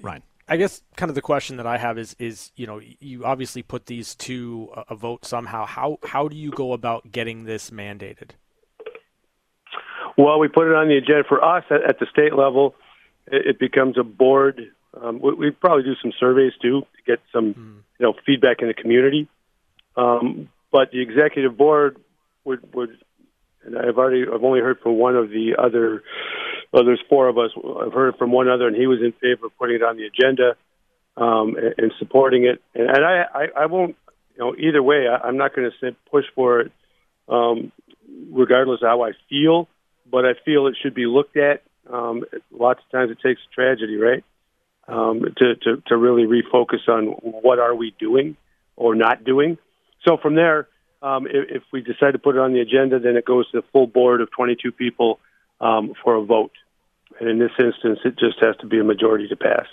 Right. 0.00 0.22
I 0.48 0.56
guess 0.56 0.82
kind 0.96 1.10
of 1.10 1.14
the 1.14 1.22
question 1.22 1.58
that 1.58 1.66
I 1.66 1.76
have 1.76 1.98
is 1.98 2.16
is 2.18 2.52
you 2.56 2.66
know 2.66 2.80
you 3.00 3.24
obviously 3.26 3.62
put 3.62 3.84
these 3.84 4.14
to 4.14 4.72
a 4.88 4.94
vote 4.94 5.26
somehow. 5.26 5.66
How 5.66 5.98
how 6.02 6.26
do 6.28 6.36
you 6.36 6.50
go 6.50 6.72
about 6.72 7.12
getting 7.12 7.44
this 7.44 7.68
mandated? 7.68 8.30
Well, 10.16 10.38
we 10.38 10.48
put 10.48 10.66
it 10.66 10.74
on 10.74 10.88
the 10.88 10.96
agenda 10.96 11.24
for 11.28 11.44
us 11.44 11.64
at, 11.70 11.82
at 11.84 11.98
the 12.00 12.06
state 12.06 12.34
level. 12.34 12.74
It, 13.26 13.46
it 13.46 13.58
becomes 13.58 13.98
a 13.98 14.02
board. 14.02 14.72
Um, 14.98 15.20
we, 15.20 15.34
we 15.34 15.50
probably 15.50 15.82
do 15.82 15.94
some 16.00 16.12
surveys 16.18 16.52
too 16.62 16.80
to 16.80 17.02
get 17.06 17.20
some 17.30 17.54
mm. 17.54 17.76
you 17.98 18.06
know 18.06 18.14
feedback 18.24 18.62
in 18.62 18.68
the 18.68 18.74
community. 18.74 19.28
Um, 19.96 20.48
but 20.72 20.92
the 20.92 21.02
executive 21.02 21.58
board 21.58 21.98
would 22.48 22.74
would 22.74 22.90
and 23.64 23.78
I've 23.78 23.98
already 23.98 24.22
I've 24.22 24.42
only 24.42 24.60
heard 24.60 24.80
from 24.80 24.98
one 24.98 25.14
of 25.14 25.28
the 25.28 25.56
other 25.58 26.02
well 26.72 26.84
there's 26.84 27.02
four 27.08 27.28
of 27.28 27.38
us. 27.38 27.50
I've 27.56 27.92
heard 27.92 28.16
from 28.16 28.32
one 28.32 28.48
other 28.48 28.66
and 28.66 28.76
he 28.76 28.86
was 28.86 29.00
in 29.00 29.12
favor 29.12 29.46
of 29.46 29.56
putting 29.58 29.76
it 29.76 29.82
on 29.82 29.96
the 29.96 30.06
agenda 30.06 30.56
um, 31.16 31.56
and, 31.56 31.74
and 31.76 31.92
supporting 31.98 32.44
it. 32.44 32.62
And, 32.74 32.88
and 32.88 33.04
I, 33.04 33.24
I 33.34 33.46
I 33.62 33.66
won't 33.66 33.96
you 34.34 34.38
know 34.38 34.54
either 34.56 34.82
way 34.82 35.06
I, 35.06 35.28
I'm 35.28 35.36
not 35.36 35.54
going 35.54 35.70
to 35.70 35.96
push 36.10 36.24
for 36.34 36.60
it 36.60 36.72
um, 37.28 37.70
regardless 38.32 38.80
of 38.82 38.88
how 38.88 39.02
I 39.02 39.12
feel 39.28 39.68
but 40.10 40.24
I 40.24 40.32
feel 40.44 40.66
it 40.66 40.76
should 40.82 40.94
be 40.94 41.04
looked 41.04 41.36
at. 41.36 41.62
Um, 41.92 42.24
lots 42.50 42.80
of 42.84 42.90
times 42.90 43.10
it 43.10 43.18
takes 43.26 43.40
tragedy 43.54 43.96
right? 43.96 44.24
Um, 44.88 45.20
to, 45.36 45.54
to 45.54 45.82
to 45.88 45.96
really 45.98 46.24
refocus 46.24 46.88
on 46.88 47.08
what 47.20 47.58
are 47.58 47.74
we 47.74 47.94
doing 47.98 48.38
or 48.74 48.94
not 48.94 49.22
doing. 49.22 49.58
So 50.06 50.16
from 50.16 50.34
there 50.34 50.68
um, 51.02 51.26
if, 51.26 51.56
if, 51.56 51.62
we 51.72 51.80
decide 51.80 52.12
to 52.12 52.18
put 52.18 52.36
it 52.36 52.40
on 52.40 52.52
the 52.52 52.60
agenda, 52.60 52.98
then 52.98 53.16
it 53.16 53.24
goes 53.24 53.50
to 53.50 53.60
the 53.60 53.66
full 53.72 53.86
board 53.86 54.20
of 54.20 54.30
22 54.30 54.72
people 54.72 55.20
um, 55.60 55.94
for 56.02 56.16
a 56.16 56.24
vote. 56.24 56.52
And 57.20 57.28
in 57.28 57.38
this 57.38 57.52
instance, 57.58 58.00
it 58.04 58.18
just 58.18 58.38
has 58.40 58.56
to 58.58 58.66
be 58.66 58.78
a 58.78 58.84
majority 58.84 59.28
to 59.28 59.36
pass. 59.36 59.66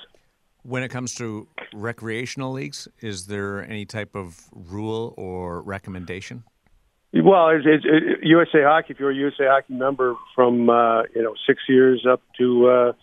When 0.64 0.84
it 0.84 0.90
comes 0.90 1.14
to 1.16 1.48
recreational 1.74 2.52
leagues, 2.52 2.88
is 3.00 3.28
there 3.28 3.64
any 3.64 3.86
type 3.86 4.16
of 4.16 4.46
rule 4.52 5.14
or 5.18 5.62
recommendation? 5.62 6.44
Well, 7.14 7.50
it's, 7.50 7.66
it's, 7.66 7.86
it, 7.86 8.24
USA 8.24 8.64
Hockey. 8.64 8.94
If 8.94 9.00
you're 9.00 9.12
a 9.12 9.16
USA 9.16 9.46
Hockey 9.46 9.74
member 9.74 10.16
from 10.34 10.70
uh, 10.70 11.04
you 11.16 11.24
know 11.24 11.34
six 11.48 11.62
years 11.70 12.06
up 12.10 12.22
to 12.40 12.68
uh, 12.68 12.94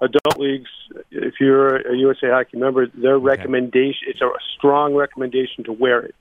adult 0.00 0.38
leagues, 0.38 0.68
if 1.10 1.34
you're 1.40 1.76
a 1.76 1.96
USA 1.96 2.28
Hockey 2.28 2.58
member, 2.58 2.86
their 2.88 3.14
okay. 3.14 3.24
recommendation 3.24 4.08
it's 4.08 4.20
a 4.20 4.28
strong 4.56 4.94
recommendation 4.94 5.64
to 5.64 5.72
wear 5.72 6.00
it. 6.00 6.14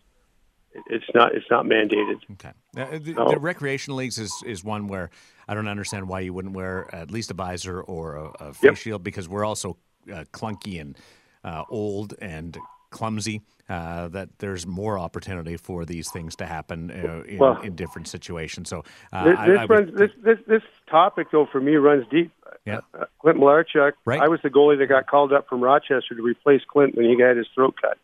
It's 0.87 1.05
not. 1.13 1.35
It's 1.35 1.45
not 1.49 1.65
mandated. 1.65 2.17
Okay. 2.33 2.51
Uh, 2.77 2.99
the, 2.99 3.13
no. 3.13 3.29
the, 3.29 3.39
recreational 3.39 3.97
leagues 3.97 4.17
is, 4.17 4.33
is 4.45 4.63
one 4.63 4.87
where 4.87 5.09
I 5.47 5.53
don't 5.53 5.67
understand 5.67 6.07
why 6.07 6.21
you 6.21 6.33
wouldn't 6.33 6.53
wear 6.53 6.93
at 6.93 7.11
least 7.11 7.31
a 7.31 7.33
visor 7.33 7.81
or 7.81 8.15
a, 8.15 8.23
a 8.39 8.53
face 8.53 8.63
yep. 8.63 8.77
shield 8.77 9.03
because 9.03 9.27
we're 9.27 9.45
also 9.45 9.77
uh, 10.11 10.23
clunky 10.31 10.79
and 10.79 10.97
uh, 11.43 11.63
old 11.69 12.13
and 12.21 12.57
clumsy. 12.89 13.41
Uh, 13.69 14.09
that 14.09 14.27
there's 14.39 14.67
more 14.67 14.99
opportunity 14.99 15.55
for 15.55 15.85
these 15.85 16.11
things 16.11 16.35
to 16.35 16.45
happen 16.45 16.91
uh, 16.91 17.23
in, 17.23 17.37
well, 17.37 17.61
in, 17.61 17.73
different 17.73 18.05
situations. 18.05 18.69
So 18.69 18.83
uh, 19.13 19.23
this, 19.23 19.39
this, 19.39 19.59
I, 19.59 19.61
I 19.61 19.65
runs, 19.65 19.97
this, 19.97 20.09
this 20.21 20.37
this 20.45 20.61
topic 20.89 21.27
though 21.31 21.47
for 21.49 21.61
me 21.61 21.75
runs 21.75 22.05
deep. 22.11 22.31
Yeah. 22.65 22.81
Clint 23.21 23.39
Malarchuk. 23.39 23.93
Right. 24.05 24.21
I 24.21 24.27
was 24.27 24.39
the 24.43 24.49
goalie 24.49 24.77
that 24.77 24.87
got 24.87 25.07
called 25.07 25.31
up 25.31 25.47
from 25.47 25.61
Rochester 25.61 26.15
to 26.15 26.21
replace 26.21 26.61
Clint 26.67 26.95
when 26.95 27.09
he 27.09 27.17
got 27.17 27.37
his 27.37 27.47
throat 27.55 27.75
cut. 27.81 27.97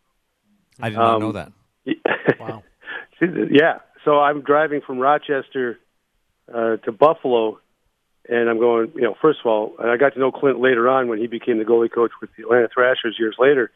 I 0.80 0.90
did 0.90 0.98
not 0.98 1.16
Um, 1.16 1.22
know 1.22 1.32
that. 1.34 1.52
Wow. 2.40 2.64
yeah. 3.22 3.80
So 4.06 4.20
I'm 4.20 4.42
driving 4.42 4.82
from 4.86 5.00
Rochester 5.00 5.80
uh, 6.54 6.78
to 6.78 6.92
Buffalo, 6.92 7.60
and 8.28 8.50
I'm 8.50 8.60
going. 8.60 8.92
You 8.96 9.02
know, 9.02 9.16
first 9.22 9.40
of 9.44 9.50
all, 9.50 9.76
and 9.80 9.90
I 9.90 9.98
got 9.98 10.14
to 10.14 10.20
know 10.20 10.32
Clint 10.32 10.60
later 10.60 10.90
on 10.90 11.08
when 11.08 11.20
he 11.20 11.28
became 11.28 11.58
the 11.58 11.66
goalie 11.66 11.92
coach 11.92 12.12
with 12.22 12.30
the 12.38 12.44
Atlanta 12.44 12.70
Thrashers 12.74 13.16
years 13.20 13.36
later. 13.40 13.72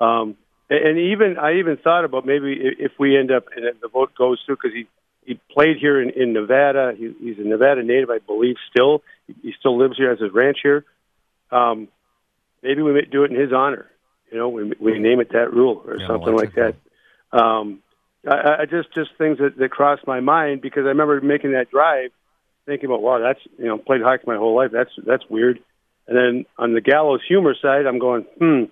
Um, 0.00 0.36
and, 0.68 0.98
even 0.98 1.36
I 1.38 1.58
even 1.58 1.76
thought 1.76 2.04
about 2.04 2.26
maybe 2.26 2.56
if 2.58 2.92
we 2.98 3.16
end 3.16 3.30
up 3.30 3.44
and 3.54 3.64
the 3.80 3.88
vote 3.88 4.14
goes 4.16 4.42
through 4.44 4.56
because 4.56 4.72
he 4.74 4.86
he 5.24 5.40
played 5.50 5.76
here 5.80 6.00
in, 6.00 6.10
in 6.10 6.32
Nevada. 6.32 6.92
He, 6.96 7.12
he's 7.20 7.38
a 7.38 7.42
Nevada 7.46 7.82
native, 7.82 8.10
I 8.10 8.18
believe. 8.18 8.56
Still, 8.70 9.02
he, 9.26 9.34
he 9.42 9.52
still 9.58 9.76
lives 9.76 9.96
here, 9.96 10.10
has 10.10 10.20
his 10.20 10.32
ranch 10.32 10.58
here. 10.62 10.84
Um, 11.50 11.88
maybe 12.62 12.82
we 12.82 12.92
may 12.92 13.02
do 13.02 13.24
it 13.24 13.30
in 13.30 13.40
his 13.40 13.52
honor. 13.52 13.86
You 14.30 14.38
know, 14.38 14.48
we 14.48 14.72
we 14.80 14.98
name 14.98 15.20
it 15.20 15.30
that 15.32 15.52
rule 15.52 15.82
or 15.86 15.98
Yeah, 15.98 16.06
something 16.08 16.34
like 16.34 16.46
like 16.46 16.54
that. 16.54 16.74
Um, 17.36 17.80
I, 18.28 18.62
I 18.62 18.64
just 18.66 18.92
just 18.94 19.10
things 19.18 19.38
that, 19.38 19.56
that 19.58 19.70
crossed 19.70 20.06
my 20.06 20.20
mind 20.20 20.60
because 20.60 20.84
I 20.84 20.88
remember 20.88 21.20
making 21.20 21.52
that 21.52 21.70
drive, 21.70 22.10
thinking 22.64 22.86
about 22.86 23.02
wow, 23.02 23.18
that's 23.18 23.40
you 23.58 23.66
know 23.66 23.78
played 23.78 24.02
hockey 24.02 24.24
my 24.26 24.36
whole 24.36 24.56
life. 24.56 24.70
That's 24.72 24.90
that's 25.06 25.24
weird. 25.28 25.60
And 26.08 26.16
then 26.16 26.46
on 26.58 26.72
the 26.72 26.80
gallows 26.80 27.20
humor 27.26 27.54
side, 27.60 27.86
I'm 27.86 27.98
going, 27.98 28.22
hmm, 28.38 28.64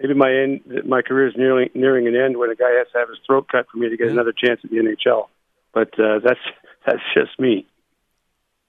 maybe 0.00 0.14
my 0.14 0.30
end 0.32 0.60
my 0.86 1.02
career 1.02 1.28
is 1.28 1.34
nearly 1.36 1.70
nearing 1.74 2.06
an 2.06 2.16
end 2.16 2.36
when 2.36 2.50
a 2.50 2.56
guy 2.56 2.70
has 2.78 2.88
to 2.92 2.98
have 2.98 3.08
his 3.08 3.18
throat 3.26 3.46
cut 3.50 3.66
for 3.70 3.78
me 3.78 3.88
to 3.88 3.96
get 3.96 4.08
another 4.08 4.32
chance 4.32 4.60
at 4.64 4.70
the 4.70 4.76
NHL. 4.76 5.28
But 5.72 5.98
uh, 5.98 6.20
that's 6.24 6.40
that's 6.86 7.02
just 7.14 7.38
me. 7.38 7.66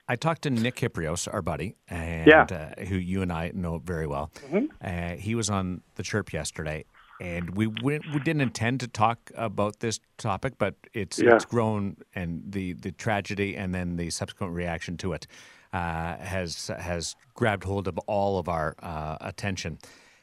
I 0.07 0.15
talked 0.15 0.43
to 0.43 0.51
Nick 0.51 0.75
Kypreos, 0.75 1.27
our 1.33 1.41
buddy, 1.41 1.75
and 1.89 2.27
Yeah. 2.27 2.45
Mm-hmm. 2.45 2.81
uh, 2.81 2.85
who 2.85 2.95
you 2.95 3.23
and 3.23 3.31
I 3.33 3.51
know 3.55 3.79
very 3.79 4.05
well. 4.05 4.31
Uh, 4.79 5.15
he 5.15 5.33
was 5.33 5.49
on 5.49 5.81
the 5.95 6.03
chirp 6.03 6.31
yesterday, 6.31 6.85
and 7.19 7.55
we 7.55 7.67
we 7.67 7.99
didn't 8.23 8.41
intend 8.41 8.79
to 8.81 8.87
talk 8.87 9.31
about 9.35 9.79
this 9.79 9.99
topic, 10.17 10.53
but 10.57 10.75
it's 10.93 11.19
Yeah. 11.19 11.35
it's 11.35 11.45
grown, 11.45 11.97
and 12.13 12.43
the 12.47 12.73
the 12.73 12.91
tragedy 12.91 13.55
and 13.55 13.73
then 13.73 13.95
the 13.95 14.09
subsequent 14.09 14.53
reaction 14.53 14.97
to 14.97 15.13
it 15.13 15.27
uh, 15.73 16.17
has 16.17 16.67
has 16.79 17.15
grabbed 17.33 17.63
hold 17.63 17.87
of 17.87 17.97
all 17.99 18.37
of 18.39 18.47
our 18.49 18.75
uh, 18.81 19.17
attention, 19.21 19.77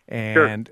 and. 0.09 0.71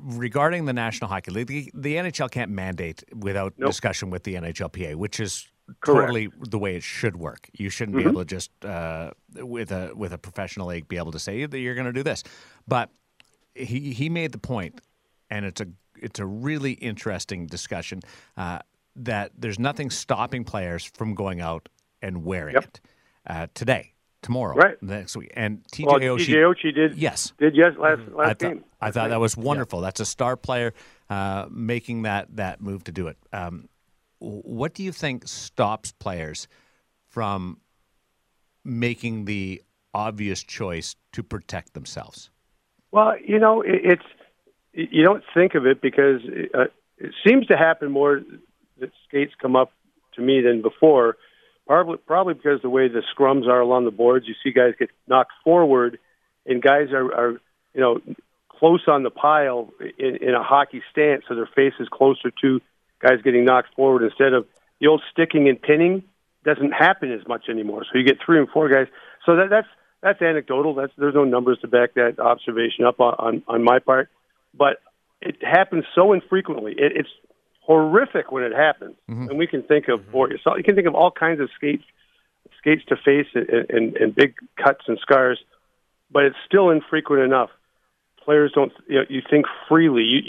Regarding 0.00 0.64
the 0.64 0.72
National 0.72 1.08
Hockey 1.10 1.30
League, 1.30 1.46
the, 1.46 1.70
the 1.74 1.96
NHL 1.96 2.30
can't 2.30 2.50
mandate 2.50 3.04
without 3.14 3.52
Nope. 3.58 3.68
discussion 3.68 4.08
with 4.08 4.22
the 4.22 4.34
NHLPA, 4.36 4.94
which 4.94 5.20
is 5.20 5.46
Correct. 5.80 5.82
Mm-hmm. 5.82 6.00
totally 6.00 6.28
the 6.48 6.58
way 6.58 6.76
it 6.76 6.82
should 6.82 7.16
work. 7.16 7.50
You 7.52 7.68
shouldn't 7.68 7.98
be 7.98 8.02
able 8.04 8.20
to 8.22 8.24
just 8.24 8.50
uh, 8.64 9.10
with 9.34 9.70
a 9.72 9.92
with 9.94 10.14
a 10.14 10.18
professional 10.18 10.68
league 10.68 10.88
be 10.88 10.96
able 10.96 11.12
to 11.12 11.18
say 11.18 11.44
that 11.44 11.58
you're 11.58 11.74
going 11.74 11.84
to 11.84 11.92
do 11.92 12.02
this. 12.02 12.22
But 12.66 12.88
he 13.54 13.92
he 13.92 14.08
made 14.08 14.32
the 14.32 14.38
point, 14.38 14.80
and 15.34 15.44
it's 15.44 15.60
a 15.60 15.66
it's 16.00 16.20
a 16.20 16.26
really 16.26 16.72
interesting 16.72 17.46
discussion 17.46 18.00
uh, 18.36 18.58
that 18.96 19.32
there's 19.36 19.58
nothing 19.58 19.90
stopping 19.90 20.44
players 20.44 20.84
from 20.84 21.14
going 21.14 21.40
out 21.40 21.68
and 22.02 22.24
wearing 22.24 22.54
Yep. 22.54 22.64
it 22.64 22.80
uh, 23.26 23.46
today, 23.54 23.92
tomorrow, 24.22 24.54
Right. 24.54 24.80
next 24.82 25.16
week. 25.16 25.32
And 25.34 25.64
TJ 25.72 25.86
Well, 25.86 25.98
Oshie, 25.98 26.26
TJ 26.26 26.54
Oshie 26.54 26.74
did 26.74 26.96
yes, 26.96 27.32
did 27.38 27.56
yes 27.56 27.72
last 27.78 28.00
I 28.08 28.12
last 28.12 28.28
thought 28.28 28.38
game. 28.38 28.64
I 28.80 28.90
thought 28.90 29.10
that 29.10 29.20
was 29.20 29.36
wonderful. 29.36 29.80
That's 29.80 30.00
a 30.00 30.04
star 30.04 30.36
player 30.36 30.72
uh, 31.10 31.46
making 31.50 32.02
that 32.02 32.36
that 32.36 32.60
move 32.60 32.84
to 32.84 32.92
do 32.92 33.08
it. 33.08 33.16
Um, 33.32 33.68
what 34.20 34.74
do 34.74 34.82
you 34.82 34.92
think 34.92 35.26
stops 35.26 35.92
players 35.92 36.46
from 37.08 37.58
making 38.64 39.24
the 39.24 39.62
obvious 39.92 40.42
choice 40.42 40.96
to 41.12 41.22
protect 41.22 41.74
themselves? 41.74 42.30
Well, 42.92 43.14
you 43.20 43.38
know, 43.38 43.60
it, 43.62 43.80
it's 43.84 44.04
you 44.74 45.04
don't 45.04 45.22
think 45.32 45.54
of 45.54 45.66
it 45.66 45.80
because 45.80 46.20
uh, 46.54 46.64
it 46.98 47.12
seems 47.26 47.46
to 47.46 47.56
happen 47.56 47.90
more 47.90 48.20
that 48.80 48.90
skates 49.08 49.32
come 49.40 49.56
up 49.56 49.72
to 50.14 50.22
me 50.22 50.40
than 50.40 50.62
before. 50.62 51.16
Probably, 51.66 51.96
probably 51.96 52.34
because 52.34 52.60
the 52.62 52.68
way 52.68 52.88
the 52.88 53.02
scrums 53.16 53.46
are 53.46 53.60
along 53.60 53.86
the 53.86 53.90
boards, 53.90 54.26
you 54.28 54.34
see 54.42 54.52
guys 54.52 54.74
get 54.78 54.90
knocked 55.06 55.32
forward, 55.42 55.98
and 56.44 56.60
guys 56.60 56.88
are, 56.92 57.12
are 57.14 57.30
you 57.72 57.80
know 57.80 58.00
close 58.48 58.82
on 58.86 59.02
the 59.02 59.10
pile 59.10 59.70
in, 59.98 60.16
in 60.16 60.34
a 60.34 60.42
hockey 60.42 60.82
stance, 60.92 61.24
so 61.28 61.34
their 61.34 61.48
face 61.54 61.72
is 61.80 61.88
closer 61.88 62.30
to 62.42 62.60
guys 63.00 63.22
getting 63.22 63.44
knocked 63.44 63.74
forward 63.74 64.02
instead 64.02 64.32
of 64.32 64.46
the 64.80 64.88
old 64.88 65.02
sticking 65.10 65.48
and 65.48 65.60
pinning 65.60 66.02
doesn't 66.44 66.72
happen 66.72 67.10
as 67.10 67.26
much 67.26 67.48
anymore. 67.48 67.84
So 67.90 67.98
you 67.98 68.04
get 68.04 68.18
three 68.24 68.38
and 68.38 68.48
four 68.48 68.68
guys. 68.68 68.86
So 69.24 69.36
that, 69.36 69.48
that's 69.48 69.68
that's 70.02 70.20
anecdotal. 70.20 70.74
That's 70.74 70.92
there's 70.98 71.14
no 71.14 71.24
numbers 71.24 71.58
to 71.62 71.68
back 71.68 71.94
that 71.94 72.18
observation 72.18 72.84
up 72.84 73.00
on 73.00 73.14
on, 73.18 73.42
on 73.48 73.64
my 73.64 73.78
part, 73.78 74.10
but 74.56 74.78
it 75.20 75.36
happens 75.42 75.84
so 75.94 76.12
infrequently. 76.12 76.72
It, 76.72 76.92
it's 76.96 77.08
horrific 77.60 78.30
when 78.30 78.44
it 78.44 78.52
happens, 78.52 78.96
mm-hmm. 79.10 79.28
and 79.30 79.38
we 79.38 79.46
can 79.46 79.62
think 79.62 79.88
of 79.88 80.00
mm-hmm. 80.00 80.16
or 80.16 80.28
so 80.42 80.56
you 80.56 80.64
can 80.64 80.74
think 80.74 80.86
of 80.86 80.94
all 80.94 81.10
kinds 81.10 81.40
of 81.40 81.48
skates 81.56 81.84
skates 82.58 82.82
to 82.88 82.96
face 82.96 83.26
and, 83.34 83.70
and, 83.70 83.96
and 83.96 84.14
big 84.14 84.34
cuts 84.62 84.84
and 84.86 84.98
scars, 85.00 85.38
but 86.10 86.24
it's 86.24 86.36
still 86.46 86.70
infrequent 86.70 87.22
enough. 87.22 87.50
Players 88.24 88.52
don't 88.54 88.72
you, 88.88 88.96
know, 89.00 89.04
you 89.08 89.22
think 89.28 89.46
freely. 89.68 90.02
You 90.02 90.20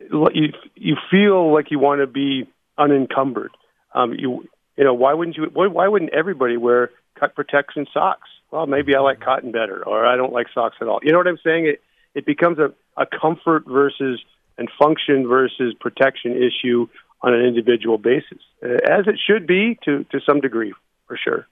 you 0.00 0.28
you 0.32 0.52
you 0.76 0.96
feel 1.10 1.52
like 1.52 1.70
you 1.70 1.78
want 1.78 2.00
to 2.00 2.06
be 2.06 2.46
unencumbered. 2.76 3.50
Um, 3.94 4.12
you 4.12 4.48
you 4.76 4.84
know 4.84 4.94
why 4.94 5.14
wouldn't 5.14 5.36
you? 5.36 5.50
Why, 5.52 5.66
why 5.66 5.88
wouldn't 5.88 6.12
everybody 6.12 6.56
wear 6.56 6.90
cut 7.18 7.34
protection 7.34 7.86
socks? 7.92 8.28
Well, 8.50 8.66
maybe 8.66 8.94
I 8.94 9.00
like 9.00 9.18
mm-hmm. 9.18 9.24
cotton 9.24 9.52
better, 9.52 9.84
or 9.84 10.06
I 10.06 10.16
don't 10.16 10.32
like 10.32 10.46
socks 10.54 10.76
at 10.80 10.86
all. 10.86 11.00
You 11.02 11.12
know 11.12 11.18
what 11.18 11.26
I'm 11.26 11.38
saying? 11.44 11.66
It 11.66 11.82
it 12.18 12.26
becomes 12.26 12.58
a, 12.58 12.72
a 12.96 13.06
comfort 13.06 13.64
versus 13.66 14.20
and 14.58 14.68
function 14.82 15.26
versus 15.28 15.72
protection 15.80 16.32
issue 16.32 16.88
on 17.22 17.32
an 17.32 17.44
individual 17.44 17.96
basis, 17.96 18.40
uh, 18.62 18.68
as 18.98 19.06
it 19.06 19.18
should 19.24 19.46
be 19.46 19.78
to 19.84 20.04
to 20.10 20.20
some 20.28 20.40
degree, 20.40 20.74
for 21.06 21.16
sure. 21.16 21.46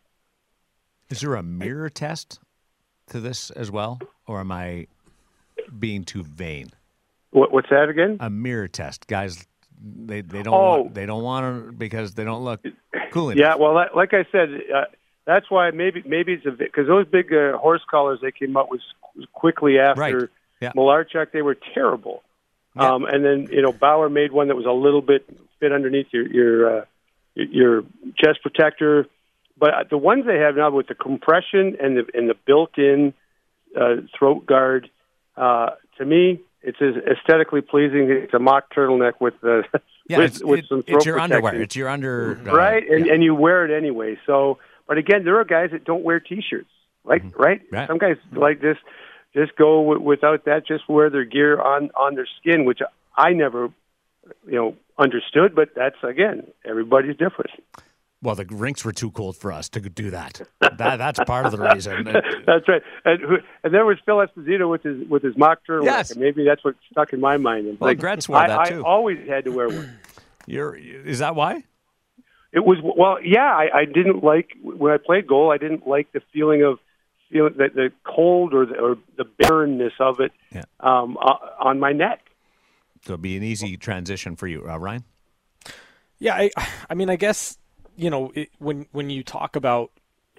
Is 1.09 1.21
there 1.21 1.35
a 1.37 1.43
mirror 1.43 1.89
test 1.89 2.41
to 3.11 3.21
this 3.21 3.51
as 3.53 3.71
well, 3.71 4.01
or 4.27 4.41
am 4.41 4.51
I 4.51 4.89
being 5.79 6.03
too 6.05 6.25
vain? 6.25 6.71
What, 7.31 7.53
what's 7.53 7.69
that 7.71 7.89
again? 7.89 8.17
A 8.21 8.29
mirror 8.31 8.69
test, 8.69 9.07
guys. 9.07 9.47
They 9.81 10.23
they 10.23 10.43
don't 10.43 10.55
Oh. 10.55 10.83
want, 10.83 10.95
they 10.95 11.07
don't 11.07 11.23
want 11.23 11.43
to 11.67 11.73
because 11.73 12.15
they 12.15 12.25
don't 12.25 12.43
look 12.45 12.61
cool 13.13 13.31
enough. 13.31 13.41
Yeah, 13.41 13.55
well, 13.55 13.75
like 13.95 14.15
I 14.15 14.25
said, 14.33 14.49
uh, 14.75 14.85
that's 15.27 15.49
why 15.51 15.71
maybe 15.71 16.03
maybe 16.07 16.33
it's 16.33 16.47
a 16.47 16.51
because 16.51 16.87
those 16.89 17.07
big 17.07 17.33
uh, 17.33 17.57
horse 17.59 17.83
collars 17.89 18.19
they 18.23 18.33
came 18.33 18.57
up 18.57 18.69
with 18.71 18.81
quickly 19.33 19.79
after 19.79 20.01
Right. 20.01 20.29
Yeah. 20.61 20.73
Malarchuk, 20.73 21.33
they 21.33 21.43
were 21.43 21.57
terrible. 21.75 22.23
Um, 22.77 23.07
and 23.07 23.25
then 23.25 23.49
you 23.51 23.63
know 23.63 23.73
Bauer 23.73 24.11
made 24.11 24.33
one 24.33 24.49
that 24.49 24.57
was 24.57 24.67
a 24.67 24.71
little 24.71 25.01
bit 25.01 25.27
fit 25.61 25.73
underneath 25.73 26.09
your 26.13 26.27
your 26.27 26.79
uh, 26.81 26.85
your 27.35 27.83
chest 28.19 28.41
protector, 28.43 29.07
but 29.57 29.71
uh, 29.71 29.85
the 29.89 29.97
ones 29.97 30.27
they 30.27 30.39
have 30.39 30.57
now 30.57 30.71
with 30.71 30.87
the 30.87 30.95
compression 30.95 31.77
and 31.81 31.97
the 31.97 32.05
and 32.13 32.29
the 32.29 32.35
built-in 32.47 33.15
uh, 33.75 33.97
throat 34.19 34.45
guard, 34.45 34.91
uh, 35.39 35.71
to 35.97 36.05
me, 36.05 36.41
it's 36.61 36.77
as 36.83 36.95
aesthetically 36.97 37.63
pleasing. 37.63 38.11
It's 38.11 38.35
a 38.35 38.39
mock 38.39 38.75
turtleneck 38.75 39.15
with 39.21 39.35
uh, 39.43 39.63
Yeah, 40.09 40.19
with, 40.19 40.31
it's, 40.37 40.45
with 40.45 40.59
it- 40.61 40.67
some 40.69 40.83
throat 40.83 40.97
it's 40.97 41.07
your 41.07 41.19
underwear. 41.19 41.61
It's 41.61 41.77
your 41.77 41.89
under 41.89 42.41
uh, 42.47 42.53
right? 42.53 42.89
And 42.89 43.07
yeah. 43.07 43.15
and 43.15 43.25
you 43.25 43.35
wear 43.35 43.65
it 43.65 43.77
anyway. 43.77 44.19
So, 44.27 44.59
but 44.87 44.99
again, 44.99 45.25
there 45.25 45.41
are 45.41 45.45
guys 45.45 45.71
that 45.73 45.85
don't 45.85 46.05
wear 46.05 46.21
T-shirts, 46.21 46.69
right? 47.05 47.23
Right? 47.37 47.63
Mm-hmm. 47.65 47.75
Right. 47.75 47.89
Some 47.89 47.99
guys 47.99 48.17
like 48.33 48.61
this, 48.61 48.77
just 49.37 49.57
go 49.57 49.83
w- 49.83 50.01
without 50.01 50.45
that, 50.47 50.67
just 50.67 50.89
wear 50.89 51.11
their 51.11 51.25
gear 51.25 51.61
on 51.61 51.91
on 51.95 52.15
their 52.15 52.29
skin, 52.41 52.65
which 52.65 52.81
I 53.17 53.33
never, 53.33 53.69
you 54.47 54.53
know, 54.53 54.77
understood. 54.99 55.55
But 55.55 55.71
that's 55.75 55.97
again, 56.03 56.47
everybody's 56.65 57.17
different. 57.17 57.51
Well, 58.23 58.35
the 58.35 58.47
rinks 58.47 58.85
were 58.85 58.93
too 58.93 59.11
cold 59.11 59.37
for 59.37 59.53
us 59.53 59.69
to 59.71 59.81
do 59.81 60.11
that. 60.11 60.41
that 60.61 60.97
that's 60.97 61.21
part 61.27 61.47
of 61.47 61.53
the 61.53 61.59
reason. 61.59 62.05
that's 62.47 62.67
right. 62.67 62.83
And, 63.05 63.21
and 63.63 63.75
there 63.75 63.85
was 63.85 63.99
Phil 64.07 64.17
Esposito 64.17 64.71
with 64.71 64.83
his 64.83 65.07
with 65.09 65.23
his 65.23 65.37
mock 65.37 65.61
turtleneck. 65.69 65.85
Yes. 65.85 66.11
And 66.13 66.21
maybe 66.21 66.45
that's 66.45 66.65
what 66.65 66.77
stuck 66.91 67.13
in 67.13 67.21
my 67.21 67.37
mind. 67.37 67.67
It's 67.67 67.81
Well, 67.81 67.91
like, 67.91 67.99
Gretz 67.99 68.29
wore 68.29 68.39
I, 68.39 68.49
that, 68.49 68.73
I 68.73 68.79
always 68.81 69.19
had 69.29 69.45
to 69.45 69.53
wear 69.53 69.69
one. 69.69 69.99
You're 70.47 70.75
is 70.77 71.19
that 71.19 71.35
why? 71.35 71.65
It 72.53 72.65
was 72.65 72.79
well, 72.83 73.19
yeah. 73.23 73.45
I, 73.45 73.81
I 73.81 73.85
didn't 73.85 74.25
like 74.25 74.57
when 74.63 74.93
I 74.93 74.97
played 74.97 75.27
goal. 75.27 75.53
I 75.53 75.59
didn't 75.59 75.87
like 75.87 76.11
the 76.13 76.23
feeling 76.33 76.63
of 76.63 76.79
feeling 77.31 77.55
the, 77.57 77.69
the 77.75 77.93
cold 78.05 78.55
or 78.55 78.67
the, 78.67 78.79
or 78.79 78.97
the 79.17 79.25
barrenness 79.25 79.93
of 80.01 80.21
it 80.21 80.33
Yeah. 80.53 80.63
um, 80.81 81.17
uh, 81.21 81.37
on 81.61 81.79
my 81.81 81.93
neck. 81.93 82.21
So 83.05 83.13
it'd 83.13 83.23
be 83.23 83.37
an 83.37 83.43
easy 83.43 83.77
transition 83.77 84.37
for 84.37 84.47
you, 84.47 84.67
uh, 84.69 84.79
Ryan. 84.79 85.05
Yeah, 86.19 86.35
I, 86.35 86.51
I 86.91 86.95
mean, 86.95 87.11
I 87.11 87.17
guess 87.17 87.59
you 87.97 88.11
know 88.11 88.33
it, 88.35 88.51
when 88.59 88.87
when 88.93 89.11
you 89.11 89.23
talk 89.23 89.55
about 89.57 89.91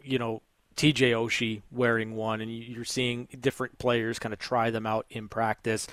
you 0.03 0.17
know 0.19 0.41
TJ 0.75 1.11
Oshie 1.11 1.61
wearing 1.71 2.15
one, 2.15 2.41
and 2.41 2.51
you- 2.51 2.63
you're 2.75 2.83
seeing 2.85 3.27
different 3.39 3.77
players 3.79 4.19
kind 4.19 4.33
of 4.33 4.39
try 4.39 4.69
them 4.69 4.85
out 4.85 5.05
in 5.09 5.27
practice. 5.27 5.88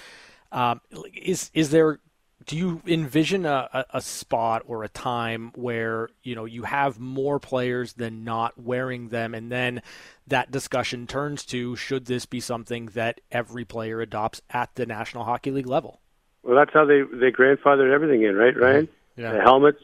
Um, 0.53 0.80
is 1.14 1.51
is 1.55 1.70
there? 1.70 2.01
Do 2.47 2.57
you 2.57 2.82
envision 2.86 3.47
a, 3.47 3.86
a, 3.90 4.01
spot 4.01 4.62
or 4.66 4.84
a 4.84 4.88
time 4.88 5.53
where 5.55 6.11
you 6.22 6.34
know 6.34 6.45
you 6.45 6.64
have 6.64 6.99
more 6.99 7.38
players 7.38 7.95
than 7.95 8.24
not 8.24 8.59
wearing 8.59 9.09
them, 9.09 9.34
and 9.34 9.51
then 9.51 9.82
that 10.26 10.51
discussion 10.51 11.07
turns 11.07 11.45
to 11.47 11.76
should 11.76 12.07
this 12.07 12.26
be 12.26 12.40
something 12.40 12.86
that 12.95 13.20
every 13.30 13.64
player 13.64 14.01
adopts 14.01 14.40
at 14.51 14.74
the 14.74 14.86
National 14.86 15.24
Hockey 15.24 15.51
League 15.51 15.66
level? 15.66 16.01
Well, 16.42 16.57
that's 16.57 16.72
how 16.72 16.84
they 16.84 17.03
they 17.03 17.30
grandfathered 17.30 17.92
everything 17.92 18.22
in, 18.22 18.36
right, 18.36 18.57
Ryan? 18.57 18.88
Yeah. 19.16 19.32
The 19.32 19.40
helmets, 19.40 19.80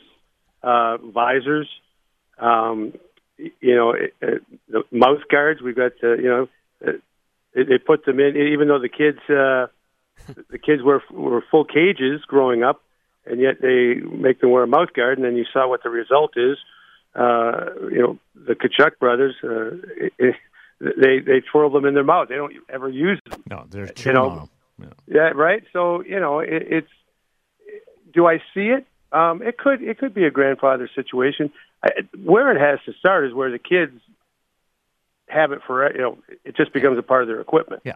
uh, 0.62 0.98
visors, 0.98 1.68
um, 2.38 2.92
you 3.38 3.74
know, 3.74 3.92
it, 3.92 4.14
it, 4.20 4.42
the 4.68 4.82
mouth 4.90 5.20
guards. 5.30 5.62
We've 5.62 5.76
got, 5.76 5.92
uh, 6.02 6.14
you 6.14 6.28
know, 6.28 6.48
they, 7.54 7.62
they 7.64 7.78
put 7.78 8.04
them 8.04 8.20
in, 8.20 8.36
even 8.36 8.68
though 8.68 8.78
the 8.78 8.88
kids, 8.88 9.18
uh, 9.28 9.66
the 10.50 10.58
kids 10.58 10.82
were 10.82 11.02
were 11.10 11.42
full 11.50 11.64
cages 11.64 12.22
growing 12.26 12.62
up, 12.62 12.82
and 13.26 13.40
yet 13.40 13.60
they 13.60 13.94
make 13.94 14.40
them 14.40 14.50
wear 14.50 14.62
a 14.62 14.66
mouth 14.66 14.92
guard, 14.92 15.18
and 15.18 15.24
then 15.24 15.36
you 15.36 15.44
saw 15.52 15.68
what 15.68 15.82
the 15.82 15.90
result 15.90 16.32
is. 16.36 16.58
Uh, 17.14 17.66
you 17.90 17.98
know, 17.98 18.18
the 18.34 18.54
Tkachuk 18.54 18.98
brothers, 19.00 19.34
uh, 19.42 19.74
it, 19.96 20.12
it, 20.18 20.34
they 20.80 21.18
they 21.18 21.40
twirl 21.40 21.70
them 21.70 21.84
in 21.84 21.94
their 21.94 22.04
mouth. 22.04 22.28
They 22.28 22.36
don't 22.36 22.54
ever 22.68 22.88
use 22.88 23.20
them. 23.28 23.42
No, 23.50 23.66
they're 23.68 23.86
You 23.86 23.92
chewing 23.92 24.14
know, 24.14 24.28
on 24.28 24.38
'em. 24.38 24.48
Yeah. 24.78 25.14
Yeah, 25.14 25.30
right. 25.34 25.62
So 25.72 26.02
you 26.02 26.20
know, 26.20 26.38
it, 26.40 26.62
it's. 26.70 26.88
Do 28.12 28.26
I 28.26 28.38
see 28.54 28.68
it? 28.70 28.86
Um, 29.12 29.42
it 29.42 29.58
could. 29.58 29.82
It 29.82 29.98
could 29.98 30.14
be 30.14 30.24
a 30.24 30.30
grandfather 30.30 30.88
situation. 30.94 31.52
I, 31.82 31.90
where 32.24 32.50
it 32.54 32.60
has 32.60 32.78
to 32.86 32.92
start 32.98 33.26
is 33.26 33.34
where 33.34 33.50
the 33.50 33.58
kids 33.58 33.92
have 35.28 35.52
it 35.52 35.60
for. 35.66 35.90
You 35.92 36.00
know, 36.00 36.18
it 36.44 36.56
just 36.56 36.72
becomes 36.72 36.98
a 36.98 37.02
part 37.02 37.22
of 37.22 37.28
their 37.28 37.40
equipment. 37.40 37.82
Yeah. 37.84 37.94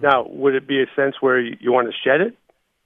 Now, 0.00 0.26
would 0.26 0.54
it 0.54 0.66
be 0.66 0.80
a 0.80 0.86
sense 0.96 1.16
where 1.20 1.40
you, 1.40 1.56
you 1.60 1.72
want 1.72 1.88
to 1.88 1.94
shed 2.08 2.20
it? 2.20 2.36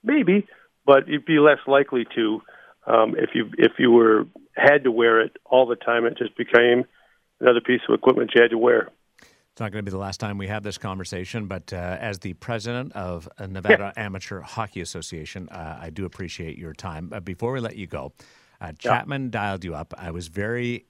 Maybe, 0.03 0.47
but 0.85 1.07
you'd 1.07 1.25
be 1.25 1.39
less 1.39 1.59
likely 1.67 2.05
to 2.15 2.41
um, 2.85 3.15
if 3.17 3.31
you 3.33 3.49
if 3.57 3.73
you 3.77 3.91
were 3.91 4.25
had 4.55 4.83
to 4.83 4.91
wear 4.91 5.21
it 5.21 5.37
all 5.45 5.65
the 5.65 5.75
time. 5.75 6.05
It 6.05 6.17
just 6.17 6.35
became 6.35 6.85
another 7.39 7.61
piece 7.61 7.81
of 7.87 7.93
equipment 7.93 8.31
you 8.35 8.41
had 8.41 8.51
to 8.51 8.57
wear. 8.57 8.89
It's 9.21 9.59
not 9.59 9.71
going 9.71 9.83
to 9.83 9.89
be 9.89 9.91
the 9.91 9.97
last 9.97 10.19
time 10.19 10.37
we 10.37 10.47
have 10.47 10.61
this 10.61 10.77
conversation, 10.77 11.47
but 11.47 11.73
uh, 11.73 11.97
as 11.99 12.19
the 12.19 12.33
president 12.33 12.93
of 12.93 13.27
Nevada 13.39 13.91
Amateur 13.97 14.39
Hockey 14.41 14.81
Association, 14.81 15.49
uh, 15.49 15.79
I 15.81 15.89
do 15.89 16.05
appreciate 16.05 16.59
your 16.59 16.73
time. 16.73 17.11
Uh, 17.11 17.19
before 17.19 17.53
we 17.53 17.59
let 17.59 17.75
you 17.75 17.87
go, 17.87 18.13
uh, 18.61 18.73
Chapman 18.73 19.31
dialed 19.31 19.63
you 19.63 19.73
up. 19.73 19.95
I 19.97 20.11
was 20.11 20.27
very, 20.27 20.85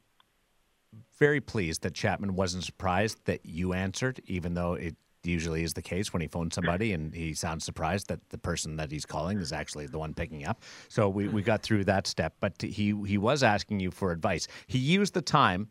very 1.17 1.39
pleased 1.39 1.83
that 1.83 1.93
Chapman 1.93 2.35
wasn't 2.35 2.65
surprised 2.65 3.23
that 3.23 3.45
you 3.45 3.71
answered, 3.71 4.19
even 4.25 4.53
though 4.53 4.73
it 4.73 4.97
usually 5.23 5.63
is 5.63 5.73
the 5.73 5.81
case 5.81 6.13
when 6.13 6.21
he 6.21 6.27
phones 6.27 6.55
somebody 6.55 6.93
and 6.93 7.13
he 7.13 7.33
sounds 7.33 7.65
surprised 7.65 8.07
that 8.07 8.29
the 8.29 8.37
person 8.37 8.77
that 8.77 8.91
he's 8.91 9.05
calling 9.05 9.39
is 9.39 9.51
actually 9.51 9.87
the 9.87 9.99
one 9.99 10.13
picking 10.13 10.45
up. 10.45 10.63
So 10.89 11.09
we, 11.09 11.25
hmm. 11.25 11.35
we 11.35 11.41
got 11.41 11.61
through 11.61 11.85
that 11.85 12.07
step, 12.07 12.35
but 12.39 12.61
he 12.61 12.95
he 13.05 13.17
was 13.17 13.43
asking 13.43 13.79
you 13.79 13.91
for 13.91 14.11
advice. 14.11 14.47
He 14.67 14.77
used 14.77 15.13
the 15.13 15.21
time 15.21 15.69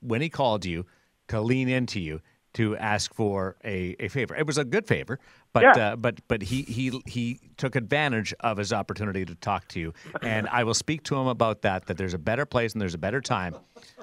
when 0.00 0.20
he 0.20 0.28
called 0.28 0.64
you 0.64 0.86
to 1.28 1.40
lean 1.40 1.68
into 1.68 2.00
you 2.00 2.20
to 2.54 2.76
ask 2.76 3.12
for 3.12 3.56
a, 3.64 3.96
a 3.98 4.08
favor. 4.08 4.34
It 4.34 4.46
was 4.46 4.58
a 4.58 4.64
good 4.64 4.86
favor, 4.86 5.18
but 5.54 5.62
Yeah. 5.62 5.92
uh, 5.92 5.96
but 5.96 6.20
but 6.28 6.42
he 6.42 6.62
he 6.62 7.00
he 7.06 7.38
took 7.56 7.76
advantage 7.76 8.34
of 8.40 8.58
his 8.58 8.72
opportunity 8.72 9.24
to 9.24 9.34
talk 9.36 9.68
to 9.68 9.80
you, 9.80 9.94
and 10.20 10.46
I 10.48 10.64
will 10.64 10.74
speak 10.74 11.04
to 11.04 11.16
him 11.16 11.28
about 11.28 11.62
that. 11.62 11.86
That 11.86 11.96
there's 11.96 12.12
a 12.12 12.18
better 12.18 12.44
place 12.44 12.72
and 12.74 12.82
there's 12.82 12.94
a 12.94 12.98
better 12.98 13.20
time 13.22 13.54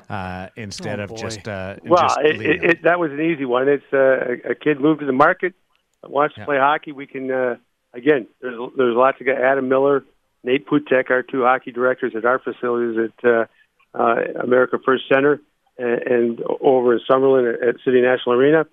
uh, 0.09 0.47
instead 0.55 0.99
Oh, 0.99 1.03
of 1.03 1.15
just 1.15 1.47
uh, 1.47 1.75
Well, 1.83 2.01
just 2.01 2.19
it, 2.21 2.41
it, 2.41 2.63
it, 2.63 2.83
that 2.83 2.99
was 2.99 3.11
an 3.11 3.21
easy 3.21 3.45
one. 3.45 3.67
It's 3.67 3.83
uh, 3.93 4.49
a, 4.49 4.55
kid 4.55 4.79
moved 4.79 5.01
to 5.01 5.05
the 5.05 5.11
market, 5.11 5.53
wants 6.03 6.35
to 6.35 6.41
Yeah. 6.41 6.45
play 6.45 6.57
hockey. 6.57 6.93
We 6.93 7.05
can 7.05 7.29
uh, 7.29 7.57
again. 7.93 8.27
There's 8.41 8.57
there's 8.77 8.95
lots 8.95 9.19
of 9.19 9.27
guys. 9.27 9.37
Adam 9.43 9.67
Miller, 9.67 10.05
Nate 10.45 10.65
Putek, 10.65 11.11
our 11.11 11.21
two 11.21 11.43
hockey 11.43 11.71
directors 11.71 12.13
at 12.15 12.25
our 12.25 12.39
facilities 12.39 13.11
at 13.11 13.29
uh, 13.29 13.45
uh, 13.93 14.15
America 14.41 14.79
First 14.85 15.03
Center, 15.13 15.41
and, 15.77 16.01
and 16.03 16.39
over 16.61 16.93
in 16.93 17.01
Summerlin 17.09 17.53
at, 17.53 17.67
at 17.67 17.75
City 17.83 17.99
National 18.01 18.35
Arena. 18.35 18.65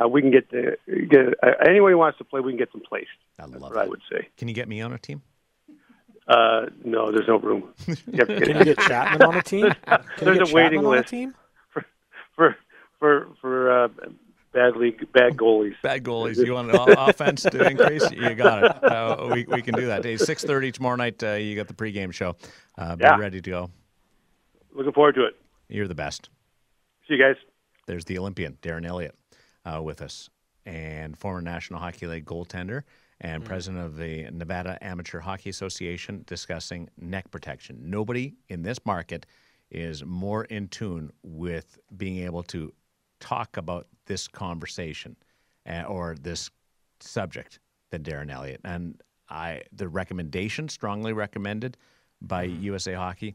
Uh, 0.00 0.08
we 0.08 0.20
can 0.20 0.30
get 0.30 0.50
the, 0.50 0.76
get 1.08 1.28
uh, 1.42 1.52
anyone 1.66 1.92
who 1.92 1.98
wants 1.98 2.18
to 2.18 2.24
play. 2.24 2.40
We 2.40 2.50
can 2.52 2.58
get 2.58 2.72
them 2.72 2.82
placed. 2.88 3.08
I 3.38 3.44
love 3.44 3.60
What 3.60 3.76
I 3.76 3.86
would 3.86 4.00
say. 4.10 4.28
Can 4.36 4.48
you 4.48 4.54
get 4.54 4.68
me 4.68 4.80
on 4.80 4.92
a 4.92 4.98
team? 4.98 5.22
Uh, 6.26 6.66
no, 6.84 7.12
there's 7.12 7.28
no 7.28 7.38
room. 7.38 7.72
You 7.86 7.94
have 8.18 8.28
to 8.28 8.38
get- 8.38 8.44
Can 8.44 8.56
you 8.58 8.64
get 8.64 8.78
Chapman 8.88 9.22
on 9.22 9.36
a 9.36 9.42
team? 9.42 9.70
Can 9.86 9.98
you 10.18 10.24
There's 10.24 10.38
get 10.38 10.50
a 10.50 10.54
waiting 10.54 10.78
Chapman 10.80 10.86
on 10.86 10.94
a 10.94 10.96
list. 10.98 11.08
team? 11.08 11.34
for 12.34 12.56
for 12.98 13.28
for 13.40 13.84
uh, 13.84 13.88
bad 14.52 14.74
league 14.76 15.06
bad 15.12 15.36
goalies. 15.36 15.74
Bad 15.82 16.02
goalies. 16.02 16.44
You 16.44 16.54
want 16.54 16.70
an 16.74 16.94
offense 16.98 17.42
to 17.42 17.68
increase? 17.68 18.10
You 18.10 18.34
got 18.34 18.64
it. 18.64 18.84
Uh, 18.84 19.28
we, 19.32 19.44
we 19.46 19.62
can 19.62 19.74
do 19.74 19.86
that. 19.86 20.02
Hey, 20.04 20.16
six 20.16 20.42
thirty 20.42 20.72
tomorrow 20.72 20.96
night. 20.96 21.22
Uh, 21.22 21.32
you 21.34 21.54
got 21.54 21.68
the 21.68 21.74
pregame 21.74 22.12
show. 22.12 22.34
Uh, 22.78 22.96
be 22.96 23.04
Yeah. 23.04 23.16
ready 23.18 23.40
to 23.40 23.50
go. 23.50 23.70
Looking 24.72 24.92
forward 24.92 25.14
to 25.16 25.26
it. 25.26 25.36
You're 25.68 25.86
the 25.86 25.94
best. 25.94 26.30
See 27.06 27.14
you 27.14 27.22
guys. 27.22 27.36
There's 27.86 28.06
the 28.06 28.18
Olympian, 28.18 28.56
Darren 28.62 28.86
Eliot, 28.86 29.14
uh, 29.64 29.82
with 29.82 30.02
us, 30.02 30.30
and 30.66 31.16
former 31.18 31.40
National 31.40 31.80
Hockey 31.80 32.06
League 32.06 32.24
goaltender 32.24 32.82
and 33.20 33.44
president 33.44 33.84
of 33.84 33.96
the 33.96 34.28
Nevada 34.30 34.78
Amateur 34.82 35.20
Hockey 35.20 35.50
Association 35.50 36.24
discussing 36.26 36.88
neck 36.98 37.30
protection. 37.30 37.78
Nobody 37.82 38.34
in 38.48 38.62
this 38.62 38.78
market 38.84 39.26
is 39.70 40.04
more 40.04 40.44
in 40.44 40.68
tune 40.68 41.10
with 41.22 41.78
being 41.96 42.18
able 42.18 42.42
to 42.44 42.72
talk 43.20 43.56
about 43.56 43.86
this 44.06 44.28
conversation 44.28 45.16
uh, 45.68 45.82
or 45.82 46.16
this 46.20 46.50
subject 47.00 47.60
than 47.90 48.02
Darren 48.02 48.30
Eliot. 48.30 48.60
And 48.64 49.00
I, 49.28 49.62
the 49.72 49.88
recommendation, 49.88 50.68
strongly 50.68 51.12
recommended 51.12 51.76
by 52.20 52.44
USA 52.44 52.94
Hockey. 52.94 53.34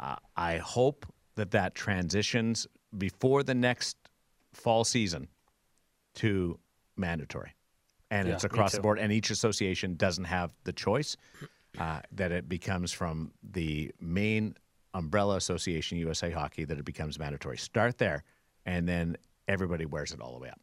Uh, 0.00 0.16
I 0.36 0.58
hope 0.58 1.06
that 1.36 1.50
that 1.52 1.74
transitions 1.74 2.66
before 2.96 3.42
the 3.42 3.54
next 3.54 3.96
fall 4.52 4.84
season 4.84 5.28
to 6.18 6.58
mandatory. 6.96 7.54
And 8.10 8.28
Yeah, 8.28 8.34
it's 8.34 8.44
across 8.44 8.72
the 8.72 8.80
board, 8.80 8.98
and 8.98 9.12
each 9.12 9.30
association 9.30 9.96
doesn't 9.96 10.24
have 10.24 10.50
the 10.64 10.72
choice. 10.72 11.16
Uh, 11.78 12.00
that 12.10 12.32
it 12.32 12.48
becomes 12.48 12.92
from 12.92 13.30
the 13.52 13.92
main 14.00 14.54
umbrella 14.94 15.36
association, 15.36 15.98
USA 15.98 16.30
Hockey, 16.30 16.64
that 16.64 16.78
it 16.78 16.84
becomes 16.84 17.18
mandatory. 17.18 17.58
Start 17.58 17.98
there, 17.98 18.24
and 18.64 18.88
then 18.88 19.16
everybody 19.46 19.84
wears 19.86 20.12
it 20.12 20.20
all 20.20 20.32
the 20.32 20.40
way 20.40 20.48
up. 20.48 20.60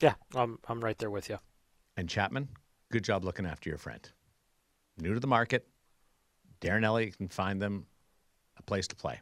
Yeah, 0.00 0.14
I'm 0.34 0.58
I'm 0.68 0.80
right 0.80 0.98
there 0.98 1.10
with 1.10 1.28
you. 1.28 1.38
And 1.96 2.08
Chapman, 2.08 2.48
good 2.90 3.02
job 3.02 3.24
looking 3.24 3.46
after 3.46 3.68
your 3.68 3.78
friend. 3.78 4.06
New 4.98 5.14
to 5.14 5.20
the 5.20 5.26
market, 5.26 5.66
Darren 6.60 6.84
Eliot 6.84 7.16
can 7.16 7.28
find 7.28 7.60
them 7.60 7.86
a 8.58 8.62
place 8.62 8.86
to 8.88 8.96
play. 8.96 9.20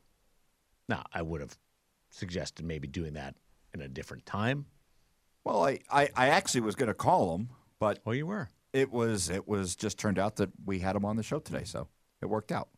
Now, 0.89 1.05
I 1.15 1.23
would 1.23 1.41
have 1.41 1.57
suggested 2.11 2.65
maybe 2.65 2.89
doing 2.89 3.15
that 3.15 3.37
in 3.73 3.81
a 3.81 3.89
different 3.89 4.27
time. 4.27 4.67
Well, 5.45 5.65
I, 5.65 5.79
I, 5.91 6.09
I 6.17 6.29
actually 6.29 6.61
was 6.63 6.75
going 6.75 6.89
to 6.89 6.95
call 6.95 7.35
him, 7.37 7.49
but 7.79 7.99
Oh, 8.07 8.13
you 8.13 8.27
were. 8.27 8.49
it 8.73 8.91
was 8.93 9.31
it 9.31 9.49
was 9.49 9.75
just 9.77 9.99
turned 9.99 10.19
out 10.19 10.37
that 10.37 10.51
we 10.65 10.81
had 10.81 10.95
him 10.97 11.05
on 11.05 11.17
the 11.17 11.23
show 11.23 11.39
today, 11.39 11.65
so 11.65 11.89
it 12.21 12.27
worked 12.27 12.53
out, 12.53 12.69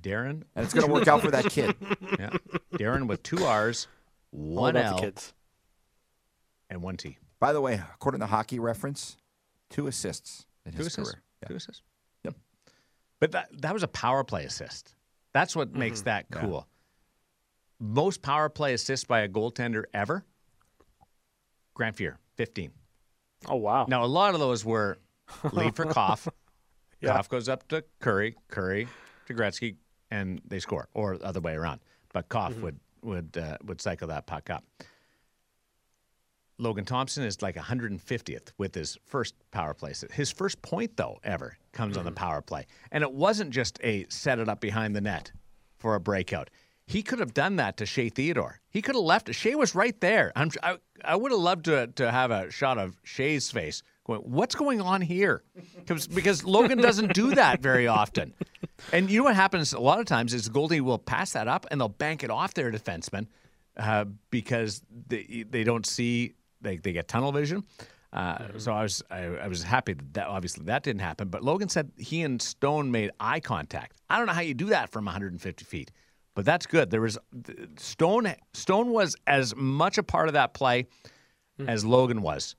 Darren, 0.00 0.42
and 0.54 0.64
it's 0.64 0.72
going 0.74 0.86
to 0.86 0.92
work 0.92 1.06
out 1.08 1.20
for 1.22 1.30
that 1.30 1.46
kid. 1.50 1.74
yeah, 2.18 2.30
Darren 2.74 3.06
with 3.06 3.22
two 3.22 3.44
R's, 3.44 3.86
one 4.30 4.76
L, 4.76 4.98
kids. 4.98 5.34
and 6.70 6.82
one 6.82 6.96
T. 6.96 7.18
By 7.38 7.52
the 7.52 7.60
way, 7.60 7.74
according 7.94 8.20
to 8.20 8.26
Hockey 8.26 8.58
Reference, 8.58 9.16
two 9.68 9.86
assists 9.86 10.46
in 10.64 10.72
Two 10.72 10.78
his 10.78 10.86
assists. 10.88 11.12
career. 11.12 11.22
Yeah. 11.42 11.48
Two 11.48 11.56
assists. 11.56 11.82
Yep. 12.24 12.34
But 13.20 13.32
that 13.32 13.48
that 13.60 13.74
was 13.74 13.82
a 13.82 13.88
power 13.88 14.24
play 14.24 14.44
assist. 14.46 14.94
That's 15.34 15.54
what 15.54 15.74
makes 15.74 16.00
that 16.02 16.30
cool. 16.30 16.66
Most 17.78 18.22
power 18.22 18.48
play 18.48 18.72
assists 18.72 19.04
by 19.04 19.20
a 19.20 19.28
goaltender 19.28 19.84
ever. 19.92 20.24
Grant 21.76 21.94
Fuhr, 21.96 22.16
fifteen. 22.36 22.72
Oh 23.46 23.56
wow. 23.56 23.84
Now 23.86 24.02
a 24.02 24.06
lot 24.06 24.32
of 24.34 24.40
those 24.40 24.64
were 24.64 24.96
lead 25.52 25.76
for 25.76 25.84
Coff. 25.84 26.26
Yeah. 27.02 27.12
Coff 27.12 27.28
goes 27.28 27.46
up 27.50 27.68
to 27.68 27.84
Kurri, 28.00 28.34
Kurri 28.50 28.88
to 29.26 29.34
Gretzky, 29.34 29.76
and 30.10 30.40
they 30.48 30.58
score, 30.60 30.88
or 30.94 31.18
the 31.18 31.26
other 31.26 31.40
way 31.40 31.54
around. 31.54 31.80
But 32.14 32.30
Coff 32.30 32.52
Mm-hmm. 32.52 32.62
would 32.62 32.80
would 33.02 33.36
uh, 33.36 33.58
would 33.66 33.82
cycle 33.82 34.08
that 34.08 34.26
puck 34.26 34.48
up. 34.48 34.64
Logan 36.58 36.86
Thompson 36.86 37.22
is 37.22 37.42
like 37.42 37.54
150th 37.56 38.48
with 38.56 38.74
his 38.74 38.96
first 39.04 39.34
power 39.50 39.74
play. 39.74 39.92
His 40.10 40.30
first 40.32 40.62
point, 40.62 40.96
though, 40.96 41.18
ever 41.22 41.58
comes 41.72 41.98
on 41.98 42.06
the 42.06 42.12
power 42.12 42.40
play. 42.40 42.64
And 42.90 43.02
it 43.04 43.12
wasn't 43.12 43.50
just 43.50 43.78
a 43.84 44.06
set 44.08 44.38
it 44.38 44.48
up 44.48 44.60
behind 44.62 44.96
the 44.96 45.02
net 45.02 45.30
for 45.76 45.96
a 45.96 46.00
breakout. 46.00 46.48
He 46.86 47.02
could 47.02 47.18
have 47.18 47.34
done 47.34 47.56
that 47.56 47.76
to 47.78 47.86
Shea 47.86 48.08
Theodore. 48.08 48.60
He 48.70 48.80
could 48.80 48.94
have 48.94 49.02
left. 49.04 49.32
Shea 49.34 49.54
was 49.56 49.74
right 49.74 49.98
there. 50.00 50.32
I'm, 50.36 50.50
I, 50.62 50.76
I 51.04 51.16
would 51.16 51.32
have 51.32 51.40
loved 51.40 51.64
to, 51.64 51.88
to 51.88 52.10
have 52.10 52.30
a 52.30 52.50
shot 52.50 52.78
of 52.78 52.96
Shea's 53.02 53.50
face 53.50 53.82
going, 54.04 54.20
What's 54.20 54.54
going 54.54 54.80
on 54.80 55.00
here? 55.00 55.42
because 56.14 56.44
Logan 56.44 56.78
doesn't 56.78 57.12
do 57.12 57.34
that 57.34 57.60
very 57.60 57.88
often. 57.88 58.32
And 58.92 59.10
you 59.10 59.18
know 59.18 59.24
what 59.24 59.34
happens 59.34 59.72
a 59.72 59.80
lot 59.80 59.98
of 59.98 60.06
times 60.06 60.32
is 60.32 60.44
the 60.44 60.50
goalie 60.50 60.80
will 60.80 60.98
pass 60.98 61.32
that 61.32 61.48
up 61.48 61.66
and 61.70 61.80
they'll 61.80 61.88
bank 61.88 62.22
it 62.22 62.30
off 62.30 62.54
their 62.54 62.70
defenseman 62.70 63.26
uh, 63.76 64.04
because 64.30 64.80
they, 65.08 65.44
they 65.48 65.64
don't 65.64 65.86
see 65.86 66.34
they, 66.60 66.76
they 66.76 66.92
get 66.92 67.08
tunnel 67.08 67.32
vision. 67.32 67.64
Uh, 68.12 68.38
So 68.58 68.72
I 68.72 68.82
was 68.82 69.02
I, 69.10 69.24
I 69.24 69.48
was 69.48 69.62
happy 69.64 69.94
that, 69.94 70.14
that 70.14 70.26
obviously 70.28 70.64
that 70.66 70.84
didn't 70.84 71.00
happen. 71.02 71.28
But 71.28 71.42
Logan 71.42 71.68
said 71.68 71.90
he 71.98 72.22
and 72.22 72.40
Stone 72.40 72.92
made 72.92 73.10
eye 73.18 73.40
contact. 73.40 73.96
I 74.08 74.18
don't 74.18 74.26
know 74.26 74.32
how 74.34 74.40
you 74.42 74.54
do 74.54 74.66
that 74.66 74.90
from 74.90 75.04
150 75.06 75.64
feet, 75.64 75.90
but 76.36 76.44
that's 76.44 76.66
good. 76.66 76.90
There 76.90 77.00
was 77.00 77.18
Stone 77.78 78.32
Stone 78.52 78.90
was 78.90 79.16
as 79.26 79.56
much 79.56 79.98
a 79.98 80.02
part 80.04 80.28
of 80.28 80.34
that 80.34 80.54
play 80.54 80.86
hmm. 81.58 81.68
as 81.68 81.84
Logan 81.84 82.22
was 82.22 82.54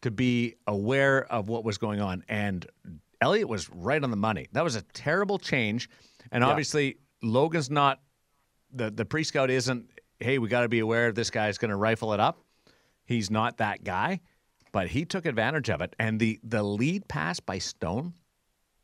to 0.00 0.10
be 0.10 0.56
aware 0.66 1.30
of 1.30 1.48
what 1.48 1.62
was 1.62 1.76
going 1.78 2.00
on. 2.00 2.24
And 2.28 2.66
Eliot 3.20 3.46
was 3.46 3.68
right 3.68 4.02
on 4.02 4.10
the 4.10 4.16
money. 4.16 4.48
That 4.52 4.64
was 4.64 4.74
a 4.74 4.82
terrible 4.82 5.38
change, 5.38 5.88
and 6.32 6.42
Yeah. 6.42 6.48
obviously 6.48 6.96
Logan's 7.22 7.70
not 7.70 8.00
the 8.72 8.90
the 8.90 9.04
pre 9.04 9.22
scout 9.22 9.50
isn't. 9.50 9.90
Hey, 10.18 10.38
we 10.38 10.48
got 10.48 10.62
to 10.62 10.68
be 10.68 10.80
aware 10.80 11.12
this 11.12 11.30
guy's 11.30 11.58
going 11.58 11.70
to 11.70 11.76
rifle 11.76 12.14
it 12.14 12.20
up. 12.20 12.42
He's 13.04 13.30
not 13.30 13.58
that 13.58 13.84
guy, 13.84 14.20
but 14.72 14.88
he 14.88 15.04
took 15.04 15.26
advantage 15.26 15.68
of 15.68 15.82
it. 15.82 15.94
And 15.98 16.18
the 16.18 16.40
the 16.42 16.62
lead 16.62 17.06
pass 17.06 17.38
by 17.38 17.58
Stone, 17.58 18.14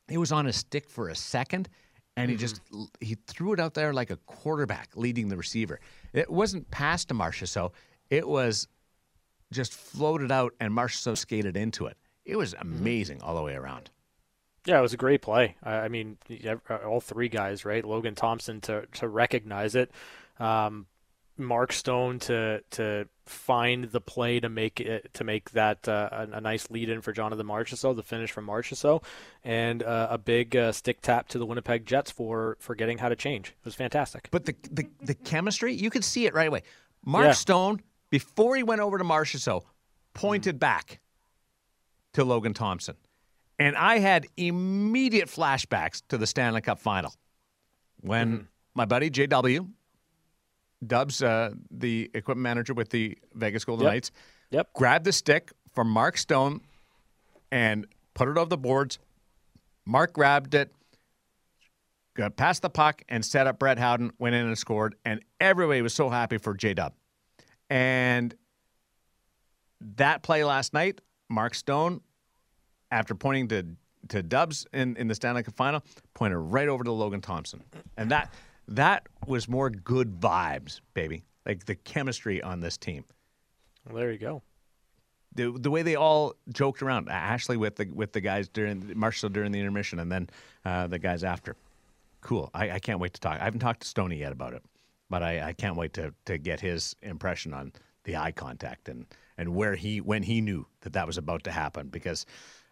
he 0.09 0.19
was 0.19 0.31
on 0.31 0.45
his 0.45 0.57
stick 0.57 0.91
for 0.91 1.09
a 1.09 1.15
second, 1.15 1.71
and 2.17 2.31
he 2.31 2.37
mm-hmm. 2.37 2.41
just 2.41 2.61
he 3.01 3.17
threw 3.27 3.53
it 3.53 3.61
out 3.61 3.75
there 3.75 3.93
like 3.93 4.11
a 4.11 4.17
quarterback 4.27 4.91
leading 4.95 5.29
the 5.29 5.37
receiver. 5.37 5.81
It 6.13 6.31
wasn't 6.31 6.71
past 6.71 7.09
to 7.09 7.15
Marchessault. 7.15 7.73
It 8.11 8.27
was 8.27 8.69
just 9.53 9.73
floated 9.73 10.33
out, 10.33 10.55
and 10.61 10.73
Marchessault 10.73 11.19
skated 11.19 11.57
into 11.57 11.87
it. 11.87 11.97
It 12.25 12.37
was 12.37 12.55
mm-hmm. 12.55 12.73
amazing 12.73 13.23
all 13.23 13.37
the 13.37 13.43
way 13.43 13.55
around. 13.55 13.91
Yeah, 14.65 14.79
it 14.79 14.83
was 14.83 14.95
a 14.95 14.97
great 14.99 15.23
play. 15.23 15.57
I 15.63 15.75
I 15.81 15.89
mean, 15.89 16.19
uh, 16.45 16.75
all 16.87 17.01
three 17.01 17.29
guys, 17.29 17.65
right? 17.65 17.85
Logan 17.85 18.15
Thompson 18.15 18.61
to 18.63 18.87
to 18.95 19.09
recognize 19.09 19.75
it, 19.75 19.91
um, 20.41 20.87
Mark 21.39 21.73
Stone 21.73 22.21
to 22.21 22.63
to 22.73 23.09
find 23.27 23.85
the 23.85 24.01
play 24.01 24.41
to 24.41 24.49
make 24.49 24.81
it 24.81 25.13
to 25.15 25.25
make 25.25 25.51
that 25.51 25.89
uh, 25.89 26.09
a, 26.13 26.37
a 26.37 26.41
nice 26.41 26.71
lead 26.71 26.89
in 26.89 27.01
for 27.01 27.13
Jonathan 27.13 27.47
Marchessault, 27.47 27.97
the 27.97 28.03
finish 28.03 28.31
from 28.31 28.47
Marchessault, 28.47 29.03
and 29.45 29.83
uh, 29.83 30.09
a 30.11 30.19
big 30.19 30.57
uh, 30.57 30.73
stick 30.73 31.01
tap 31.01 31.29
to 31.29 31.39
the 31.39 31.47
Winnipeg 31.47 31.87
Jets 31.87 32.11
for 32.11 32.57
for 32.61 32.75
getting 32.75 32.99
how 32.99 33.09
to 33.09 33.17
change. 33.17 33.49
It 33.49 33.65
was 33.65 33.75
fantastic. 33.75 34.29
But 34.31 34.45
the 34.45 34.55
the, 34.71 34.89
the 35.01 35.15
chemistry, 35.15 35.75
you 35.75 35.91
could 35.91 36.05
see 36.05 36.27
it 36.27 36.35
right 36.35 36.49
away. 36.49 36.63
Mark 37.05 37.27
Yeah. 37.27 37.33
Stone, 37.33 37.83
before 38.11 38.57
he 38.57 38.63
went 38.63 38.81
over 38.81 38.99
to 38.99 39.05
Marchessault, 39.05 39.63
pointed 40.15 40.59
back 40.59 41.01
to 42.15 42.25
Logan 42.25 42.55
Thompson. 42.55 42.97
And 43.59 43.77
I 43.77 43.99
had 43.99 44.27
immediate 44.37 45.29
flashbacks 45.29 46.03
to 46.09 46.19
the 46.19 46.27
Stanley 46.27 46.61
Cup 46.61 46.79
final 46.79 47.15
when 48.01 48.49
my 48.75 48.85
buddy 48.85 49.11
JW, 49.11 49.67
Dubs, 50.85 51.23
uh, 51.23 51.53
the 51.71 52.11
equipment 52.15 52.43
manager 52.43 52.75
with 52.75 52.91
the 52.91 53.17
Vegas 53.35 53.65
Golden 53.65 53.85
Yep. 53.85 53.93
Knights, 53.93 54.11
Yep. 54.51 54.73
grabbed 54.75 55.05
the 55.05 55.13
stick 55.13 55.53
from 55.75 55.89
Mark 55.89 56.17
Stone 56.19 56.61
and 57.51 57.87
put 58.15 58.29
it 58.29 58.37
over 58.37 58.49
the 58.49 58.57
boards. 58.59 58.99
Mark 59.87 60.13
grabbed 60.13 60.55
it, 60.55 60.73
got 62.15 62.37
past 62.37 62.63
the 62.63 62.71
puck, 62.71 63.03
and 63.09 63.25
set 63.25 63.47
up 63.47 63.59
Brett 63.59 63.79
Howden, 63.79 64.13
went 64.19 64.35
in 64.35 64.47
and 64.47 64.59
scored. 64.59 64.97
And 65.05 65.21
everybody 65.41 65.81
was 65.83 65.95
so 65.95 66.09
happy 66.09 66.39
for 66.39 66.55
J 66.55 66.75
Dub. 66.75 66.93
And 67.71 68.35
that 69.97 70.23
play 70.23 70.45
last 70.45 70.73
night, 70.73 71.01
Mark 71.29 71.55
Stone, 71.55 72.01
after 72.91 73.15
pointing 73.15 73.49
to 73.49 73.67
to 74.09 74.23
Dubs 74.23 74.65
in, 74.73 74.97
in 74.99 75.09
the 75.09 75.17
Stanley 75.17 75.43
Cup 75.43 75.57
final, 75.57 75.83
pointed 76.15 76.39
right 76.39 76.69
over 76.69 76.85
to 76.85 76.93
Logan 76.93 77.21
Thompson. 77.21 77.65
And 77.97 78.11
that 78.13 78.33
that 78.69 79.07
was 79.27 79.49
more 79.49 79.71
good 79.71 80.21
vibes, 80.21 80.81
baby. 80.95 81.25
Like 81.45 81.65
the 81.67 81.75
chemistry 81.77 82.43
on 82.43 82.61
this 82.61 82.77
team 82.77 83.05
Well, 83.87 83.97
there 83.97 84.11
you 84.11 84.19
go. 84.19 84.43
the 85.35 85.53
the 85.53 85.71
way 85.71 85.83
they 85.83 85.95
all 85.95 86.35
joked 86.53 86.83
around 86.83 87.09
Ashley 87.09 87.57
with 87.57 87.77
the 87.77 87.87
with 87.93 88.13
the 88.13 88.21
guys 88.21 88.49
during 88.49 88.93
Marshall 88.99 89.29
during 89.29 89.53
the 89.53 89.61
intermission 89.61 89.99
and 90.01 90.11
then 90.11 90.29
uh, 90.65 90.87
the 90.89 90.99
guys 90.99 91.23
after. 91.25 91.57
Cool. 92.21 92.51
I, 92.55 92.73
I 92.73 92.79
can't 92.81 92.99
wait 92.99 93.15
to 93.15 93.21
talk. 93.21 93.41
I 93.41 93.45
haven't 93.45 93.61
talked 93.61 93.83
to 93.83 93.87
Stoney 93.87 94.17
yet 94.17 94.33
about 94.33 94.53
it, 94.55 94.63
but 95.09 95.23
I, 95.23 95.49
I 95.49 95.53
can't 95.53 95.77
wait 95.77 95.93
to 95.95 96.13
to 96.25 96.39
get 96.39 96.61
his 96.61 96.97
impression 97.03 97.55
on 97.55 97.73
the 98.05 98.17
eye 98.17 98.33
contact 98.33 98.89
and 98.89 99.07
and 99.39 99.55
where 99.55 99.77
he 99.77 100.01
when 100.01 100.25
he 100.25 100.41
knew 100.41 100.67
that 100.81 100.95
that 100.95 101.07
was 101.07 101.19
about 101.19 101.45
to 101.45 101.53
happen 101.53 101.89
because 101.89 102.27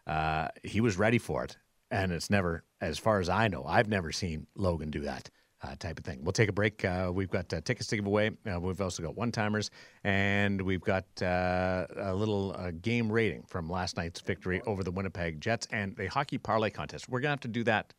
uh, 0.09 0.49
he 0.65 0.81
was 0.81 0.97
ready 0.99 1.19
for 1.19 1.45
it 1.45 1.57
and 1.91 2.11
it's 2.13 2.29
never 2.31 2.65
as 2.81 2.99
far 2.99 3.21
as 3.21 3.29
I 3.29 3.47
know 3.49 3.65
I've 3.65 3.89
never 3.89 4.11
seen 4.11 4.47
Logan 4.57 4.91
do 4.91 5.01
that. 5.03 5.31
Uh, 5.65 5.75
type 5.79 5.99
of 5.99 6.05
thing. 6.05 6.19
We'll 6.23 6.33
take 6.33 6.51
a 6.51 6.53
break. 6.53 6.85
Uh, 6.85 7.11
we've 7.15 7.31
got 7.31 7.51
uh, 7.55 7.61
tickets 7.63 7.87
to 7.89 7.97
give 7.97 8.07
away. 8.07 8.33
Uh, 8.47 8.61
we've 8.61 8.81
also 8.83 9.03
got 9.03 9.17
one 9.17 9.33
timers, 9.33 9.71
and 10.03 10.61
we've 10.61 10.83
got 10.83 11.07
uh, 11.23 11.87
a 11.97 12.15
little 12.15 12.55
uh, 12.59 12.71
game 12.83 13.11
rating 13.11 13.45
from 13.49 13.71
last 13.71 13.97
night's 13.97 14.21
victory 14.21 14.61
over 14.67 14.85
the 14.85 14.91
Winnipeg 14.91 15.41
Jets 15.41 15.67
and 15.73 15.99
a 15.99 16.07
hockey 16.07 16.37
parlay 16.37 16.69
contest. 16.69 17.09
We're 17.09 17.21
gonna 17.21 17.31
have 17.33 17.41
to 17.41 17.49
do 17.49 17.65
that 17.65 17.95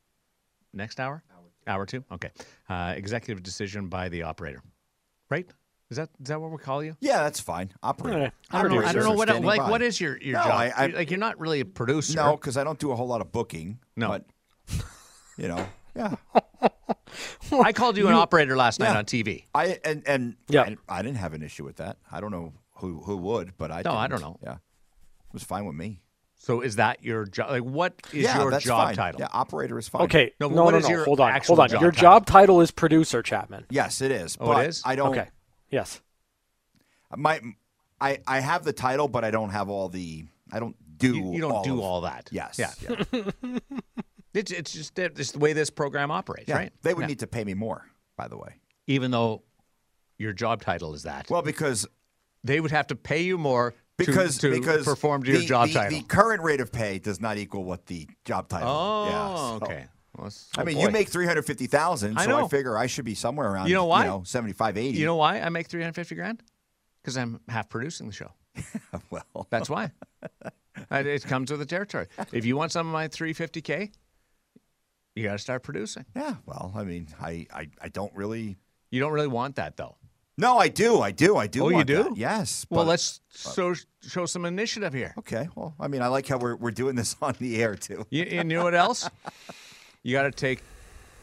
next 0.74 1.00
hour. 1.00 1.24
Hour 1.66 1.88
two. 1.88 2.04
Okay. 2.12 2.30
Uh, 2.70 2.94
executive 2.96 3.42
decision 3.42 3.88
by 3.88 4.10
the 4.10 4.22
operator. 4.22 4.62
Right? 5.32 5.50
Is 5.90 5.98
that 5.98 6.10
is 6.22 6.28
that 6.28 6.40
what 6.40 6.52
we 6.52 6.58
call 6.58 6.84
you? 6.84 6.96
Yeah, 7.00 7.24
that's 7.24 7.40
fine. 7.40 7.72
Operator. 7.82 8.20
Yeah, 8.20 8.30
I 8.52 8.62
don't 8.62 8.72
know. 8.72 8.86
I 8.86 8.94
don't 8.94 9.04
know 9.06 9.14
what 9.14 9.30
like 9.44 9.60
by. 9.62 9.70
what 9.72 9.82
is 9.82 10.00
your 10.00 10.18
your 10.22 10.38
No, 10.38 10.44
job? 10.44 10.52
I- 10.52 10.74
I- 10.76 10.86
like 10.88 11.10
you're 11.10 11.20
not 11.20 11.40
really 11.40 11.62
a 11.62 11.66
producer. 11.66 12.16
No, 12.16 12.36
because 12.36 12.58
I 12.58 12.64
don't 12.64 12.78
do 12.78 12.92
a 12.92 12.96
whole 12.96 13.08
lot 13.08 13.22
of 13.22 13.32
booking. 13.32 13.80
No. 13.96 14.10
But, 14.10 14.26
you 15.38 15.48
know, 15.48 15.68
yeah. 15.96 16.16
I 17.64 17.74
called 17.74 17.98
you 17.98 18.08
an 18.08 18.14
operator 18.14 18.56
last 18.56 18.80
night 18.80 18.96
on 18.96 19.06
TV. 19.06 19.46
I 19.54 19.80
and 19.84 20.04
and 20.08 20.36
Yeah. 20.48 20.62
I, 20.64 21.00
I 21.00 21.02
didn't 21.02 21.18
have 21.18 21.34
an 21.34 21.42
issue 21.44 21.64
with 21.64 21.78
that. 21.78 21.98
I 22.12 22.20
don't 22.22 22.32
know 22.32 22.54
who 22.78 23.02
who 23.02 23.18
would, 23.18 23.54
but 23.58 23.72
I 23.72 23.82
No, 23.84 23.94
I 23.94 24.08
didn't. 24.08 24.22
don't 24.22 24.32
know. 24.32 24.40
Yeah, 24.44 24.54
it 24.56 25.34
was 25.34 25.44
fine 25.44 25.66
with 25.66 25.76
me. 25.76 26.02
So 26.38 26.62
is 26.62 26.76
that 26.76 27.04
your 27.04 27.26
job? 27.26 27.50
Like 27.50 27.64
what 27.64 27.94
is 28.14 28.24
yeah, 28.24 28.40
your 28.40 28.52
that's 28.52 28.64
job 28.64 28.88
fine. 28.88 28.96
title? 28.96 29.22
Yeah, 29.22 29.28
operator 29.32 29.80
is 29.80 29.88
fine. 29.88 30.04
Okay. 30.04 30.34
No, 30.40 30.48
No, 30.50 30.50
but 30.50 30.56
no, 30.56 30.64
what 30.66 30.84
no. 30.84 30.90
your 30.90 31.06
Hold 31.06 31.20
on. 31.20 31.42
Hold 31.48 31.60
on. 31.60 31.70
job 31.70 31.82
Your 31.82 31.92
title? 31.92 32.02
job 32.04 32.26
title 32.28 32.62
is 32.62 32.72
producer, 32.72 33.24
Chapman. 33.24 33.66
Yes, 33.70 34.02
it 34.02 34.12
is. 34.12 34.38
Oh, 34.40 34.52
it 34.52 34.56
but 34.56 34.66
is? 34.68 34.82
I 34.86 34.96
don't. 34.96 35.10
Okay. 35.10 35.28
Yes. 35.72 36.02
My, 37.16 37.40
I 38.00 38.20
I 38.28 38.42
have 38.42 38.64
the 38.64 38.74
title, 38.74 39.08
but 39.08 39.24
I 39.24 39.32
don't 39.32 39.50
have 39.52 39.70
all 39.70 39.90
the. 39.90 40.26
I 40.52 40.60
don't 40.60 40.76
do. 40.98 41.16
You, 41.16 41.34
you 41.34 41.42
don't 41.42 41.52
all 41.52 41.64
do 41.64 41.74
of- 41.76 41.80
all 41.80 42.02
that. 42.02 42.30
Yes. 42.32 42.60
Yeah. 42.60 42.74
yeah. 43.12 43.60
It's 44.36 44.52
it's 44.52 44.74
just 44.74 44.98
it's 45.00 45.32
the 45.32 45.40
way 45.40 45.54
this 45.54 45.70
program 45.70 46.12
operates, 46.12 46.50
yeah. 46.50 46.58
right? 46.58 46.74
They 46.82 46.94
would 46.94 47.02
Yeah. 47.02 47.08
need 47.08 47.20
to 47.20 47.28
pay 47.28 47.44
me 47.44 47.54
more, 47.54 47.86
by 48.18 48.28
the 48.28 48.38
way. 48.38 48.56
even 48.88 49.10
though 49.12 49.42
your 50.18 50.32
job 50.34 50.62
title 50.62 50.94
is 50.94 51.04
that. 51.04 51.30
Well, 51.30 51.42
because 51.42 51.88
they 52.44 52.60
would 52.60 52.72
have 52.72 52.88
to 52.88 52.96
pay 52.96 53.24
you 53.24 53.38
more 53.38 53.74
because 53.98 54.38
to, 54.40 54.52
because 54.52 54.86
perform 54.86 55.24
to 55.24 55.32
your 55.32 55.40
the, 55.40 55.46
job 55.46 55.68
the, 55.70 55.74
title. 55.74 56.00
The 56.00 56.06
current 56.06 56.44
rate 56.44 56.62
of 56.62 56.72
pay 56.72 57.00
does 57.00 57.20
not 57.20 57.38
equal 57.38 57.64
what 57.64 57.86
the 57.88 58.08
job 58.26 58.48
title. 58.48 58.70
oh, 58.70 59.06
yeah, 59.10 59.36
so- 59.36 59.66
okay. 59.66 59.86
Well, 60.18 60.28
it's- 60.28 60.50
I 60.58 60.62
oh, 60.62 60.66
mean, 60.66 60.76
boy. 60.76 60.84
you 60.84 60.92
make 60.92 61.10
three 61.10 61.26
hundred 61.26 61.44
fifty 61.46 61.68
thousand, 61.68 62.18
I 62.18 62.26
so 62.26 62.38
I 62.38 62.42
know. 62.42 62.48
figure 62.48 62.78
I 62.78 62.88
should 62.88 63.06
be 63.06 63.16
somewhere 63.16 63.50
around. 63.52 63.68
You 63.68 63.74
know 63.76 63.86
why? 63.86 64.04
You 64.04 64.12
know, 64.12 64.24
75, 64.24 64.78
80. 64.78 64.98
You 64.98 65.06
know 65.06 65.16
why 65.16 65.40
I 65.42 65.50
make 65.50 65.68
three 65.68 65.82
hundred 65.82 65.96
fifty 65.96 66.16
grand? 66.16 66.42
Because 67.02 67.18
I'm 67.18 67.40
half 67.50 67.70
producing 67.70 68.08
the 68.08 68.14
show. 68.14 68.32
well, 69.10 69.48
That's 69.50 69.70
why. 69.70 69.92
It 70.92 71.24
comes 71.24 71.50
with 71.52 71.60
the 71.62 71.66
territory. 71.66 72.08
If 72.34 72.46
you 72.46 72.58
want 72.58 72.72
some 72.72 72.86
of 72.86 72.94
my 72.94 73.08
three 73.08 73.34
fifty 73.34 73.62
k, 73.62 73.92
you 75.16 75.24
got 75.24 75.34
to 75.34 75.38
start 75.40 75.64
producing. 75.64 76.06
yeah. 76.16 76.36
Well, 76.46 76.74
I 76.76 76.84
mean, 76.84 77.08
I, 77.22 77.48
I, 77.54 77.70
I 77.82 77.90
don't 77.90 78.14
really. 78.16 78.58
You 78.92 79.00
don't 79.00 79.12
really 79.12 79.28
want 79.28 79.56
that 79.56 79.78
though. 79.78 79.96
No, 80.38 80.58
I 80.58 80.68
do. 80.68 81.00
I 81.00 81.12
do. 81.12 81.38
I 81.38 81.48
do. 81.48 81.66
Oh, 81.66 81.70
you 81.70 81.86
do? 81.86 82.04
that. 82.04 82.18
Yes. 82.18 82.66
Well, 82.70 82.84
but- 82.84 82.90
let's 82.90 83.22
so, 83.30 83.74
show 84.02 84.26
some 84.26 84.46
initiative 84.46 84.94
here. 84.94 85.14
Okay. 85.20 85.48
Well, 85.56 85.74
I 85.80 85.88
mean, 85.88 86.02
I 86.02 86.08
like 86.08 86.28
how 86.28 86.38
we're 86.38 86.56
we're 86.56 86.72
doing 86.72 86.96
this 86.96 87.16
on 87.22 87.36
the 87.40 87.62
air 87.62 87.76
too. 87.76 88.06
You, 88.10 88.26
you 88.26 88.44
know 88.44 88.64
what 88.64 88.76
else? 88.76 89.10
You 90.04 90.12
got 90.14 90.24
to 90.24 90.32
take 90.32 90.62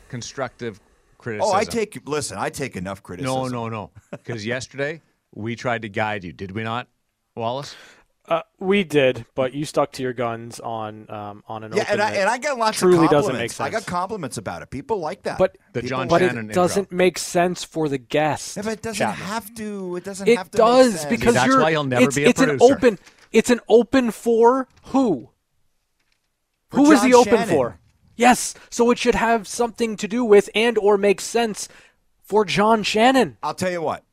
constructive 0.09 0.81
criticism. 1.19 1.55
Oh, 1.55 1.57
I 1.57 1.65
take. 1.65 2.09
Listen, 2.09 2.39
I 2.39 2.49
take 2.49 2.77
enough 2.77 3.03
criticism. 3.03 3.35
No, 3.35 3.49
no, 3.49 3.69
no. 3.69 3.91
Because 4.11 4.45
yesterday 4.47 5.03
we 5.35 5.57
tried 5.57 5.83
to 5.83 5.89
guide 5.89 6.25
you, 6.25 6.33
did 6.33 6.51
we 6.51 6.63
not, 6.63 6.89
Wallace? 7.37 7.75
Uh, 8.29 8.41
we 8.61 8.85
did, 8.85 9.27
but 9.35 9.53
you 9.53 9.65
stuck 9.65 9.91
to 9.93 10.03
your 10.03 10.13
guns 10.13 10.61
on 10.61 11.11
um, 11.11 11.43
on 11.49 11.65
an 11.65 11.73
Yeah, 11.75 11.83
open 11.83 11.93
and 11.95 12.03
I 12.03 12.11
that 12.13 12.21
and 12.21 12.31
I 12.31 12.39
got 12.39 12.57
lots 12.57 12.79
truly 12.79 13.05
of 13.07 13.11
doesn't 13.11 13.31
compliments. 13.33 13.59
make 13.59 13.67
I 13.67 13.71
got 13.71 13.85
compliments 13.85 14.39
about 14.39 14.63
it. 14.63 14.71
People 14.71 14.99
like 15.01 15.25
that. 15.25 15.39
But 15.39 15.59
The 15.73 15.81
People 15.83 15.89
John 15.99 16.09
but 16.09 16.21
Shannon 16.21 16.49
it 16.51 16.55
doesn't 16.55 16.85
intro. 16.85 16.97
make 16.97 17.19
sense 17.19 17.65
for 17.65 17.89
the 17.89 17.99
guest. 17.99 18.57
Yeah, 18.57 18.63
but 18.63 18.73
it 18.75 18.83
doesn't 18.83 18.97
Chapman. 18.97 19.27
have 19.27 19.55
to. 19.57 19.97
It 19.97 20.05
doesn't 20.05 20.29
It 20.29 20.39
have 20.39 20.51
to. 20.53 20.57
make 20.59 20.67
does 20.67 21.01
sense. 21.01 21.05
because 21.11 21.35
That's 21.35 21.47
you're. 21.49 21.61
why 21.63 21.71
you'll 21.71 21.83
never 21.85 22.05
it's, 22.05 22.15
be 22.15 22.25
a 22.25 22.29
it's 22.29 22.41
an 22.41 22.59
open. 22.61 22.99
It's 23.33 23.51
an 23.51 23.61
open 23.69 24.13
for 24.13 24.69
who? 24.87 25.31
For 26.71 26.77
Who 26.77 26.93
is 26.93 27.01
John 27.01 27.09
he 27.09 27.15
open 27.15 27.33
Shannon. 27.39 27.49
for? 27.55 27.79
Yes, 28.15 28.55
so 28.71 28.91
it 28.93 28.99
should 28.99 29.15
have 29.17 29.49
something 29.49 29.97
to 29.97 30.07
do 30.07 30.25
with 30.25 30.49
and 30.55 30.79
or 30.79 30.97
make 30.97 31.21
sense 31.21 31.69
for 32.23 32.45
John 32.45 32.83
Shannon. 32.85 33.37
I'll 33.43 33.55
tell 33.55 33.73
you 33.73 33.83
what. 33.83 34.05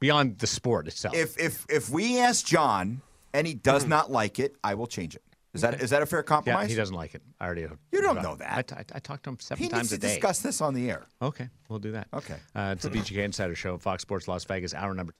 Beyond 0.00 0.38
the 0.38 0.46
sport 0.46 0.86
itself. 0.86 1.14
If 1.16 1.38
if 1.38 1.64
if 1.70 1.88
we 1.88 2.18
ask 2.18 2.44
John 2.44 3.00
and 3.34 3.46
he 3.46 3.52
does 3.52 3.86
not 3.86 4.10
like 4.10 4.38
it, 4.38 4.56
I 4.64 4.74
will 4.74 4.86
change 4.86 5.14
it. 5.14 5.22
Is 5.52 5.60
that 5.60 5.80
is 5.82 5.90
that 5.90 6.02
a 6.02 6.06
fair 6.06 6.22
Mm-hmm. 6.22 6.32
yeah, 6.32 6.36
compromise? 6.36 6.70
he 6.70 6.74
doesn't 6.76 6.96
like 6.96 7.14
it. 7.14 7.22
I 7.38 7.44
already. 7.46 7.66
You 7.92 8.00
don't 8.02 8.22
know 8.22 8.34
that. 8.36 8.52
I, 8.56 8.62
t- 8.62 8.74
I, 8.74 8.84
I 8.96 8.98
talked 8.98 9.22
to 9.24 9.30
him 9.30 9.38
seven 9.38 9.62
He 9.62 9.68
times 9.68 9.92
needs 9.92 10.02
to 10.02 10.08
discuss 10.08 10.40
this 10.40 10.60
on 10.60 10.74
the 10.74 10.90
air. 10.90 11.04
Okay, 11.22 11.48
we'll 11.68 11.78
do 11.78 11.92
that. 11.92 12.08
Okay. 12.12 12.36
Uh, 12.56 12.70
it's 12.74 12.82
the 12.84 12.90
VGK 12.90 13.18
Insider 13.18 13.54
Show, 13.54 13.78
Fox 13.78 14.02
Sports 14.02 14.26
Las 14.26 14.44
Vegas, 14.46 14.74
hour 14.74 14.94
number 14.94 15.14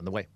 on 0.00 0.04
the 0.04 0.10
way. 0.10 0.26